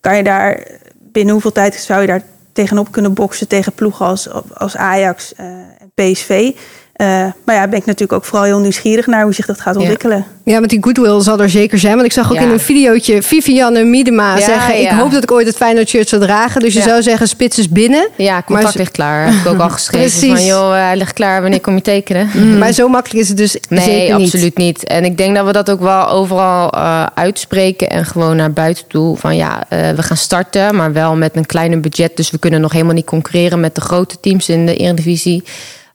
kan 0.00 0.16
je 0.16 0.22
daar 0.22 0.66
binnen 0.98 1.32
hoeveel 1.32 1.52
tijd 1.52 1.74
zou 1.74 2.00
je 2.00 2.06
daar 2.06 2.22
tegenop 2.56 2.92
kunnen 2.92 3.14
boksen 3.14 3.48
tegen 3.48 3.72
ploegen 3.72 4.06
als, 4.06 4.28
als 4.54 4.76
Ajax 4.76 5.34
eh, 5.34 5.46
en 5.46 5.92
PSV? 5.94 6.52
Eh, 6.96 7.06
maar 7.44 7.54
ja, 7.54 7.68
ben 7.68 7.78
ik 7.78 7.86
natuurlijk 7.86 8.12
ook 8.12 8.24
vooral 8.24 8.44
heel 8.44 8.58
nieuwsgierig 8.58 9.06
naar 9.06 9.22
hoe 9.22 9.34
zich 9.34 9.46
dat 9.46 9.60
gaat 9.60 9.74
Ja. 9.74 9.80
ontwikkelen. 9.80 10.24
Ja, 10.44 10.58
want 10.58 10.70
die 10.70 10.82
goodwill 10.82 11.20
zal 11.20 11.40
er 11.40 11.50
zeker 11.50 11.78
zijn. 11.78 11.94
Want 11.94 12.06
ik 12.06 12.12
zag 12.12 12.30
ook 12.30 12.36
Ja. 12.36 12.42
in 12.42 12.50
een 12.50 12.60
videootje 12.60 13.22
Vivianne 13.22 13.84
Miedema 13.84 14.36
Ja, 14.36 14.44
zeggen... 14.44 14.76
ik 14.76 14.82
ja. 14.90 14.96
hoop 14.98 15.10
dat 15.12 15.22
ik 15.22 15.30
ooit 15.32 15.46
het 15.46 15.56
Feyenoord 15.56 15.88
shirt 15.88 16.08
zal 16.08 16.20
dragen. 16.20 16.60
Dus 16.60 16.72
je 16.72 16.78
Ja. 16.78 16.84
zou 16.84 17.02
zeggen, 17.02 17.28
spits 17.28 17.58
is 17.58 17.68
binnen. 17.68 18.08
Ja, 18.16 18.32
Maar 18.32 18.42
contact 18.44 18.74
ligt 18.74 18.90
klaar. 18.90 19.24
Heb 19.26 19.34
ik 19.34 19.46
ook 19.46 19.58
al 19.60 19.70
geschreven 19.70 20.10
Precies. 20.18 20.30
van... 20.38 20.44
joh, 20.44 20.76
eh, 20.76 20.82
hij 20.84 20.96
ligt 20.96 21.12
klaar, 21.12 21.40
wanneer 21.40 21.60
kom 21.60 21.74
je 21.74 21.80
tekenen? 21.80 22.30
Maar 22.58 22.72
zo 22.72 22.88
makkelijk 22.88 23.20
is 23.22 23.28
het 23.28 23.36
dus 23.36 23.56
Nee, 23.68 23.80
zeker 23.84 24.16
niet. 24.16 24.24
absoluut 24.24 24.56
niet. 24.56 24.84
En 24.84 25.04
ik 25.04 25.16
denk 25.16 25.36
dat 25.36 25.46
we 25.46 25.52
dat 25.52 25.70
ook 25.70 25.80
wel 25.80 26.08
overal 26.08 26.70
eh, 26.70 27.06
uitspreken 27.14 27.88
en 27.90 28.04
gewoon 28.06 28.36
naar 28.36 28.52
buiten 28.52 28.84
toe. 28.88 29.16
Van 29.16 29.36
ja, 29.36 29.64
eh, 29.68 29.90
we 29.90 30.02
gaan 30.02 30.16
starten, 30.16 30.74
maar 30.76 30.92
wel 30.92 31.16
met 31.16 31.36
een 31.36 31.46
kleiner 31.46 31.80
budget. 31.80 32.16
Dus 32.16 32.30
we 32.30 32.38
kunnen 32.38 32.60
nog 32.60 32.72
helemaal 32.72 32.94
niet 32.94 33.06
concurreren 33.06 33.60
met 33.60 33.74
de 33.74 33.80
grote 33.80 34.16
teams 34.20 34.48
in 34.48 34.66
de 34.66 34.76
Eredivisie. 34.76 35.44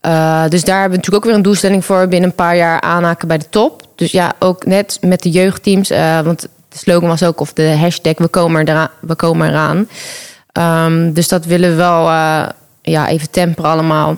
Eh, 0.01 0.43
dus 0.49 0.63
daar 0.63 0.79
hebben 0.79 0.91
we 0.91 0.95
natuurlijk 0.97 1.15
ook 1.15 1.23
weer 1.25 1.33
een 1.33 1.41
doelstelling 1.41 1.85
voor. 1.85 2.07
Binnen 2.07 2.29
een 2.29 2.35
paar 2.35 2.55
jaar 2.55 2.81
aanhaken 2.81 3.27
bij 3.27 3.37
de 3.37 3.49
top. 3.49 3.81
Dus 3.95 4.11
ja, 4.11 4.33
ook 4.39 4.65
net 4.65 4.97
met 5.01 5.21
de 5.21 5.29
jeugdteams. 5.29 5.89
eh, 5.89 6.19
want 6.19 6.41
de 6.41 6.77
slogan 6.77 7.09
was 7.09 7.23
ook, 7.23 7.39
of 7.39 7.53
de 7.53 7.75
hashtag, 7.77 8.17
we 8.17 8.27
komen, 8.27 8.67
eraan, 8.67 8.89
we 8.99 9.15
komen 9.15 9.49
eraan. 9.49 9.87
Ehm, 10.51 11.13
dus 11.13 11.27
dat 11.27 11.45
willen 11.45 11.69
we 11.69 11.75
wel 11.75 12.07
eh, 12.07 12.43
ja, 12.81 13.07
even 13.07 13.29
temperen 13.29 13.71
allemaal 13.71 14.17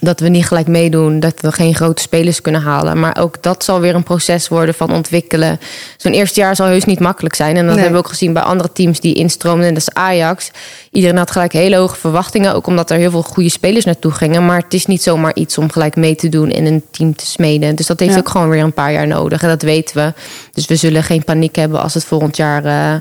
dat 0.00 0.20
we 0.20 0.28
niet 0.28 0.46
gelijk 0.46 0.66
meedoen, 0.66 1.20
dat 1.20 1.34
we 1.40 1.52
geen 1.52 1.74
grote 1.74 2.02
spelers 2.02 2.40
kunnen 2.40 2.60
halen. 2.62 3.00
Maar 3.00 3.16
ook 3.20 3.42
dat 3.42 3.64
zal 3.64 3.80
weer 3.80 3.94
een 3.94 4.02
proces 4.02 4.48
worden 4.48 4.74
van 4.74 4.90
ontwikkelen. 4.92 5.60
Zo'n 5.96 6.12
eerste 6.12 6.40
jaar 6.40 6.56
zal 6.56 6.66
heus 6.66 6.84
niet 6.84 7.00
makkelijk 7.00 7.34
zijn. 7.34 7.56
En 7.56 7.64
dat 7.66 7.74
Nee. 7.74 7.82
hebben 7.82 7.92
we 8.00 8.06
ook 8.06 8.12
gezien 8.12 8.32
bij 8.32 8.42
andere 8.42 8.72
teams 8.72 9.00
die 9.00 9.14
instroomden. 9.14 9.66
En 9.68 9.74
dat 9.74 9.82
is 9.82 9.94
Ajax. 9.94 10.50
Iedereen 10.90 11.16
had 11.16 11.30
gelijk 11.30 11.52
hele 11.52 11.76
hoge 11.76 11.96
verwachtingen. 11.96 12.54
Ook 12.54 12.66
omdat 12.66 12.90
er 12.90 12.96
heel 12.98 13.10
veel 13.10 13.22
goede 13.22 13.48
spelers 13.50 13.84
naartoe 13.84 14.12
gingen. 14.12 14.46
Maar 14.46 14.58
het 14.58 14.74
is 14.74 14.86
niet 14.86 15.02
zomaar 15.02 15.34
iets 15.34 15.58
om 15.58 15.70
gelijk 15.72 15.96
mee 15.96 16.14
te 16.14 16.28
doen 16.28 16.50
in 16.50 16.66
een 16.66 16.82
team 16.90 17.16
te 17.16 17.26
smeden. 17.26 17.74
Dus 17.74 17.86
dat 17.86 18.00
heeft 18.00 18.12
Ja. 18.12 18.18
ook 18.18 18.28
gewoon 18.28 18.48
weer 18.48 18.62
een 18.62 18.72
paar 18.72 18.92
jaar 18.92 19.06
nodig. 19.06 19.42
En 19.42 19.48
dat 19.48 19.62
weten 19.62 19.96
we. 19.96 20.12
Dus 20.52 20.66
we 20.66 20.76
zullen 20.76 21.02
geen 21.02 21.24
paniek 21.24 21.56
hebben 21.56 21.80
als 21.82 21.94
het 21.94 22.04
volgend 22.04 22.36
jaar... 22.36 22.64
eh, 22.64 23.00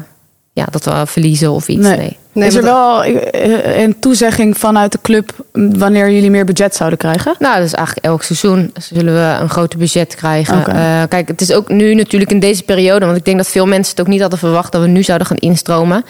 ja, 0.54 0.66
dat 0.72 0.86
we 0.86 1.04
verliezen 1.06 1.52
of 1.52 1.68
iets. 1.68 1.88
Nee. 1.88 1.98
Nee. 1.98 2.18
Nee, 2.34 2.48
is 2.48 2.56
er 2.56 2.64
wel 2.64 3.04
eh, 3.04 3.82
een 3.82 4.00
toezegging 4.00 4.58
vanuit 4.58 4.92
de 4.92 5.00
club 5.02 5.46
wanneer 5.52 6.12
jullie 6.12 6.30
meer 6.30 6.46
budget 6.46 6.76
zouden 6.76 7.00
krijgen? 7.00 7.36
Nou, 7.40 7.58
dat 7.58 7.66
is 7.66 7.74
eigenlijk 7.74 8.06
elk 8.06 8.24
seizoen 8.24 8.72
zullen 8.80 9.14
we 9.14 9.42
een 9.42 9.50
groter 9.50 9.80
budget 9.80 10.16
krijgen. 10.16 10.66
Eh, 10.66 11.04
kijk, 11.10 11.28
het 11.28 11.42
is 11.42 11.54
ook 11.54 11.70
nu 11.70 11.94
natuurlijk 11.94 12.32
in 12.32 12.40
deze 12.40 12.64
periode, 12.64 13.06
want 13.06 13.18
ik 13.18 13.26
denk 13.26 13.38
dat 13.38 13.48
veel 13.48 13.66
mensen 13.66 13.92
het 13.92 14.02
ook 14.02 14.12
niet 14.12 14.22
hadden 14.22 14.40
verwacht 14.40 14.72
dat 14.72 14.82
we 14.82 14.88
nu 14.88 15.04
zouden 15.04 15.28
gaan 15.28 15.38
instromen. 15.38 16.06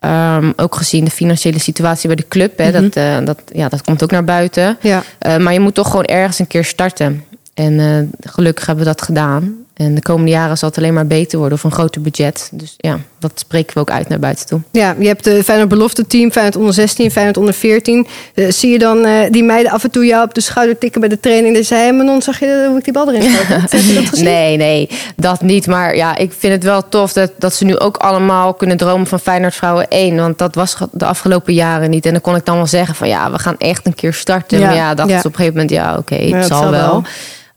Ehm, 0.00 0.52
ook 0.56 0.74
gezien 0.74 1.04
de 1.04 1.10
financiële 1.10 1.58
situatie 1.58 2.06
bij 2.06 2.16
de 2.16 2.28
club. 2.28 2.58
Hè, 2.58 2.72
dat, 2.72 2.96
eh, 2.96 3.16
dat, 3.24 3.42
ja, 3.52 3.68
dat 3.68 3.82
komt 3.82 4.02
ook 4.02 4.10
naar 4.10 4.24
buiten. 4.24 4.76
Ja. 4.80 5.02
Eh, 5.18 5.36
maar 5.36 5.52
je 5.52 5.60
moet 5.60 5.74
toch 5.74 5.86
gewoon 5.86 6.04
ergens 6.04 6.38
een 6.38 6.46
keer 6.46 6.64
starten. 6.64 7.24
En 7.54 7.80
eh, 7.80 8.30
gelukkig 8.30 8.66
hebben 8.66 8.84
we 8.84 8.90
dat 8.90 9.02
gedaan. 9.02 9.54
En 9.80 9.94
de 9.94 10.02
komende 10.02 10.30
jaren 10.30 10.58
zal 10.58 10.68
het 10.68 10.78
alleen 10.78 10.94
maar 10.94 11.06
beter 11.06 11.38
worden 11.38 11.58
of 11.58 11.64
een 11.64 11.72
groter 11.72 12.00
budget. 12.00 12.48
Dus 12.52 12.74
ja, 12.76 12.98
dat 13.18 13.32
spreken 13.34 13.74
we 13.74 13.80
ook 13.80 13.90
uit 13.90 14.08
naar 14.08 14.18
buiten 14.18 14.46
toe. 14.46 14.60
Ja, 14.70 14.94
je 14.98 15.06
hebt 15.06 15.24
de 15.24 15.44
Feyenoord 15.44 15.68
belofte 15.68 16.06
team, 16.06 16.30
Feyenoord 16.30 16.56
onder 16.56 16.74
16, 16.74 17.10
Feyenoord 17.10 17.36
onder 17.36 17.54
14. 17.54 18.06
Eh, 18.34 18.50
zie 18.50 18.70
je 18.70 18.78
dan 18.78 19.04
eh, 19.04 19.30
die 19.30 19.42
meiden 19.44 19.72
af 19.72 19.84
en 19.84 19.90
toe 19.90 20.06
jou 20.06 20.24
op 20.24 20.34
de 20.34 20.40
schouder 20.40 20.78
tikken 20.78 21.00
bij 21.00 21.08
de 21.10 21.20
training? 21.20 21.54
Dat 21.54 21.64
zei, 21.64 21.80
hey 21.80 21.92
Manon, 21.92 22.22
zag 22.22 22.40
je 22.40 22.64
hoe 22.68 22.78
ik 22.78 22.84
die 22.84 22.92
bal 22.92 23.12
erin 23.12 23.22
schoot? 23.22 23.46
Heb 23.70 23.80
je 23.80 23.94
dat 23.94 24.08
gezien? 24.08 24.24
Nee, 24.24 24.56
nee, 24.56 24.88
dat 25.16 25.42
niet. 25.42 25.66
Maar 25.66 25.96
ja, 25.96 26.16
ik 26.16 26.32
vind 26.38 26.52
het 26.52 26.64
wel 26.64 26.88
tof 26.88 27.12
dat, 27.12 27.32
dat 27.38 27.54
ze 27.54 27.64
nu 27.64 27.78
ook 27.78 27.96
allemaal 27.96 28.54
kunnen 28.54 28.76
dromen 28.76 29.06
van 29.06 29.20
Feyenoord 29.20 29.54
Vrouwen 29.54 29.88
1. 29.88 30.16
Want 30.16 30.38
dat 30.38 30.54
was 30.54 30.76
de 30.92 31.04
afgelopen 31.06 31.54
jaren 31.54 31.90
niet. 31.90 32.06
En 32.06 32.12
dan 32.12 32.20
kon 32.20 32.36
ik 32.36 32.44
dan 32.44 32.56
wel 32.56 32.66
zeggen 32.66 32.94
van 32.94 33.08
ja, 33.08 33.30
we 33.30 33.38
gaan 33.38 33.58
echt 33.58 33.86
een 33.86 33.94
keer 33.94 34.12
starten. 34.14 34.58
Ja. 34.58 34.66
Maar 34.66 34.74
ja, 34.74 34.94
dacht 34.94 35.08
Ja. 35.10 35.20
ze 35.20 35.26
op 35.26 35.32
een 35.32 35.38
gegeven 35.38 35.60
moment, 35.60 35.70
ja, 35.74 35.96
oké, 35.96 36.14
het 36.14 36.46
zal 36.46 36.70
wel. 36.70 36.70
wel. 36.70 37.04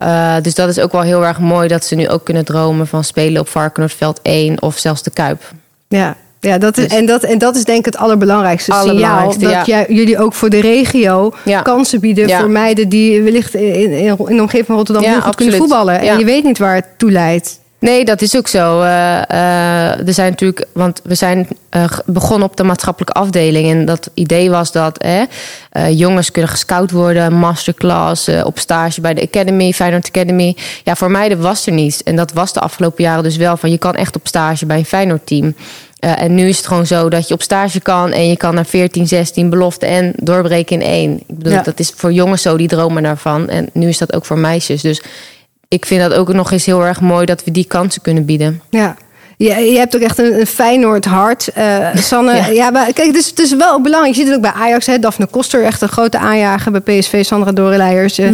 Eh, 0.03 0.35
dus 0.41 0.55
dat 0.55 0.69
is 0.69 0.79
ook 0.79 0.91
wel 0.91 1.01
heel 1.01 1.25
erg 1.25 1.39
mooi 1.39 1.67
dat 1.67 1.85
ze 1.85 1.95
nu 1.95 2.09
ook 2.09 2.23
kunnen 2.23 2.45
dromen 2.45 2.87
van 2.87 3.03
spelen 3.03 3.41
op 3.41 3.47
Varkenoordveld 3.47 4.19
1 4.23 4.61
of 4.61 4.77
zelfs 4.77 5.03
de 5.03 5.09
Kuip. 5.11 5.41
Ja, 5.87 6.15
ja 6.39 6.57
dat 6.57 6.77
is, 6.77 6.83
Dus- 6.87 6.97
en, 6.97 7.05
dat, 7.05 7.23
en 7.23 7.37
dat 7.37 7.55
is 7.55 7.63
denk 7.63 7.79
ik 7.79 7.85
het 7.85 7.97
allerbelangrijkste 7.97 8.71
signaal. 8.71 8.89
Allerbelangrijkste, 8.89 9.43
Dat 9.43 9.51
ja. 9.51 9.63
jij, 9.65 9.85
jullie 9.95 10.19
ook 10.19 10.33
voor 10.33 10.49
de 10.49 10.61
regio 10.61 11.33
Ja. 11.45 11.61
kansen 11.61 11.99
bieden 11.99 12.27
Ja. 12.27 12.39
voor 12.39 12.49
meiden 12.49 12.89
die 12.89 13.21
wellicht 13.21 13.53
in, 13.53 13.73
in, 13.73 13.91
in 13.91 14.35
de 14.35 14.41
omgeving 14.41 14.65
van 14.65 14.75
Rotterdam 14.75 15.03
heel 15.03 15.21
goed 15.21 15.35
kunnen 15.35 15.55
voetballen. 15.57 15.99
En 15.99 16.19
je 16.19 16.25
weet 16.25 16.43
niet 16.43 16.57
waar 16.57 16.75
het 16.75 16.85
toe 16.97 17.11
leidt. 17.11 17.59
Nee, 17.83 18.05
dat 18.05 18.21
is 18.21 18.37
ook 18.37 18.47
zo. 18.47 18.81
Eh, 18.81 19.29
eh, 19.29 20.07
er 20.07 20.13
zijn 20.13 20.29
natuurlijk, 20.29 20.65
want 20.73 21.01
we 21.03 21.15
zijn 21.15 21.47
eh, 21.69 21.83
begonnen 22.05 22.47
op 22.47 22.57
de 22.57 22.63
maatschappelijke 22.63 23.19
afdeling. 23.19 23.69
En 23.69 23.85
dat 23.85 24.09
idee 24.13 24.49
was 24.49 24.71
dat 24.71 25.03
hè, 25.03 25.23
eh, 25.69 25.99
jongens 25.99 26.31
kunnen 26.31 26.51
gescout 26.51 26.91
worden, 26.91 27.33
masterclass, 27.33 28.27
op 28.43 28.59
stage 28.59 29.01
bij 29.01 29.13
de 29.13 29.21
Academy, 29.21 29.73
Feyenoord 29.73 30.07
Academy. 30.07 30.55
Ja, 30.83 30.95
voor 30.95 31.11
mij 31.11 31.37
was 31.37 31.65
er 31.65 31.73
niet. 31.73 32.03
En 32.03 32.15
dat 32.15 32.33
was 32.33 32.53
de 32.53 32.59
afgelopen 32.59 33.03
jaren 33.03 33.23
dus 33.23 33.37
wel 33.37 33.57
van 33.57 33.71
je 33.71 33.77
kan 33.77 33.95
echt 33.95 34.15
op 34.15 34.27
stage 34.27 34.65
bij 34.65 34.77
een 34.77 34.85
Feyenoord 34.85 35.25
team. 35.27 35.55
En 35.99 36.35
nu 36.35 36.47
is 36.47 36.57
het 36.57 36.67
gewoon 36.67 36.85
zo 36.85 37.09
dat 37.09 37.27
je 37.27 37.33
op 37.33 37.41
stage 37.41 37.79
kan 37.79 38.11
en 38.11 38.27
je 38.29 38.37
kan 38.37 38.55
naar 38.55 38.65
14, 38.65 39.07
16 39.07 39.49
belofte 39.49 39.85
en 39.85 40.13
doorbreken 40.15 40.81
in 40.81 40.87
één. 40.87 41.17
Ik 41.27 41.37
bedoel, 41.37 41.53
Ja. 41.53 41.61
dat 41.61 41.79
is 41.79 41.93
voor 41.95 42.11
jongens 42.13 42.41
zo, 42.41 42.57
die 42.57 42.67
dromen 42.67 43.03
daarvan. 43.03 43.49
En 43.49 43.69
nu 43.73 43.87
is 43.87 43.97
dat 43.97 44.13
ook 44.13 44.25
voor 44.25 44.37
meisjes. 44.37 44.81
Dus 44.81 45.01
ik 45.73 45.85
vind 45.85 46.01
dat 46.01 46.13
ook 46.13 46.33
nog 46.33 46.51
eens 46.51 46.65
heel 46.65 46.85
erg 46.85 47.01
mooi 47.01 47.25
dat 47.25 47.43
we 47.43 47.51
die 47.51 47.65
kansen 47.65 48.01
kunnen 48.01 48.25
bieden. 48.25 48.61
Ja. 48.69 48.95
Je, 49.37 49.53
je 49.53 49.77
hebt 49.77 49.95
ook 49.95 50.01
echt 50.01 50.17
een, 50.19 50.39
een 50.39 50.47
Feyenoord 50.47 51.05
hart. 51.05 51.47
Eh, 51.47 51.95
Sanne, 52.09 52.35
ja. 52.35 52.47
Ja. 52.47 52.69
maar 52.69 52.93
kijk, 52.93 53.07
het 53.07 53.15
is, 53.15 53.29
het 53.29 53.39
is 53.39 53.55
wel 53.55 53.81
belangrijk. 53.81 54.15
Je 54.15 54.19
ziet 54.21 54.29
het 54.29 54.35
ook 54.35 54.53
bij 54.53 54.61
Ajax. 54.61 54.85
Hè. 54.85 54.99
Daphne 54.99 55.25
Koster, 55.25 55.63
echt 55.63 55.81
een 55.81 55.87
grote 55.87 56.17
aanjager. 56.17 56.71
Bij 56.71 56.99
PSV, 56.99 57.25
Sandra 57.25 57.51
Doreleijers. 57.51 58.17
Eh, 58.17 58.29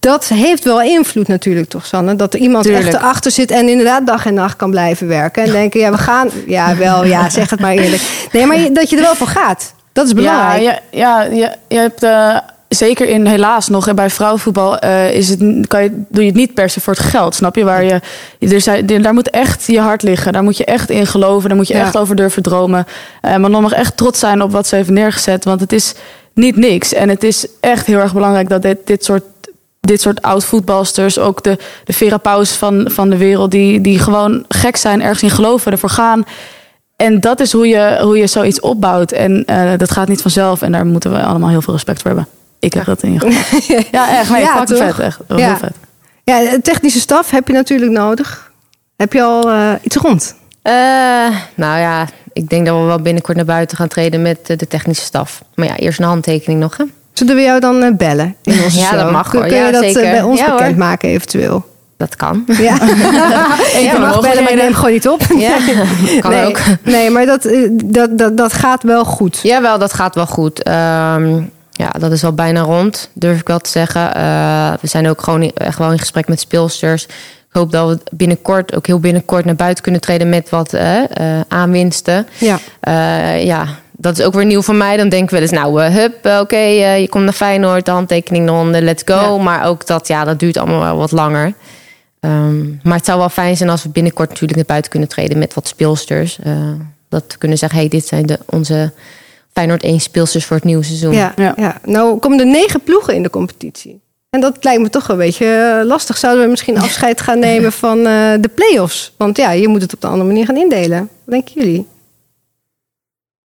Dat 0.00 0.28
heeft 0.28 0.64
wel 0.64 0.82
invloed 0.82 1.28
natuurlijk, 1.28 1.68
toch, 1.68 1.86
Sanne? 1.86 2.16
Dat 2.16 2.34
er 2.34 2.40
iemand 2.40 2.64
Tuurlijk. 2.64 2.86
echt 2.86 2.94
erachter 2.94 3.30
zit 3.30 3.50
en 3.50 3.68
inderdaad 3.68 4.06
dag 4.06 4.26
en 4.26 4.34
nacht 4.34 4.56
kan 4.56 4.70
blijven 4.70 5.08
werken. 5.08 5.42
En 5.42 5.50
denken, 5.50 5.80
ja, 5.80 5.90
we 5.90 5.98
gaan... 5.98 6.30
Ja, 6.46 6.76
wel, 6.76 7.04
ja, 7.04 7.28
zeg 7.38 7.50
het 7.50 7.60
maar 7.60 7.72
eerlijk. 7.72 8.02
Nee, 8.32 8.46
maar 8.46 8.72
dat 8.72 8.90
je 8.90 8.96
er 8.96 9.02
wel 9.02 9.14
voor 9.14 9.26
gaat. 9.26 9.74
Dat 9.92 10.06
is 10.06 10.12
belangrijk. 10.12 10.62
Ja, 10.62 10.78
ja, 10.90 11.22
ja 11.22 11.22
je, 11.22 11.50
je 11.68 11.78
hebt 11.78 12.02
eh, 12.02 12.36
zeker 12.74 13.08
in 13.08 13.26
helaas 13.26 13.68
nog 13.68 13.88
en 13.88 13.94
bij 13.94 14.10
vrouwenvoetbal 14.10 14.78
eh, 14.78 15.14
is 15.14 15.28
het, 15.28 15.66
kan 15.66 15.82
je, 15.82 15.90
doe 16.08 16.22
je 16.22 16.28
het 16.28 16.38
niet 16.38 16.54
per 16.54 16.70
se 16.70 16.80
voor 16.80 16.92
het 16.92 17.02
geld, 17.02 17.34
snap 17.34 17.56
je? 17.56 17.64
Waar 17.64 17.84
je, 17.84 18.00
er 18.38 18.60
zijn, 18.60 18.86
daar 18.86 19.14
moet 19.14 19.30
echt 19.30 19.66
je 19.66 19.80
hart 19.80 20.02
liggen. 20.02 20.32
Daar 20.32 20.42
moet 20.42 20.56
je 20.56 20.64
echt 20.64 20.90
in 20.90 21.06
geloven. 21.06 21.48
Daar 21.48 21.58
moet 21.58 21.68
je 21.68 21.74
Ja. 21.74 21.80
echt 21.84 21.96
over 21.96 22.16
durven 22.16 22.42
dromen. 22.42 22.86
Eh, 23.20 23.36
maar 23.36 23.50
dan 23.50 23.62
mag 23.62 23.72
echt 23.72 23.96
trots 23.96 24.18
zijn 24.18 24.42
op 24.42 24.52
wat 24.52 24.66
ze 24.66 24.74
heeft 24.76 24.90
neergezet, 24.90 25.44
want 25.44 25.60
het 25.60 25.72
is 25.72 25.94
niet 26.34 26.56
niks. 26.56 26.92
En 26.92 27.08
het 27.08 27.24
is 27.24 27.46
echt 27.60 27.86
heel 27.86 27.98
erg 27.98 28.12
belangrijk 28.12 28.48
dat 28.48 28.62
dit, 28.62 28.78
dit 28.84 29.04
soort 29.04 29.22
dit 29.80 30.00
soort 30.00 30.22
oud 30.22 30.44
voetbalsters, 30.44 31.18
ook 31.18 31.42
de, 31.42 31.58
de 31.84 31.92
Vera 31.92 32.16
Paus 32.16 32.50
van, 32.50 32.88
van 32.90 33.10
de 33.10 33.16
wereld, 33.16 33.50
die, 33.50 33.80
die 33.80 33.98
gewoon 33.98 34.44
gek 34.48 34.76
zijn, 34.76 35.02
ergens 35.02 35.22
in 35.22 35.30
geloven, 35.30 35.72
ervoor 35.72 35.88
gaan. 35.88 36.24
En 36.96 37.20
dat 37.20 37.40
is 37.40 37.52
hoe 37.52 37.68
je, 37.68 37.98
hoe 38.02 38.18
je 38.18 38.26
zoiets 38.26 38.60
opbouwt. 38.60 39.12
En 39.12 39.44
eh, 39.44 39.70
dat 39.76 39.90
gaat 39.90 40.08
niet 40.08 40.22
vanzelf. 40.22 40.62
En 40.62 40.72
daar 40.72 40.86
moeten 40.86 41.12
we 41.12 41.22
allemaal 41.22 41.48
heel 41.48 41.62
veel 41.62 41.72
respect 41.72 42.02
voor 42.02 42.10
hebben. 42.10 42.28
Ik 42.62 42.72
heb 42.74 42.84
dat 42.84 43.02
in. 43.02 43.12
Ja, 43.90 44.18
echt. 44.18 44.30
Nee, 44.30 44.40
Ja, 44.42 44.66
vet. 44.66 44.98
Echt. 44.98 45.18
Wel 45.26 45.38
Ja. 45.38 45.46
heel 45.46 45.56
vet. 45.56 45.72
Ja, 46.24 46.50
de 46.50 46.60
technische 46.62 47.00
staf 47.00 47.30
heb 47.30 47.46
je 47.48 47.52
natuurlijk 47.54 47.90
nodig. 47.92 48.52
Heb 48.96 49.12
je 49.12 49.22
al 49.22 49.50
eh, 49.50 49.72
iets 49.82 49.96
rond? 49.96 50.34
Eh, 50.62 50.72
nou 51.54 51.78
ja, 51.80 52.06
ik 52.32 52.48
denk 52.48 52.66
dat 52.66 52.78
we 52.78 52.84
wel 52.84 53.00
binnenkort 53.00 53.36
naar 53.36 53.46
buiten 53.46 53.76
gaan 53.76 53.88
treden 53.88 54.22
met 54.22 54.38
eh, 54.46 54.56
de 54.56 54.68
technische 54.68 55.04
staf. 55.04 55.42
Maar 55.54 55.66
ja, 55.66 55.76
eerst 55.76 55.98
een 55.98 56.04
handtekening 56.04 56.60
nog. 56.60 56.76
Hè? 56.76 56.84
Zullen 57.12 57.34
we 57.36 57.42
jou 57.42 57.60
dan 57.60 57.96
bellen 57.96 58.36
in 58.42 58.62
onze 58.64 58.78
Ja, 58.80 58.84
show? 58.86 58.98
dat 58.98 59.10
mag 59.10 59.28
Kun, 59.28 59.38
hoor. 59.38 59.48
kun 59.48 59.56
je 59.56 59.62
Ja, 59.64 59.70
dat 59.70 59.82
zeker. 59.82 60.10
bij 60.10 60.22
ons 60.22 60.40
Ja, 60.40 60.50
bekendmaken 60.50 61.08
eventueel? 61.08 61.64
Dat 61.96 62.16
kan. 62.16 62.44
Ja, 62.46 62.54
ja 62.62 63.46
van 63.90 63.94
de 63.94 63.98
mag 63.98 64.20
bellen, 64.20 64.42
maar 64.42 64.52
ik 64.52 64.58
neem 64.62 64.74
gewoon 64.74 64.92
niet 64.92 65.08
op. 65.08 65.22
Ja, 65.38 65.56
kan 66.20 66.30
nee, 66.30 66.46
ook. 66.46 66.58
Nee, 66.82 67.10
maar 67.10 67.26
dat, 67.26 67.48
dat, 67.72 68.18
dat, 68.18 68.36
dat 68.36 68.52
gaat 68.52 68.82
wel 68.82 69.04
goed. 69.04 69.40
Jawel, 69.42 69.78
dat 69.78 69.92
gaat 69.92 70.14
wel 70.14 70.26
goed. 70.26 70.62
Ehm, 70.62 71.40
ja, 71.72 71.90
dat 71.98 72.12
is 72.12 72.24
al 72.24 72.32
bijna 72.32 72.60
rond, 72.60 73.10
durf 73.12 73.40
ik 73.40 73.46
wel 73.46 73.58
te 73.58 73.70
zeggen. 73.70 74.14
Eh, 74.14 74.72
we 74.80 74.86
zijn 74.86 75.08
ook 75.08 75.22
gewoon 75.22 75.42
in, 75.42 75.52
gewoon 75.54 75.92
in 75.92 75.98
gesprek 75.98 76.28
met 76.28 76.40
speelsters. 76.40 77.04
Ik 77.04 77.58
hoop 77.58 77.72
dat 77.72 77.88
we 77.88 77.98
binnenkort, 78.10 78.74
ook 78.74 78.86
heel 78.86 79.00
binnenkort, 79.00 79.44
naar 79.44 79.54
buiten 79.54 79.82
kunnen 79.82 80.00
treden 80.00 80.28
met 80.28 80.50
wat 80.50 80.72
eh, 80.72 81.02
eh, 81.02 81.40
aanwinsten. 81.48 82.26
Ja. 82.38 82.58
Ja, 83.38 83.66
dat 83.92 84.18
is 84.18 84.24
ook 84.24 84.34
weer 84.34 84.44
nieuw 84.44 84.62
voor 84.62 84.74
mij. 84.74 84.96
Dan 84.96 85.08
denk 85.08 85.24
ik 85.24 85.30
wel 85.30 85.40
eens, 85.40 85.50
nou, 85.50 85.82
hup, 85.82 86.26
oké, 86.40 86.56
je 86.56 87.08
komt 87.08 87.24
naar 87.24 87.32
Feyenoord, 87.32 87.84
de 87.84 87.90
handtekening 87.90 88.48
eronder, 88.48 88.82
let's 88.82 89.02
go. 89.04 89.38
Maar 89.38 89.66
ook 89.66 89.86
dat, 89.86 90.08
ja, 90.08 90.24
dat 90.24 90.38
duurt 90.38 90.56
allemaal 90.56 90.80
wel 90.80 90.96
wat 90.96 91.12
langer. 91.12 91.54
Ehm, 92.20 92.66
maar 92.82 92.96
het 92.96 93.04
zou 93.04 93.18
wel 93.18 93.28
fijn 93.28 93.56
zijn 93.56 93.70
als 93.70 93.82
we 93.82 93.88
binnenkort 93.88 94.28
natuurlijk 94.28 94.56
naar 94.56 94.66
buiten 94.66 94.90
kunnen 94.90 95.08
treden 95.08 95.38
met 95.38 95.54
wat 95.54 95.68
speelsters. 95.68 96.38
Dat 97.08 97.24
we 97.28 97.38
kunnen 97.38 97.58
zeggen, 97.58 97.78
hey, 97.78 97.88
dit 97.88 98.06
zijn 98.06 98.26
de, 98.26 98.38
onze 98.46 98.92
Feyenoord 99.52 99.82
1 99.82 100.00
speelsters 100.00 100.44
voor 100.44 100.56
het 100.56 100.64
nieuwe 100.64 100.82
seizoen. 100.82 101.12
Ja, 101.12 101.32
ja. 101.36 101.52
Ja. 101.56 101.80
Nou 101.84 102.18
komen 102.18 102.38
er 102.38 102.46
negen 102.46 102.80
ploegen 102.80 103.14
in 103.14 103.22
de 103.22 103.30
competitie. 103.30 104.00
En 104.30 104.40
dat 104.40 104.64
lijkt 104.64 104.82
me 104.82 104.90
toch 104.90 105.08
een 105.08 105.16
beetje 105.16 105.46
eh, 105.46 105.86
lastig. 105.86 106.16
Zouden 106.16 106.44
we 106.44 106.50
misschien 106.50 106.78
afscheid 106.86 107.20
gaan 107.20 107.38
nemen 107.38 107.72
van 107.72 107.98
eh, 107.98 108.32
de 108.40 108.50
play-offs? 108.54 109.14
Want 109.16 109.36
ja, 109.36 109.50
je 109.50 109.68
moet 109.68 109.82
het 109.82 109.94
op 109.94 110.02
een 110.02 110.10
andere 110.10 110.28
manier 110.28 110.46
gaan 110.46 110.56
indelen. 110.56 110.98
Wat 110.98 111.34
denken 111.34 111.52
jullie? 111.54 111.86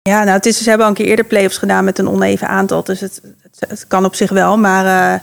Ja, 0.02 0.24
nou, 0.24 0.36
het 0.36 0.46
is, 0.46 0.58
ze 0.58 0.70
hebben 0.70 0.88
al 0.88 0.92
een 0.92 0.98
keer 0.98 1.08
eerder 1.08 1.26
play-offs 1.26 1.58
gedaan 1.58 1.86
met 1.86 2.00
een 2.00 2.10
oneven 2.10 2.48
aantal. 2.48 2.84
Dus 2.84 3.00
het, 3.00 3.22
het, 3.42 3.70
het 3.70 3.88
kan 3.88 4.06
op 4.06 4.16
zich 4.16 4.30
wel. 4.30 4.58
Maar 4.58 5.14
eh, 5.14 5.20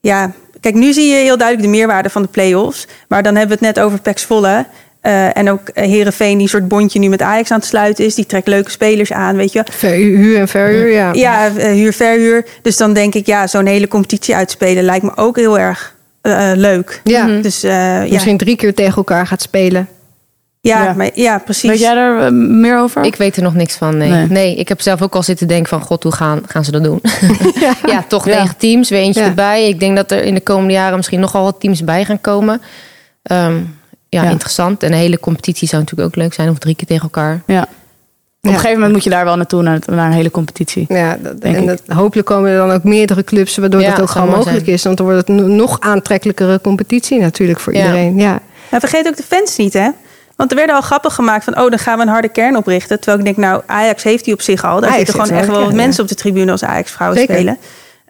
ja, 0.00 0.32
kijk, 0.60 0.74
nu 0.74 0.92
zie 0.92 1.06
je 1.06 1.14
heel 1.14 1.36
duidelijk 1.36 1.68
de 1.68 1.76
meerwaarde 1.76 2.10
van 2.10 2.22
de 2.22 2.28
play-offs. 2.28 2.86
Maar 3.08 3.22
dan 3.22 3.36
hebben 3.36 3.58
we 3.58 3.66
het 3.66 3.74
net 3.74 3.84
over 3.84 4.00
Pax 4.00 4.24
Volle. 4.24 4.66
Eh, 5.00 5.36
en 5.36 5.50
ook 5.50 5.68
eh, 5.68 5.84
Herenveen, 5.88 6.38
die 6.38 6.48
soort 6.48 6.68
bondje 6.68 6.98
nu 6.98 7.08
met 7.08 7.22
Ajax 7.22 7.50
aan 7.50 7.58
het 7.58 7.66
sluiten 7.68 8.04
is. 8.04 8.14
Die 8.14 8.26
trekt 8.26 8.46
leuke 8.46 8.70
spelers 8.70 9.12
aan, 9.12 9.36
weet 9.36 9.52
je. 9.52 9.64
Verhuur 9.70 10.38
en 10.38 10.48
verhuur, 10.48 10.90
ja. 10.92 11.12
Ja, 11.12 11.46
eh, 11.56 11.72
huur, 11.72 11.92
verhuur. 11.92 12.44
Dus 12.62 12.76
dan 12.76 12.92
denk 12.92 13.14
ik, 13.14 13.26
ja, 13.26 13.46
zo'n 13.46 13.66
hele 13.66 13.88
competitie 13.88 14.34
uitspelen 14.36 14.84
lijkt 14.84 15.04
me 15.04 15.12
ook 15.16 15.36
heel 15.36 15.58
erg 15.58 15.94
eh, 16.20 16.50
eh, 16.50 16.58
leuk. 16.58 17.00
Ja. 17.04 17.26
Dus 17.26 17.62
eh, 17.62 17.70
ja. 17.72 18.06
Misschien 18.12 18.36
drie 18.36 18.56
keer 18.56 18.74
tegen 18.74 18.96
elkaar 18.96 19.26
gaat 19.26 19.42
spelen. 19.42 19.88
Ja, 20.60 20.82
Ja. 20.84 20.92
Maar, 20.92 21.10
ja, 21.14 21.38
precies. 21.38 21.70
Weet 21.70 21.78
jij 21.80 21.96
er 21.96 22.24
eh, 22.24 22.30
meer 22.32 22.78
over? 22.78 23.04
Ik 23.04 23.16
weet 23.16 23.36
er 23.36 23.42
nog 23.42 23.54
niks 23.54 23.74
van, 23.76 23.96
nee. 23.96 24.10
Nee. 24.10 24.26
nee. 24.26 24.54
ik 24.56 24.68
heb 24.68 24.80
zelf 24.80 25.02
ook 25.02 25.14
al 25.14 25.22
zitten 25.22 25.48
denken 25.48 25.68
van... 25.68 25.80
God, 25.80 26.02
hoe 26.02 26.12
gaan, 26.12 26.40
gaan 26.46 26.64
ze 26.64 26.70
dat 26.70 26.84
doen? 26.84 27.00
Ja. 27.60 27.74
ja, 27.86 28.04
toch 28.08 28.26
Ja. 28.28 28.40
negen 28.40 28.56
teams, 28.56 28.88
weer 28.90 29.00
eentje 29.00 29.20
Ja. 29.20 29.26
erbij. 29.26 29.68
Ik 29.68 29.80
denk 29.80 29.96
dat 29.96 30.10
er 30.10 30.22
in 30.24 30.34
de 30.34 30.40
komende 30.40 30.72
jaren 30.72 30.96
misschien 30.96 31.20
nogal 31.20 31.44
wat 31.44 31.60
teams 31.60 31.84
bij 31.84 32.04
gaan 32.04 32.20
komen. 32.20 32.60
Ehm, 33.22 33.56
ja, 34.10 34.22
Ja. 34.22 34.30
interessant. 34.30 34.82
En 34.82 34.92
een 34.92 34.98
hele 34.98 35.20
competitie 35.20 35.68
zou 35.68 35.82
natuurlijk 35.82 36.08
ook 36.08 36.16
leuk 36.22 36.32
zijn. 36.34 36.48
Of 36.50 36.58
drie 36.58 36.74
keer 36.74 36.86
tegen 36.86 37.02
elkaar. 37.02 37.42
Ja. 37.46 37.62
Op 37.62 37.68
een 38.48 38.50
gegeven 38.54 38.74
moment 38.74 38.92
moet 38.92 39.04
je 39.04 39.10
daar 39.10 39.24
wel 39.24 39.36
naartoe, 39.36 39.62
naar, 39.62 39.78
naar 39.86 40.06
een 40.06 40.12
hele 40.12 40.30
competitie. 40.30 40.84
Ja, 40.88 41.16
dat, 41.22 41.40
Denk 41.40 41.56
en 41.56 41.62
ik. 41.62 41.68
dat, 41.68 41.82
hopelijk 41.96 42.26
komen 42.28 42.50
er 42.50 42.56
dan 42.56 42.70
ook 42.70 42.84
meerdere 42.84 43.24
clubs, 43.24 43.56
waardoor 43.56 43.80
Ja, 43.80 43.90
dat 43.90 44.00
ook 44.00 44.10
gewoon 44.10 44.28
mogelijk 44.28 44.64
zijn. 44.64 44.76
is. 44.76 44.82
Want 44.84 44.96
dan 44.96 45.06
wordt 45.06 45.28
het 45.28 45.38
een 45.38 45.56
nog 45.56 45.80
aantrekkelijkere 45.80 46.60
competitie 46.60 47.20
natuurlijk 47.20 47.60
voor 47.60 47.74
Ja. 47.74 47.80
iedereen. 47.80 48.16
Ja. 48.18 48.40
Maar 48.70 48.80
vergeet 48.80 49.06
ook 49.08 49.16
de 49.16 49.22
fans 49.22 49.56
niet, 49.56 49.72
hè? 49.72 49.88
Want 50.36 50.50
er 50.50 50.56
werden 50.56 50.76
al 50.76 50.80
grappen 50.82 51.10
gemaakt 51.10 51.44
van, 51.44 51.58
oh, 51.60 51.70
dan 51.70 51.78
gaan 51.78 51.96
we 51.96 52.02
een 52.02 52.08
harde 52.08 52.28
kern 52.28 52.56
oprichten. 52.56 52.96
Terwijl 53.00 53.18
ik 53.18 53.24
denk, 53.24 53.36
nou, 53.36 53.62
Ajax 53.66 54.02
heeft 54.02 54.24
die 54.24 54.34
op 54.34 54.40
zich 54.42 54.64
al. 54.64 54.80
Daar 54.80 54.90
Ajax 54.90 54.96
zitten 55.06 55.24
gewoon 55.24 55.38
echt 55.40 55.48
wel 55.50 55.64
wat 55.64 55.74
mensen 55.74 56.02
op 56.02 56.08
de 56.08 56.14
tribune 56.14 56.50
als 56.52 56.64
Ajax-vrouwen 56.64 57.18
Zeker. 57.18 57.34
spelen. 57.34 57.58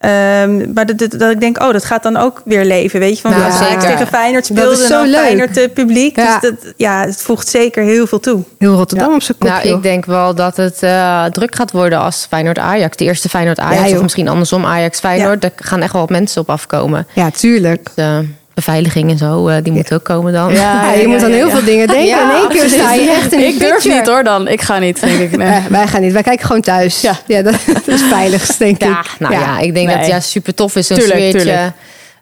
Ehm, 0.01 0.73
maar 0.73 0.87
dat, 0.87 0.99
dat, 0.99 1.11
dat 1.11 1.31
ik 1.31 1.41
denk, 1.41 1.63
oh, 1.63 1.73
dat 1.73 1.85
gaat 1.85 2.03
dan 2.03 2.17
ook 2.17 2.43
weer 2.45 2.65
leven, 2.65 3.01
weet 3.01 3.15
je? 3.15 3.21
Van 3.21 3.31
Nou, 3.31 3.45
als 3.45 3.59
zeker. 3.59 3.81
tegen 3.81 4.07
Feyenoord 4.07 4.57
Dat 4.57 4.57
speelde 4.77 4.89
dan 4.89 5.09
leuk. 5.09 5.21
Feyenoord 5.21 5.57
eh, 5.57 5.73
publiek. 5.73 6.17
Ja. 6.17 6.39
Dus 6.39 6.51
dat, 6.51 6.73
ja, 6.77 7.05
het 7.05 7.23
voegt 7.23 7.49
zeker 7.49 7.83
heel 7.83 8.07
veel 8.07 8.21
toe. 8.21 8.43
Heel 8.59 8.75
Rotterdam 8.75 9.15
op 9.15 9.23
zijn 9.23 9.39
kop, 9.39 9.49
Nou, 9.49 9.67
joh. 9.69 9.77
ik 9.77 9.83
denk 9.83 10.05
wel 10.05 10.35
dat 10.35 10.57
het 10.57 10.83
eh, 10.83 11.25
druk 11.25 11.55
gaat 11.55 11.71
worden 11.71 11.99
als 11.99 12.27
Feyenoord-Ajax. 12.29 12.97
De 12.97 13.05
eerste 13.05 13.29
Feyenoord-Ajax. 13.29 13.89
Ja, 13.89 13.97
of 13.97 14.03
misschien 14.03 14.29
andersom 14.29 14.65
Ajax-Feyenoord. 14.65 15.41
Daar 15.41 15.53
gaan 15.57 15.83
echt 15.83 15.93
wel 15.93 16.01
wat 16.01 16.11
mensen 16.11 16.41
op 16.41 16.51
afkomen. 16.51 17.07
Ja, 17.13 17.31
tuurlijk. 17.31 17.89
De 17.95 18.29
beveiliging 18.55 19.11
en 19.11 19.19
zo, 19.19 19.49
eh, 19.49 19.63
die 19.63 19.73
moet 19.73 19.93
ook 19.95 20.05
komen 20.05 20.33
dan. 20.33 20.53
Ja, 20.53 20.93
je 20.93 21.07
moet 21.07 21.23
aan 21.23 21.31
heel 21.31 21.51
veel 21.51 21.65
dingen 21.65 21.87
denken. 21.87 22.07
Ja, 22.07 22.31
in 22.31 22.37
één 22.37 22.49
keer 22.49 22.69
sta 22.69 22.93
je 22.95 23.11
echt 23.11 23.33
in 23.33 23.39
de 23.39 23.45
Ik 23.47 23.59
durf 23.59 23.73
picture. 23.73 23.95
niet 23.99 24.07
hoor 24.07 24.25
dan. 24.25 24.49
Ik 24.49 24.61
ga 24.61 24.79
niet, 24.79 25.01
denk 25.01 25.21
ik. 25.21 25.37
Nee. 25.37 25.49
Eh, 25.49 25.65
wij 25.79 25.87
gaan 25.87 26.01
niet. 26.01 26.13
Wij 26.13 26.23
kijken 26.23 26.47
gewoon 26.47 26.63
thuis. 26.63 27.01
Ja, 27.01 27.17
Ja. 27.27 27.43
dat, 27.43 27.55
dat 27.73 27.89
is 27.89 28.03
veiligst, 28.03 28.59
denk 28.59 28.83
Ja, 28.83 29.01
ik. 29.01 29.07
nou 29.19 29.35
ja, 29.35 29.59
ik 29.59 29.75
denk 29.75 29.89
dat 29.89 29.99
het 29.99 30.07
ja, 30.07 30.21
super 30.21 30.55
tof 30.55 30.77
is. 30.77 30.87
Zo'n 30.87 30.97
Tuurlijk, 30.97 31.19
sfeertje. 31.19 31.39
tuurlijk. 31.41 31.73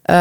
Eh, 0.02 0.14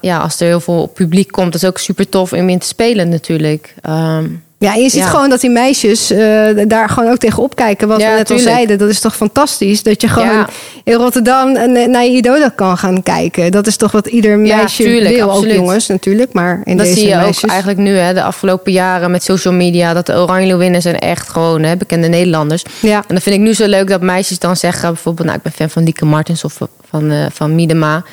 ja, 0.00 0.18
als 0.22 0.40
er 0.40 0.46
heel 0.46 0.60
veel 0.60 0.86
publiek 0.86 1.30
komt, 1.30 1.54
is 1.54 1.60
het 1.60 1.70
ook 1.70 1.78
super 1.78 2.08
tof 2.08 2.32
om 2.32 2.48
in 2.48 2.58
te 2.58 2.66
spelen 2.66 3.08
natuurlijk. 3.08 3.74
Ehm, 3.82 4.24
Ja, 4.58 4.74
en 4.74 4.82
je 4.82 4.88
ziet 4.88 5.00
Ja. 5.00 5.06
gewoon 5.08 5.30
dat 5.30 5.40
die 5.40 5.50
meisjes 5.50 6.10
eh, 6.10 6.18
daar 6.66 6.88
gewoon 6.88 7.10
ook 7.10 7.16
tegen 7.16 7.42
opkijken. 7.42 7.88
Wat 7.88 8.00
Ja, 8.00 8.10
we 8.10 8.16
net 8.16 8.30
al 8.30 8.38
zeiden, 8.38 8.78
dat 8.78 8.88
is 8.88 9.00
toch 9.00 9.16
fantastisch? 9.16 9.82
Dat 9.82 10.00
je 10.00 10.08
gewoon 10.08 10.28
Ja. 10.28 10.48
in 10.84 10.94
Rotterdam 10.94 11.56
eh, 11.56 11.86
naar 11.88 12.04
je 12.04 12.10
idola 12.10 12.48
kan 12.48 12.78
gaan 12.78 13.02
kijken. 13.02 13.50
Dat 13.50 13.66
is 13.66 13.76
toch 13.76 13.92
wat 13.92 14.06
ieder 14.06 14.38
meisje 14.38 14.82
tuurlijk, 14.82 15.14
wil. 15.14 15.30
absoluut. 15.30 15.50
Ook 15.52 15.58
jongens 15.58 15.86
natuurlijk, 15.86 16.32
maar 16.32 16.60
in 16.64 16.76
dat 16.76 16.86
deze 16.86 16.98
zie 16.98 17.08
je 17.08 17.14
meisjes. 17.16 17.44
ook 17.44 17.50
eigenlijk 17.50 17.80
nu, 17.80 17.96
hè, 17.96 18.14
de 18.14 18.22
afgelopen 18.22 18.72
jaren 18.72 19.10
met 19.10 19.22
social 19.24 19.54
media. 19.54 19.92
Dat 19.92 20.06
de 20.06 20.12
Oranje 20.12 20.46
Leeuwinnen 20.46 20.82
zijn 20.82 20.98
echt 20.98 21.28
gewoon 21.28 21.62
hè, 21.62 21.76
bekende 21.76 22.08
Nederlanders. 22.08 22.62
Ja. 22.80 22.96
En 22.96 23.04
dan 23.08 23.20
vind 23.20 23.36
ik 23.36 23.40
nu 23.42 23.54
zo 23.54 23.66
leuk 23.66 23.88
dat 23.88 24.00
meisjes 24.02 24.38
dan 24.38 24.56
zeggen, 24.56 24.92
bijvoorbeeld, 24.92 25.26
nou, 25.26 25.38
ik 25.38 25.44
ben 25.44 25.52
fan 25.52 25.70
van 25.70 25.84
Lieke 25.84 26.04
Martens 26.04 26.44
of 26.44 26.58
van, 26.90 27.10
eh, 27.10 27.26
van 27.32 27.54
Miedema. 27.54 28.04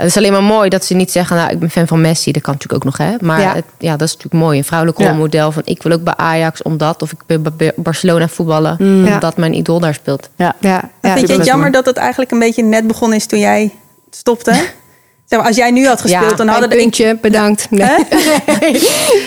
Het 0.00 0.08
is 0.08 0.16
alleen 0.16 0.32
maar 0.32 0.42
mooi 0.42 0.68
dat 0.68 0.84
ze 0.84 0.94
niet 0.94 1.10
zeggen, 1.10 1.36
nou, 1.36 1.50
ik 1.50 1.58
ben 1.58 1.70
fan 1.70 1.86
van 1.86 2.00
Messi. 2.00 2.32
Dat 2.32 2.42
kan 2.42 2.52
natuurlijk 2.52 2.84
ook 2.84 2.90
nog, 2.92 3.08
hè. 3.08 3.14
Maar 3.20 3.40
Ja. 3.40 3.46
ja, 3.48 3.54
het, 3.54 3.64
ja 3.78 3.96
dat 3.96 4.08
is 4.08 4.14
natuurlijk 4.14 4.42
mooi. 4.44 4.58
Een 4.58 4.64
vrouwelijk 4.64 4.98
Ja. 4.98 5.08
rolmodel 5.08 5.52
van, 5.52 5.62
ik 5.64 5.82
wil 5.82 5.92
ook 5.92 6.02
bij 6.04 6.14
Ajax 6.16 6.62
omdat. 6.62 7.02
Of 7.02 7.12
ik 7.12 7.18
wil 7.26 7.40
bij 7.56 7.72
Barcelona 7.76 8.28
voetballen, 8.28 8.76
Ja. 9.04 9.12
omdat 9.14 9.36
mijn 9.36 9.54
idool 9.54 9.80
daar 9.80 9.94
speelt. 9.94 10.28
Ja. 10.36 10.54
Ja, 10.60 10.70
ja, 11.02 11.12
Vind 11.12 11.20
je 11.20 11.26
dat 11.26 11.36
het 11.36 11.46
jammer 11.46 11.70
dat 11.70 11.86
het 11.86 11.96
eigenlijk 11.96 12.30
een 12.30 12.38
beetje 12.38 12.62
net 12.62 12.86
begonnen 12.86 13.18
is 13.18 13.26
toen 13.26 13.38
jij 13.38 13.70
stopte? 14.10 14.52
zeg 15.30 15.38
maar, 15.38 15.46
als 15.48 15.56
jij 15.56 15.70
nu 15.70 15.86
had 15.86 16.00
gespeeld, 16.00 16.30
Ja, 16.30 16.36
dan 16.36 16.48
hadden 16.48 16.70
er... 16.70 16.76
puntje, 16.76 17.18
bedankt. 17.20 17.66
Nee. 17.70 17.88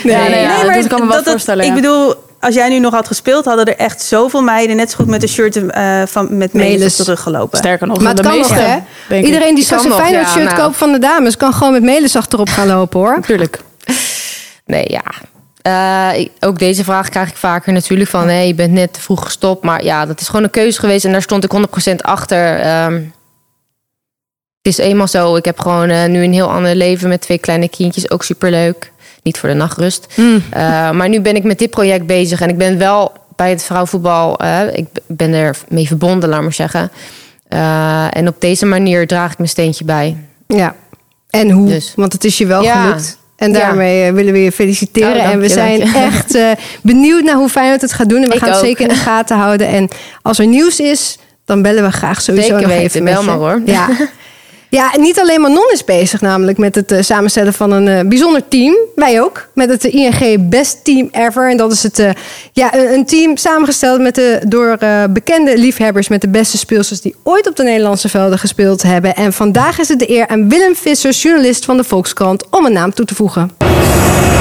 Nee, 0.03 0.41
ja, 0.41 0.63
maar 0.65 0.73
dat 0.75 0.87
kan 0.87 0.97
ik 0.97 1.03
me 1.05 1.09
wel 1.11 1.23
voorstellen. 1.23 1.63
Ik 1.63 1.69
ja. 1.69 1.75
bedoel, 1.75 2.13
als 2.43 2.55
jij 2.55 2.69
nu 2.69 2.79
nog 2.79 2.93
had 2.93 3.07
gespeeld, 3.07 3.45
hadden 3.45 3.65
er 3.65 3.75
echt 3.75 4.01
zoveel 4.01 4.41
meiden 4.41 4.75
net 4.75 4.89
zo 4.91 4.95
goed 4.97 5.07
met 5.07 5.21
de 5.21 5.27
shirt 5.27 5.67
eh, 5.67 6.01
van 6.05 6.37
met 6.37 6.53
Melis 6.53 6.77
Melis. 6.77 6.99
op 6.99 7.05
de 7.05 7.11
rug 7.11 7.21
gelopen. 7.21 7.57
Sterker 7.57 7.87
nog, 7.87 7.97
Maar 7.99 8.07
het 8.07 8.17
de 8.17 8.23
kan 8.23 8.37
nog, 8.37 8.49
meeste, 8.49 8.63
hè? 8.63 8.77
denk 9.07 9.21
ik. 9.21 9.25
Iedereen 9.25 9.55
die 9.55 9.63
straks 9.63 9.83
een 9.83 9.89
nog, 9.89 9.99
Feyenoord 9.99 10.27
shirt 10.27 10.45
nou. 10.45 10.61
koopt 10.61 10.77
van 10.77 10.91
de 10.91 10.99
dames... 10.99 11.37
kan 11.37 11.53
gewoon 11.53 11.73
met 11.73 11.83
Melis 11.83 12.15
achterop 12.15 12.49
gaan 12.49 12.67
lopen, 12.67 12.99
hoor. 12.99 13.21
Tuurlijk. 13.21 13.59
Nee, 14.65 14.85
ja. 14.87 15.03
Eh, 15.61 16.25
ook 16.39 16.59
deze 16.59 16.83
vraag 16.83 17.09
krijg 17.09 17.29
ik 17.29 17.35
vaker 17.35 17.73
natuurlijk 17.73 18.09
van... 18.09 18.27
hé, 18.27 18.39
je 18.39 18.53
bent 18.53 18.71
net 18.71 18.93
te 18.93 19.01
vroeg 19.01 19.23
gestopt. 19.23 19.63
Maar 19.63 19.83
ja, 19.83 20.05
dat 20.05 20.21
is 20.21 20.27
gewoon 20.27 20.43
een 20.43 20.49
keuze 20.49 20.79
geweest 20.79 21.05
en 21.05 21.11
daar 21.11 21.21
stond 21.21 21.43
ik 21.43 21.51
100% 21.91 21.95
achter. 21.95 22.59
Ehm, 22.59 22.93
het 24.61 24.67
is 24.71 24.77
eenmaal 24.77 25.07
zo. 25.07 25.35
Ik 25.35 25.45
heb 25.45 25.59
gewoon 25.59 25.89
eh, 25.89 26.05
nu 26.05 26.23
een 26.23 26.33
heel 26.33 26.51
ander 26.51 26.75
leven 26.75 27.09
met 27.09 27.21
twee 27.21 27.37
kleine 27.37 27.69
kindjes. 27.69 28.09
Ook 28.09 28.23
superleuk. 28.23 28.91
Niet 29.23 29.37
voor 29.37 29.49
de 29.49 29.55
nachtrust. 29.55 30.07
Eh, 30.49 30.91
maar 30.91 31.09
nu 31.09 31.21
ben 31.21 31.35
ik 31.35 31.43
met 31.43 31.59
dit 31.59 31.69
project 31.69 32.05
bezig. 32.05 32.41
En 32.41 32.49
ik 32.49 32.57
ben 32.57 32.77
wel 32.77 33.11
bij 33.35 33.49
het 33.49 33.63
vrouwenvoetbal... 33.63 34.39
eh, 34.39 34.59
ik 34.73 34.87
ben 35.07 35.33
er 35.33 35.57
mee 35.67 35.87
verbonden, 35.87 36.29
laat 36.29 36.41
maar 36.41 36.53
zeggen. 36.53 36.91
Eh, 37.47 38.17
en 38.17 38.27
op 38.27 38.35
deze 38.39 38.65
manier 38.65 39.07
draag 39.07 39.31
ik 39.31 39.37
mijn 39.37 39.49
steentje 39.49 39.85
bij. 39.85 40.17
Ja. 40.47 40.75
En 41.29 41.49
hoe? 41.51 41.67
Dus. 41.67 41.93
Want 41.95 42.13
het 42.13 42.23
is 42.23 42.37
je 42.37 42.45
wel 42.45 42.63
Ja. 42.63 42.81
gelukt. 42.81 43.17
En 43.35 43.53
daarmee 43.53 44.11
willen 44.11 44.33
we 44.33 44.43
je 44.43 44.51
feliciteren. 44.51 45.15
Oh, 45.15 45.25
en 45.29 45.37
we 45.39 45.47
je, 45.47 45.53
zijn 45.53 45.81
echt 46.11 46.37
benieuwd 46.81 47.23
naar 47.23 47.35
hoe 47.35 47.49
Feyenoord 47.49 47.81
het 47.81 47.93
gaat 47.93 48.09
doen. 48.09 48.21
En 48.23 48.27
we 48.29 48.33
Ik 48.33 48.39
gaan 48.39 48.49
het 48.49 48.57
ook. 48.57 48.65
zeker 48.65 48.81
in 48.81 48.87
de 48.87 48.95
gaten 48.95 49.37
houden. 49.37 49.67
En 49.67 49.87
als 50.21 50.39
er 50.39 50.47
nieuws 50.47 50.79
is, 50.79 51.17
dan 51.45 51.61
bellen 51.61 51.83
we 51.83 51.91
graag 51.91 52.21
sowieso 52.21 52.47
Zeker 52.47 52.61
nog 52.61 52.71
weten, 52.71 52.85
even 52.85 53.03
met 53.03 53.13
bel 53.13 53.21
je. 53.21 53.27
maar, 53.27 53.37
hoor. 53.37 53.61
Ja. 53.65 53.87
Ja, 54.73 54.91
niet 54.97 55.19
alleen 55.19 55.41
Manon 55.41 55.69
is 55.73 55.83
bezig 55.83 56.21
namelijk 56.21 56.57
met 56.57 56.75
het 56.75 56.91
eh, 56.91 57.01
samenstellen 57.01 57.53
van 57.53 57.71
een 57.71 57.87
eh, 57.87 58.07
bijzonder 58.07 58.47
team. 58.47 58.75
Wij 58.95 59.21
ook. 59.21 59.47
Met 59.53 59.69
het 59.69 59.83
ING 59.83 60.49
Best 60.49 60.83
Team 60.83 61.09
Ever. 61.11 61.49
En 61.49 61.57
dat 61.57 61.71
is 61.71 61.83
het, 61.83 61.99
eh, 61.99 62.09
ja, 62.51 62.75
een, 62.75 63.05
team 63.05 63.37
samengesteld 63.37 64.01
met 64.01 64.15
de, 64.15 64.39
door 64.47 64.77
bekende 65.09 65.57
liefhebbers... 65.57 66.07
met 66.07 66.21
de 66.21 66.27
beste 66.27 66.57
speelsters 66.57 67.01
die 67.01 67.15
ooit 67.23 67.47
op 67.47 67.55
de 67.55 67.63
Nederlandse 67.63 68.09
velden 68.09 68.39
gespeeld 68.39 68.81
hebben. 68.81 69.15
En 69.15 69.33
vandaag 69.33 69.79
is 69.79 69.89
het 69.89 69.99
de 69.99 70.09
eer 70.09 70.27
aan 70.27 70.49
Willem 70.49 70.75
Vissers, 70.75 71.21
journalist 71.21 71.65
van 71.65 71.77
de 71.77 71.83
Volkskrant... 71.83 72.43
om 72.49 72.65
een 72.65 72.73
naam 72.73 72.93
toe 72.93 73.05
te 73.05 73.15
voegen. 73.15 73.51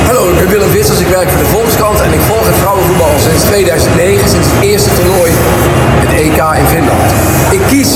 Hallo, 0.07 0.31
ik 0.31 0.37
ben 0.37 0.49
Willem 0.49 0.71
Vissers, 0.71 1.01
ik 1.01 1.07
werk 1.07 1.29
voor 1.29 1.39
de 1.39 1.49
Volkskrant 1.49 2.01
en 2.01 2.13
ik 2.13 2.21
volg 2.21 2.47
het 2.47 2.57
vrouwenvoetbal 2.57 3.11
al 3.11 3.19
sinds 3.19 3.45
2009, 3.45 4.29
sinds 4.29 4.47
het 4.51 4.63
eerste 4.63 4.91
toernooi, 4.95 5.31
het 6.13 6.21
EK 6.21 6.41
in 6.63 6.67
Finland. 6.75 7.03
Ik 7.51 7.63
kies 7.67 7.91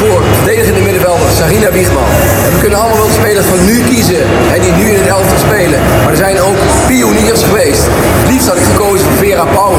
voor 0.00 0.22
verdedigende 0.40 0.80
middenvelder 0.80 1.28
Sarina 1.38 1.70
Wiegman. 1.72 2.10
En 2.44 2.50
we 2.54 2.58
kunnen 2.64 2.78
allemaal 2.78 3.02
wel 3.04 3.16
spelers 3.20 3.46
van 3.46 3.64
nu 3.64 3.76
kiezen, 3.90 4.22
hè, 4.52 4.56
die 4.60 4.72
nu 4.72 4.84
in 4.92 4.98
het 5.02 5.10
elftal 5.16 5.38
spelen. 5.48 5.80
Maar 6.02 6.12
er 6.16 6.24
zijn 6.26 6.40
ook 6.48 6.58
pioniers 6.86 7.42
geweest. 7.48 7.84
Het 8.20 8.28
liefst 8.32 8.48
had 8.48 8.56
ik 8.56 8.66
gekozen 8.72 9.04
voor 9.06 9.18
Vera 9.24 9.44
Pauw. 9.44 9.76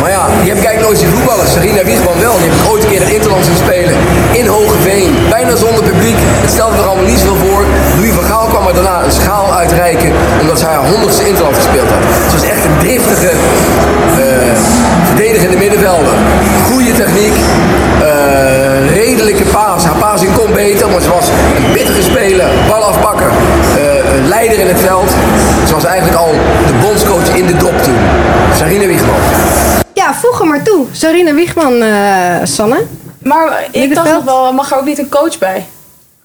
Maar 0.00 0.10
ja, 0.16 0.24
die 0.40 0.48
heb 0.52 0.58
ik 0.62 0.66
eigenlijk 0.68 0.86
nooit 0.86 0.98
zien 1.02 1.12
voetballen. 1.14 1.46
Sarina 1.54 1.84
Wiegman 1.90 2.18
wel, 2.26 2.36
die 2.38 2.48
heb 2.48 2.56
ik 2.60 2.70
ooit 2.70 2.82
een 2.82 2.90
keer 2.92 3.02
in 3.06 3.14
Interland 3.18 3.44
zien 3.44 3.60
spelen. 3.64 3.96
In 4.40 4.46
Hogeveen, 4.46 5.10
bijna 5.36 5.52
zonder 5.56 5.82
publiek. 5.90 6.18
Het 6.44 6.50
stelde 6.56 6.76
er 6.76 6.86
allemaal 6.88 7.10
niet 7.12 7.24
zoveel 7.26 7.40
voor. 7.46 7.64
Louis 7.96 8.12
van 8.18 8.24
Gaal 8.24 8.46
kwam 8.46 8.66
er 8.66 8.74
daarna 8.74 9.04
een 9.04 9.12
schaal 9.20 9.54
uitreiken, 9.54 10.12
omdat 10.40 10.58
zij 10.58 10.68
haar 10.68 10.86
honderdste 10.92 11.26
Interland 11.26 11.56
gespeeld 11.56 11.90
had. 11.94 12.02
Ze 12.30 12.34
was 12.36 12.48
echt 12.54 12.64
een 12.64 12.78
driftige, 12.78 13.30
eh, 13.30 14.52
verdedigende 15.04 15.56
middenvelder. 15.56 16.14
Goede 16.70 16.92
techniek, 16.92 17.31
eh, 18.02 18.94
redelijke 18.96 19.42
paas. 19.44 19.84
Haar 19.84 19.94
passing 19.94 20.34
kon 20.36 20.52
beter, 20.52 20.88
maar 20.90 21.00
ze 21.00 21.08
was 21.10 21.28
een 21.56 21.72
pittige 21.72 22.02
speler, 22.02 22.46
bal 22.68 22.82
afpakken, 22.82 23.26
eh, 23.76 24.14
een 24.16 24.28
leider 24.28 24.58
in 24.58 24.66
het 24.66 24.80
veld. 24.80 25.10
Ze 25.66 25.74
was 25.74 25.84
eigenlijk 25.84 26.18
al 26.18 26.30
de 26.66 26.72
bondscoach 26.80 27.28
in 27.36 27.46
de 27.46 27.56
dop 27.56 27.82
toen. 27.82 27.96
Sarine 28.56 28.86
Wiegman. 28.86 29.14
Ja, 29.94 30.14
voeg 30.14 30.38
hem 30.38 30.48
maar 30.48 30.62
toe. 30.62 30.86
Sarina 30.92 31.34
Wiegman, 31.34 31.82
eh, 31.82 32.34
Sanne. 32.42 32.84
Maar 33.22 33.64
ik 33.70 33.94
dacht 33.94 34.12
nog 34.12 34.24
wel, 34.24 34.52
mag 34.52 34.70
er 34.72 34.78
ook 34.78 34.84
niet 34.84 34.98
een 34.98 35.08
coach 35.08 35.38
bij? 35.38 35.66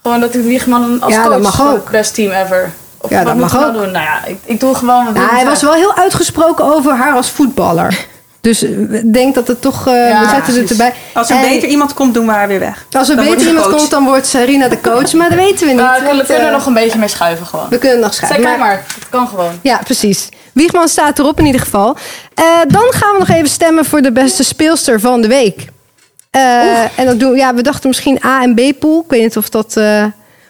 Gewoon 0.02 0.20
dat 0.20 0.36
ik 0.36 0.42
Wiegman 0.44 0.98
als 1.02 1.14
Ja, 1.14 1.24
dat 1.24 1.32
coach 1.32 1.42
mag 1.42 1.56
van 1.56 1.68
ook. 1.74 1.92
best 1.92 2.14
team 2.14 2.32
ever. 2.32 2.72
Of 3.02 3.10
Ja, 3.10 3.16
wat 3.18 3.26
dat 3.26 3.34
moet 3.34 3.44
mag 3.44 3.54
ik 3.54 3.60
nou 3.60 3.72
ook. 3.76 3.84
doen? 3.84 3.92
Nou 3.92 4.06
ja, 4.06 4.20
ik, 4.26 4.38
ik 4.46 4.60
doe 4.60 4.76
gewoon 4.76 5.06
Ja, 5.14 5.28
hij 5.32 5.46
was 5.46 5.62
wel 5.62 5.74
heel 5.74 5.96
uitgesproken 5.96 6.66
over 6.76 6.96
haar 6.96 7.14
als 7.16 7.30
voetballer. 7.30 8.06
Dus 8.42 8.64
eh, 8.64 8.94
ik 8.94 9.14
denk 9.14 9.36
dat 9.36 9.48
het 9.48 9.62
toch... 9.62 9.88
eh, 9.88 10.10
Ja, 10.10 10.22
we 10.22 10.30
zetten 10.30 10.56
het 10.62 10.70
erbij. 10.70 10.94
Als 11.14 11.30
er 11.30 11.36
En 11.36 11.42
beter 11.50 11.70
iemand 11.70 11.94
komt, 11.94 12.14
doen 12.14 12.26
we 12.26 12.32
haar 12.32 12.48
weer 12.48 12.60
weg. 12.60 12.86
Als 12.92 13.10
er 13.10 13.16
Dan 13.16 13.26
beter 13.26 13.48
iemand 13.48 13.66
coach. 13.66 13.78
komt, 13.78 13.90
dan 13.92 14.04
wordt 14.06 14.28
Sarina 14.28 14.68
de 14.68 14.82
coach. 14.82 15.14
Maar 15.14 15.30
dat 15.30 15.38
weten 15.38 15.68
we 15.68 15.74
niet. 15.74 15.82
Nou, 15.82 16.00
we 16.02 16.06
want, 16.06 16.26
kunnen 16.26 16.42
er 16.42 16.48
eh, 16.48 16.52
nog 16.58 16.66
een 16.66 16.74
beetje 16.74 17.00
mee 17.00 17.08
schuiven 17.08 17.46
gewoon. 17.46 17.66
We 17.70 17.78
kunnen 17.78 18.00
nog 18.00 18.14
Zeg, 18.14 18.26
schrijven. 18.26 18.48
kijk 18.48 18.60
maar, 18.60 18.84
het 18.96 19.10
kan 19.10 19.28
gewoon. 19.28 19.52
Ja, 19.62 19.78
precies. 19.84 20.30
Wiegman 20.54 20.88
staat 20.88 21.20
erop 21.20 21.40
in 21.40 21.46
ieder 21.46 21.62
geval. 21.62 21.96
Eh, 22.34 22.46
dan 22.68 22.86
gaan 22.90 23.12
we 23.14 23.20
nog 23.20 23.30
even 23.30 23.50
stemmen 23.50 23.86
voor 23.86 24.02
de 24.02 24.12
beste 24.12 24.44
speelster 24.44 25.00
van 25.00 25.22
de 25.22 25.28
week. 25.28 25.66
Eh, 26.32 27.00
en 27.00 27.06
dat 27.06 27.20
doen, 27.20 27.36
ja, 27.36 27.54
we 27.54 27.62
dachten 27.62 27.88
misschien 27.88 28.20
A 28.26 28.42
en 28.42 28.54
B 28.56 28.80
pool. 28.80 29.00
Ik 29.04 29.10
weet 29.12 29.22
niet 29.22 29.38
of 29.38 29.50
dat. 29.50 29.78
eh 29.78 30.04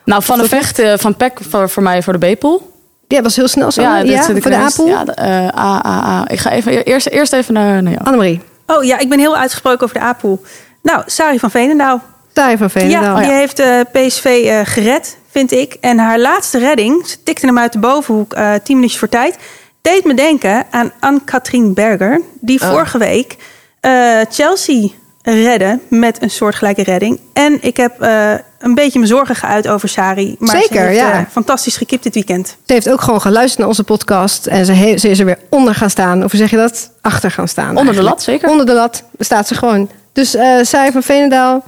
Nou, 0.06 0.24
Van 0.24 0.38
de 0.38 0.48
Vecht 0.48 0.80
eh, 0.80 0.94
van 0.98 1.16
PEC 1.16 1.38
voor, 1.50 1.70
voor 1.70 1.84
mij 1.84 2.04
voor 2.04 2.20
de 2.20 2.34
B-pool. 2.36 2.76
Ja, 3.08 3.22
was 3.22 3.36
heel 3.36 3.48
snel 3.48 3.72
zo. 3.72 3.82
Ja, 3.82 4.24
voor 4.24 4.42
de 4.42 4.56
A-pool. 4.56 4.88
Ja, 4.88 5.04
de, 5.04 5.12
eh, 5.12 5.48
A, 5.48 5.86
A, 5.86 6.04
A. 6.06 6.26
Ik 6.28 6.40
ga 6.40 6.52
even, 6.52 6.86
eerst, 6.86 7.08
eerst 7.08 7.34
even 7.34 7.54
naar, 7.54 7.84
naar 7.84 7.92
jou. 7.92 8.06
Annemarie. 8.06 8.42
Oh 8.66 8.84
ja, 8.84 8.98
ik 8.98 9.10
ben 9.10 9.20
heel 9.20 9.38
uitgesproken 9.38 9.84
over 9.84 9.96
de 9.96 10.06
A-pool. 10.06 10.42
Nou, 10.82 11.04
Sari 11.06 11.40
van 11.40 11.52
Veenendaal. 11.52 12.02
Sari 12.34 12.58
van 12.58 12.70
Veenendaal. 12.70 13.20
Ja, 13.20 13.28
die 13.28 13.32
heeft 13.32 13.60
eh, 13.60 13.80
PSV 13.92 14.26
eh, 14.26 14.60
gered, 14.64 15.18
vind 15.30 15.52
ik. 15.52 15.78
En 15.82 15.98
haar 15.98 16.20
laatste 16.20 16.58
redding, 16.58 17.08
ze 17.08 17.24
tikte 17.24 17.46
hem 17.46 17.58
uit 17.58 17.74
de 17.74 17.80
bovenhoek 17.80 18.34
eh 18.34 18.54
tien 18.64 18.76
minuutjes 18.76 19.00
voor 19.00 19.10
tijd... 19.10 19.38
deed 19.82 20.04
me 20.04 20.14
denken 20.14 20.66
aan 20.70 20.92
Anne-Katrien 21.00 21.74
Berger... 21.74 22.22
die 22.42 22.62
Oh. 22.62 22.70
vorige 22.70 22.98
week 22.98 23.36
eh, 23.80 24.20
Chelsea 24.30 24.88
redde 25.34 25.80
met 25.90 26.22
een 26.22 26.30
soortgelijke 26.30 26.84
redding. 26.84 27.20
En 27.34 27.58
ik 27.62 27.78
heb 27.78 28.02
eh, 28.02 28.34
een 28.60 28.74
beetje 28.76 29.00
mijn 29.00 29.12
zorgen 29.12 29.36
geuit 29.36 29.68
over 29.68 29.90
Sari. 29.90 30.36
Maar 30.40 30.56
Zeker, 30.56 30.76
ze 30.76 30.80
heeft, 30.82 31.00
ja. 31.00 31.12
eh, 31.20 31.22
fantastisch 31.32 31.78
gekipt 31.78 32.04
dit 32.04 32.14
weekend. 32.14 32.48
Ze 32.66 32.74
heeft 32.74 32.90
ook 32.90 33.02
gewoon 33.02 33.22
geluisterd 33.22 33.58
naar 33.60 33.68
onze 33.68 33.84
podcast. 33.84 34.46
En 34.46 34.66
ze, 34.66 34.74
he- 34.74 34.98
ze 34.98 35.10
is 35.10 35.20
er 35.20 35.26
weer 35.26 35.40
onder 35.50 35.76
gaan 35.76 35.90
staan. 35.90 36.24
Of 36.24 36.32
hoe 36.32 36.40
zeg 36.40 36.50
je 36.50 36.58
dat? 36.58 36.92
Achter 37.02 37.32
gaan 37.32 37.48
staan. 37.48 37.78
Onder 37.78 37.96
de 37.96 38.02
lat, 38.04 38.24
zeker. 38.24 38.50
Onder 38.50 38.66
de 38.66 38.74
lat 38.74 39.04
staat 39.20 39.48
ze 39.48 39.56
gewoon. 39.56 39.90
Dus 40.14 40.36
eh 40.36 40.62
Sari 40.62 40.92
van 40.92 41.04
Veenendaal. 41.04 41.64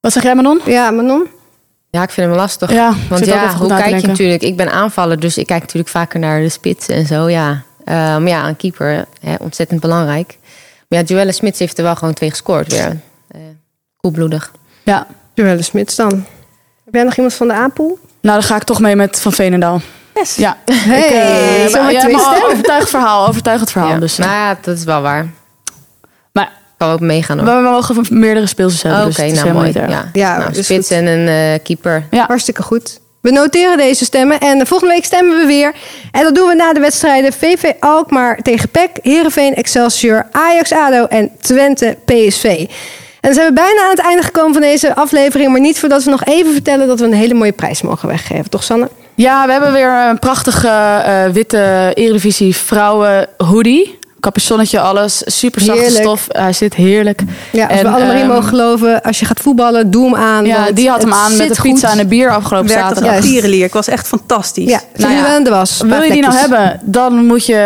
Wat 0.00 0.12
zeg 0.12 0.22
jij, 0.22 0.34
Manon? 0.34 0.60
Ja, 0.64 0.90
Manon. 0.90 1.26
Ja, 1.90 2.02
ik 2.02 2.10
vind 2.10 2.26
hem 2.28 2.36
lastig. 2.36 2.72
Ja, 2.72 2.94
Want 3.08 3.26
ja, 3.26 3.54
hoe 3.56 3.68
kijk 3.68 4.00
je 4.00 4.06
natuurlijk? 4.06 4.42
Ik 4.42 4.56
ben 4.56 4.72
aanvaller, 4.72 5.20
dus 5.20 5.38
ik 5.38 5.46
kijk 5.46 5.60
natuurlijk 5.60 5.88
vaker 5.88 6.18
naar 6.20 6.40
de 6.40 6.48
spits 6.48 6.88
en 6.88 7.06
zo, 7.06 7.28
ja. 7.28 7.62
Maar 7.84 8.28
ja, 8.28 8.48
een 8.48 8.56
keeper, 8.56 9.04
hè, 9.20 9.34
ontzettend 9.40 9.80
belangrijk. 9.80 10.38
Maar 10.88 10.98
ja, 10.98 11.04
Joelle 11.04 11.32
Smits 11.32 11.58
heeft 11.58 11.78
er 11.78 11.84
wel 11.84 11.96
gewoon 11.96 12.14
twee 12.14 12.30
gescoord 12.30 12.72
weer. 12.72 12.96
Eh 13.28 13.40
koelbloedig. 13.96 14.52
Ja. 14.82 15.06
Joelle 15.34 15.62
Smits 15.62 15.96
dan. 15.96 16.10
Heb 16.84 16.94
jij 16.94 17.02
nog 17.02 17.14
iemand 17.16 17.34
van 17.34 17.48
de 17.48 17.54
A-pool? 17.54 17.98
Nou, 18.20 18.38
dan 18.40 18.42
ga 18.48 18.56
ik 18.56 18.62
toch 18.62 18.80
mee 18.80 18.96
met 18.96 19.20
Van 19.20 19.32
Veenendaal. 19.32 19.80
Yes. 20.14 20.34
Ja. 20.36 20.56
Hey, 20.64 21.64
Eh, 21.64 21.70
zomaar 21.70 21.92
ja, 21.92 22.08
maar 22.08 22.86
verhaal, 22.86 23.28
overtuigend 23.28 23.70
verhaal. 23.70 23.90
Ja. 23.90 23.98
Dus, 23.98 24.16
Nou 24.16 24.30
ja, 24.30 24.58
dat 24.60 24.76
is 24.76 24.84
wel 24.84 25.00
waar. 25.02 25.26
maar 26.32 26.52
Kan 26.76 26.90
ook 26.90 27.00
meegaan 27.00 27.44
we 27.44 27.50
hoor. 27.50 27.62
mogen 27.62 27.94
van 27.94 28.06
meerdere 28.10 28.46
speelsters 28.46 28.82
hebben. 28.82 29.00
Oké, 29.00 29.08
dus 29.10 29.16
het 29.24 29.32
is 29.32 29.42
nou 29.42 29.52
mooi. 29.54 29.72
Ja, 29.72 30.10
Ja, 30.12 30.38
nou, 30.38 30.52
dus 30.52 30.64
spits 30.64 30.88
goed. 30.88 30.96
en 30.96 31.06
een 31.06 31.28
eh, 31.54 31.62
keeper. 31.64 32.06
Ja. 32.10 32.24
Hartstikke 32.26 32.62
goed. 32.62 33.00
We 33.26 33.32
noteren 33.32 33.76
deze 33.76 34.04
stemmen 34.04 34.40
en 34.40 34.58
de 34.58 34.66
volgende 34.66 34.94
week 34.94 35.04
stemmen 35.04 35.36
we 35.36 35.46
weer. 35.46 35.74
En 36.12 36.22
dat 36.22 36.34
doen 36.34 36.48
we 36.48 36.54
na 36.54 36.72
de 36.72 36.80
wedstrijden 36.80 37.32
VV 37.32 37.72
Alkmaar 37.80 38.42
tegen 38.42 38.68
PEC, 38.68 38.90
Heerenveen 39.02 39.54
Excelsior, 39.54 40.26
Ajax 40.30 40.72
ADO 40.72 41.04
en 41.04 41.30
Twente 41.40 41.96
PSV. 42.04 42.44
En 42.44 42.68
dan 43.20 43.34
zijn 43.34 43.46
we 43.46 43.52
bijna 43.52 43.82
aan 43.82 43.90
het 43.90 43.98
einde 43.98 44.22
gekomen 44.22 44.52
van 44.52 44.62
deze 44.62 44.94
aflevering. 44.94 45.50
Maar 45.50 45.60
niet 45.60 45.78
voordat 45.78 46.04
we 46.04 46.10
nog 46.10 46.24
even 46.24 46.52
vertellen 46.52 46.86
dat 46.86 47.00
we 47.00 47.06
een 47.06 47.12
hele 47.12 47.34
mooie 47.34 47.52
prijs 47.52 47.82
mogen 47.82 48.08
weggeven. 48.08 48.50
Toch 48.50 48.62
Sanne? 48.62 48.88
Ja, 49.14 49.46
we 49.46 49.52
hebben 49.52 49.72
weer 49.72 49.92
een 50.08 50.18
prachtige 50.18 50.68
eh, 50.68 51.28
witte 51.28 51.90
Eredivisie 51.94 52.56
vrouwen 52.56 53.28
hoodie. 53.36 53.98
Capuchonnetje, 54.20 54.80
alles. 54.80 55.22
Super 55.24 55.60
zachte 55.60 55.80
Heerlijk. 55.80 56.02
stof. 56.02 56.26
Hij 56.28 56.52
zit 56.52 56.74
heerlijk. 56.74 57.22
Ja, 57.52 57.66
als 57.66 57.78
En, 57.78 57.84
we 57.84 57.90
allemaal 57.90 58.14
ehm, 58.14 58.26
mogen 58.26 58.44
geloven. 58.44 59.02
Als 59.02 59.18
je 59.18 59.24
gaat 59.26 59.40
voetballen, 59.40 59.90
doe 59.90 60.04
hem 60.04 60.14
aan. 60.14 60.44
Ja, 60.46 60.70
die 60.74 60.88
had 60.90 61.02
hem 61.02 61.12
aan 61.12 61.36
met 61.36 61.54
de 61.56 61.62
pizza 61.62 61.88
goed. 61.88 61.98
en 61.98 62.02
de 62.02 62.06
bier 62.06 62.30
afgelopen 62.30 62.68
Werkt 62.68 62.82
als 62.82 62.98
zaterdag. 62.98 63.52
Ik 63.52 63.72
was 63.72 63.88
echt 63.88 64.06
fantastisch. 64.06 64.70
Ja, 64.70 64.80
Nou 64.96 65.12
ja, 65.12 65.40
de 65.40 65.50
was. 65.50 65.82
Wil 65.86 66.02
je 66.02 66.12
die 66.12 66.22
nou 66.22 66.34
hebben, 66.34 66.80
dan 66.84 67.26
moet 67.26 67.46
je 67.46 67.56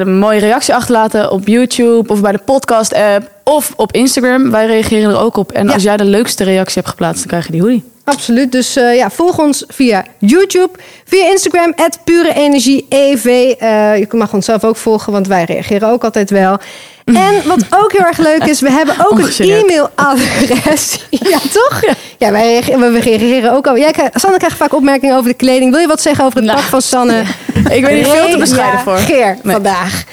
een 0.00 0.18
mooie 0.18 0.40
reactie 0.40 0.74
achterlaten 0.74 1.30
op 1.30 1.46
YouTube 1.46 2.12
of 2.12 2.20
bij 2.20 2.32
de 2.32 2.40
podcast-app 2.44 3.30
of 3.44 3.72
op 3.76 3.92
Instagram. 3.92 4.50
Wij 4.50 4.66
reageren 4.66 5.10
er 5.10 5.18
ook 5.18 5.36
op. 5.36 5.52
En 5.52 5.66
Ja. 5.66 5.72
als 5.72 5.82
jij 5.82 5.96
de 5.96 6.04
leukste 6.04 6.44
reactie 6.44 6.74
hebt 6.74 6.88
geplaatst, 6.88 7.18
dan 7.18 7.26
krijg 7.28 7.46
je 7.46 7.52
die 7.52 7.60
hoodie. 7.60 7.84
Absoluut. 8.06 8.52
Dus 8.52 8.76
eh, 8.76 8.96
ja, 8.96 9.10
volg 9.10 9.38
ons 9.38 9.64
via 9.68 10.04
YouTube, 10.18 10.70
via 11.04 11.30
Instagram, 11.30 11.74
Pure 12.04 12.34
Energie 12.34 12.86
EV. 12.88 13.24
Eh, 13.24 13.98
je 13.98 14.06
mag 14.10 14.32
ons 14.32 14.44
zelf 14.44 14.64
ook 14.64 14.76
volgen, 14.76 15.12
want 15.12 15.26
wij 15.26 15.44
reageren 15.44 15.88
ook 15.88 16.04
altijd 16.04 16.30
wel. 16.30 16.58
En 17.04 17.42
wat 17.46 17.66
ook 17.70 17.92
heel 17.92 18.06
erg 18.06 18.18
leuk 18.18 18.44
is, 18.44 18.60
we 18.60 18.70
hebben 18.70 18.94
ook 19.06 19.18
een 19.18 19.48
e-mailadres. 19.48 21.06
ja, 21.30 21.38
toch? 21.52 21.80
Ja, 22.18 22.30
wij 22.32 22.52
reageren, 22.52 22.92
we 22.92 22.98
reageren 22.98 23.52
ook 23.52 23.66
al. 23.66 23.78
Jij 23.78 23.90
krijgt, 23.90 24.20
Sanne 24.20 24.36
krijgt 24.38 24.56
vaak 24.56 24.74
opmerkingen 24.74 25.16
over 25.16 25.30
de 25.30 25.36
kleding. 25.36 25.70
Wil 25.70 25.80
je 25.80 25.86
wat 25.86 26.00
zeggen 26.00 26.24
over 26.24 26.36
het 26.36 26.46
Nou, 26.46 26.58
pak 26.58 26.68
van 26.68 26.82
Sanne? 26.82 27.22
Ik 27.70 27.84
ben 27.84 27.94
hier 27.94 28.04
veel 28.04 28.28
te 28.28 28.36
bescheiden 28.38 28.80
voor. 28.80 28.98
Nee. 29.42 29.54
vandaag. 29.54 30.04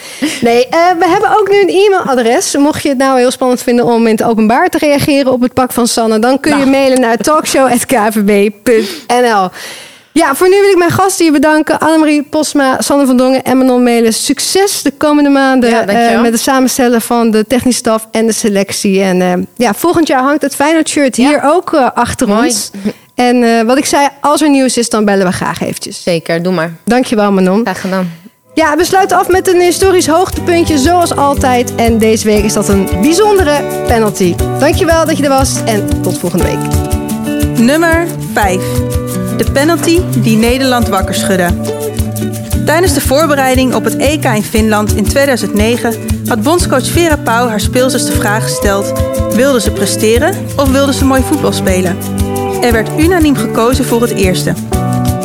Nee, 0.41 0.67
eh, 0.67 0.79
we 0.99 1.07
hebben 1.07 1.29
ook 1.39 1.49
nu 1.49 1.61
een 1.61 1.69
e-mailadres. 1.69 2.55
Mocht 2.55 2.83
je 2.83 2.89
het 2.89 2.97
nou 2.97 3.17
heel 3.19 3.31
spannend 3.31 3.61
vinden 3.63 3.85
om 3.85 4.07
in 4.07 4.13
het 4.15 4.23
openbaar 4.23 4.69
te 4.69 4.77
reageren 4.77 5.31
op 5.31 5.41
het 5.41 5.53
pak 5.53 5.71
van 5.73 5.87
Sanne, 5.87 6.19
dan 6.19 6.39
kun 6.39 6.51
je 6.51 6.57
Nou. 6.57 6.69
mailen 6.69 6.99
naar 6.99 7.17
talkshow.kvb.nl. 7.17 9.49
Ja, 10.13 10.35
voor 10.35 10.49
nu 10.49 10.55
wil 10.61 10.69
ik 10.69 10.77
mijn 10.77 10.91
gasten 10.91 11.23
hier 11.23 11.33
bedanken. 11.33 11.79
Annemarie 11.79 12.23
Posma, 12.23 12.81
Sander 12.81 13.07
van 13.07 13.17
Dongen 13.17 13.43
en 13.43 13.57
Manon 13.57 13.83
Melis. 13.83 14.25
Succes 14.25 14.81
de 14.81 14.91
komende 14.91 15.29
maanden 15.29 15.69
Ja, 15.69 15.85
eh, 15.85 16.21
met 16.21 16.31
het 16.31 16.41
samenstellen 16.41 17.01
van 17.01 17.31
de 17.31 17.45
technische 17.47 17.79
staf 17.79 18.07
en 18.11 18.25
de 18.25 18.31
selectie. 18.31 19.01
En 19.01 19.21
eh, 19.21 19.33
ja, 19.55 19.73
volgend 19.73 20.07
jaar 20.07 20.21
hangt 20.21 20.41
het 20.41 20.55
Feyenoord 20.55 20.89
shirt 20.89 21.15
hier 21.15 21.41
ook 21.43 21.73
eh, 21.73 21.89
achter 21.93 22.27
Mooi. 22.27 22.43
ons. 22.47 22.71
En 23.15 23.43
eh, 23.43 23.61
wat 23.61 23.77
ik 23.77 23.85
zei, 23.85 24.07
als 24.21 24.41
er 24.41 24.49
nieuws 24.49 24.77
is, 24.77 24.89
dan 24.89 25.05
bellen 25.05 25.25
we 25.25 25.31
graag 25.31 25.61
eventjes. 25.61 26.03
Zeker, 26.03 26.43
doe 26.43 26.53
maar. 26.53 26.73
Dankjewel 26.83 27.31
Manon. 27.31 27.61
Graag 27.61 27.81
gedaan. 27.81 28.11
Ja, 28.53 28.75
we 28.77 28.83
sluiten 28.85 29.17
af 29.17 29.27
met 29.27 29.47
een 29.53 29.61
historisch 29.61 30.07
hoogtepuntje, 30.07 30.77
zoals 30.77 31.15
altijd. 31.15 31.75
En 31.75 31.97
deze 31.97 32.25
week 32.25 32.43
is 32.43 32.53
dat 32.53 32.69
een 32.69 32.89
bijzondere 33.01 33.61
penalty. 33.87 34.35
Dankjewel 34.59 35.05
dat 35.05 35.17
je 35.17 35.23
er 35.23 35.29
was 35.29 35.63
en 35.65 36.01
tot 36.01 36.17
volgende 36.19 36.43
week. 36.43 36.59
Nummer 37.59 38.07
5. 38.33 39.02
De 39.37 39.51
penalty 39.51 39.99
die 40.17 40.37
Nederland 40.37 40.87
wakker 40.87 41.15
schudde. 41.15 41.47
Tijdens 42.65 42.93
de 42.93 43.01
voorbereiding 43.01 43.73
op 43.75 43.83
het 43.83 43.97
EK 43.97 44.25
in 44.25 44.43
Finland 44.43 44.95
in 44.95 45.03
2009 45.03 45.93
had 46.27 46.41
bondscoach 46.41 46.87
Vera 46.87 47.17
Pauw 47.17 47.47
haar 47.47 47.59
speelsters 47.59 48.05
de 48.05 48.11
vraag 48.11 48.43
gesteld: 48.43 48.93
wilden 49.35 49.61
ze 49.61 49.71
presteren 49.71 50.35
of 50.55 50.71
wilden 50.71 50.93
ze 50.93 51.05
mooi 51.05 51.21
voetbal 51.21 51.53
spelen? 51.53 51.97
Er 52.61 52.71
werd 52.71 52.89
unaniem 52.99 53.35
gekozen 53.35 53.85
voor 53.85 54.01
het 54.01 54.11
eerste. 54.11 54.53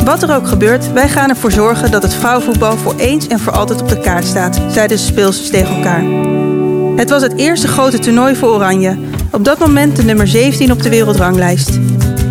Wat 0.05 0.23
er 0.23 0.35
ook 0.35 0.49
gebeurt, 0.49 0.93
wij 0.93 1.09
gaan 1.09 1.29
ervoor 1.29 1.53
zorgen 1.53 1.91
dat 1.91 2.03
het 2.03 2.15
vrouwenvoetbal 2.15 2.77
voor 2.77 2.95
eens 2.97 3.27
en 3.27 3.41
voor 3.41 3.53
altijd 3.53 3.81
op 3.81 3.89
de 3.89 4.01
kaart 4.01 4.27
staat, 4.27 4.61
zeiden 4.71 4.97
de 4.97 5.03
speelsters 5.03 5.51
tegen 5.51 5.77
elkaar. 5.77 6.03
Het 6.97 7.11
was 7.11 7.23
het 7.23 7.37
eerste 7.37 7.69
grote 7.69 7.99
toernooi 7.99 8.37
voor 8.37 8.49
Oranje. 8.49 8.99
Op 9.31 9.45
dat 9.45 9.59
moment 9.59 9.97
de 9.97 10.05
nummer 10.05 10.29
17 10.29 10.73
op 10.73 10.83
de 10.83 10.89
wereldranglijst. 10.89 11.79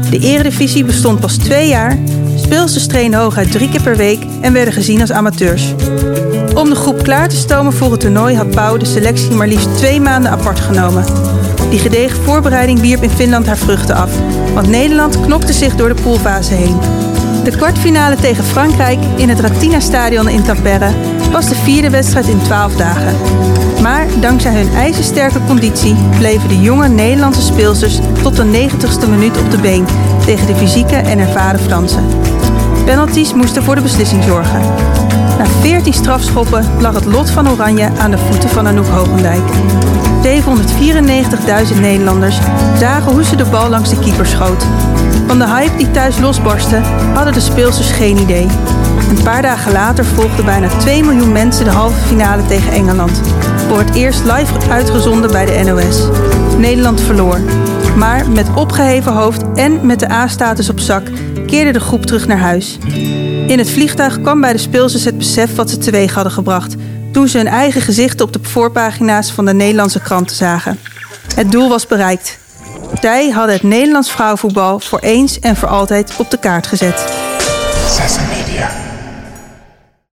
De 0.10 0.20
eredivisie 0.20 0.84
bestond 0.84 1.20
pas 1.20 1.38
twee 1.38 1.68
jaar. 1.68 1.98
Speelsters 2.36 2.88
trainen 2.88 3.20
hooguit 3.20 3.52
drie 3.52 3.70
keer 3.70 3.82
per 3.82 3.96
week 3.96 4.20
en 4.42 4.54
werden 4.54 4.74
gezien 4.74 5.02
als 5.02 5.12
amateurs. 5.12 5.74
Om 6.56 6.70
de 6.70 6.76
groep 6.76 7.04
klaar 7.04 7.30
te 7.30 7.36
stomen 7.36 7.74
voor 7.74 7.92
het 7.92 8.00
toernooi 8.00 8.36
had 8.36 8.50
Pauw 8.50 8.78
de 8.78 8.86
selectie 8.86 9.32
maar 9.32 9.48
liefst 9.48 9.78
twee 9.78 10.02
maanden 10.02 10.32
apart 10.32 10.60
genomen. 10.60 11.06
Die 11.70 11.80
gedegen 11.80 12.24
voorbereiding 12.24 12.80
wierp 12.80 13.04
in 13.04 13.10
Finland 13.10 13.46
haar 13.46 13.58
vruchten 13.58 13.96
af, 13.96 14.12
want 14.54 14.68
Nederland 14.68 15.22
knokte 15.22 15.54
zich 15.54 15.76
door 15.76 15.90
de 15.90 16.02
poolfase 16.02 16.54
heen. 16.54 16.78
De 17.44 17.52
kwartfinale 17.58 18.16
tegen 18.16 18.44
Frankrijk 18.44 19.00
in 19.16 19.30
het 19.30 19.40
Ratina-stadion 19.40 20.30
in 20.30 20.44
Tampere 20.44 20.92
was 21.32 21.50
de 21.50 21.56
vierde 21.56 21.90
wedstrijd 21.90 22.28
in 22.28 22.42
12 22.42 22.76
dagen. 22.76 23.16
Maar 23.82 24.08
dankzij 24.20 24.54
hun 24.54 24.74
ijzersterke 24.74 25.40
conditie 25.48 25.96
bleven 26.18 26.50
de 26.50 26.60
jonge 26.62 26.88
Nederlandse 26.88 27.42
speelsters 27.42 28.00
tot 28.22 28.36
de 28.36 28.70
90ste 28.70 29.10
minuut 29.10 29.40
op 29.40 29.52
de 29.52 29.58
been 29.58 29.86
tegen 30.26 30.48
de 30.48 30.56
fysieke 30.56 30.96
en 30.96 31.20
ervaren 31.20 31.60
Fransen. 31.60 32.08
Penalties 32.86 33.34
moesten 33.34 33.64
voor 33.64 33.76
de 33.76 33.82
beslissing 33.82 34.24
zorgen. 34.24 34.62
Na 35.38 35.46
14 35.46 35.94
strafschoppen 35.94 36.66
lag 36.80 36.94
het 36.94 37.06
lot 37.06 37.30
van 37.30 37.50
Oranje 37.50 37.90
aan 37.98 38.12
de 38.12 38.18
voeten 38.18 38.50
van 38.50 38.68
Anouk 38.68 38.88
Hogendijk. 38.88 39.42
794.000 41.74 41.80
Nederlanders 41.80 42.38
zagen 42.80 43.12
hoe 43.12 43.24
ze 43.24 43.36
de 43.36 43.46
bal 43.46 43.70
langs 43.70 43.90
de 43.90 44.00
keeper 44.00 44.26
schoot. 44.26 44.66
Van 45.28 45.40
de 45.40 45.48
hype 45.48 45.78
die 45.78 45.92
thuis 45.92 46.20
losbarstte 46.20 46.82
hadden 47.14 47.34
de 47.34 47.40
speelsters 47.40 47.92
geen 47.92 48.18
idee. 48.18 48.48
Een 49.10 49.24
paar 49.24 49.42
dagen 49.42 49.72
later 49.72 50.06
volgden 50.06 50.46
bijna 50.46 50.68
2 50.68 51.04
miljoen 51.04 51.32
mensen 51.32 51.66
de 51.66 51.72
halve 51.72 52.08
finale 52.08 52.46
tegen 52.46 52.72
Engeland. 52.72 53.22
Voor 53.68 53.80
het 53.80 53.96
eerst 53.96 54.24
live 54.24 54.70
uitgezonden 54.70 55.32
bij 55.32 55.46
de 55.46 55.64
NOS. 55.64 56.08
Nederland 56.58 57.02
verloor. 57.02 57.40
Maar 57.98 58.30
met 58.30 58.54
opgeheven 58.56 59.14
hoofd 59.14 59.44
en 59.56 59.86
met 59.86 60.00
de 60.00 60.12
A-status 60.12 60.70
op 60.70 60.80
zak 60.80 61.12
keerde 61.46 61.72
de 61.72 61.80
groep 61.80 62.06
terug 62.06 62.28
naar 62.28 62.40
huis. 62.40 62.78
In 63.48 63.58
het 63.58 63.70
vliegtuig 63.70 64.22
kwam 64.22 64.42
bij 64.42 64.52
de 64.52 64.58
speelsters 64.58 65.04
het 65.04 65.18
besef 65.18 65.56
wat 65.56 65.70
ze 65.70 65.78
teweeg 65.78 66.14
hadden 66.14 66.34
gebracht... 66.34 66.76
toen 67.12 67.28
ze 67.28 67.38
hun 67.38 67.48
eigen 67.48 67.82
gezichten 67.82 68.26
op 68.26 68.34
de 68.34 68.40
voorpagina's 68.42 69.32
van 69.32 69.46
de 69.46 69.54
Nederlandse 69.54 70.02
kranten 70.02 70.36
zagen. 70.36 70.80
Het 71.36 71.52
doel 71.52 71.70
was 71.70 71.88
bereikt. 71.88 72.38
Zij 73.02 73.30
hadden 73.30 73.56
het 73.56 73.64
Nederlands 73.64 74.12
vrouwenvoetbal 74.12 74.80
voor 74.80 75.00
eens 75.00 75.40
en 75.40 75.56
voor 75.56 75.68
altijd 75.68 76.14
op 76.18 76.32
de 76.32 76.38
kaart 76.38 76.68
gezet. 76.68 77.06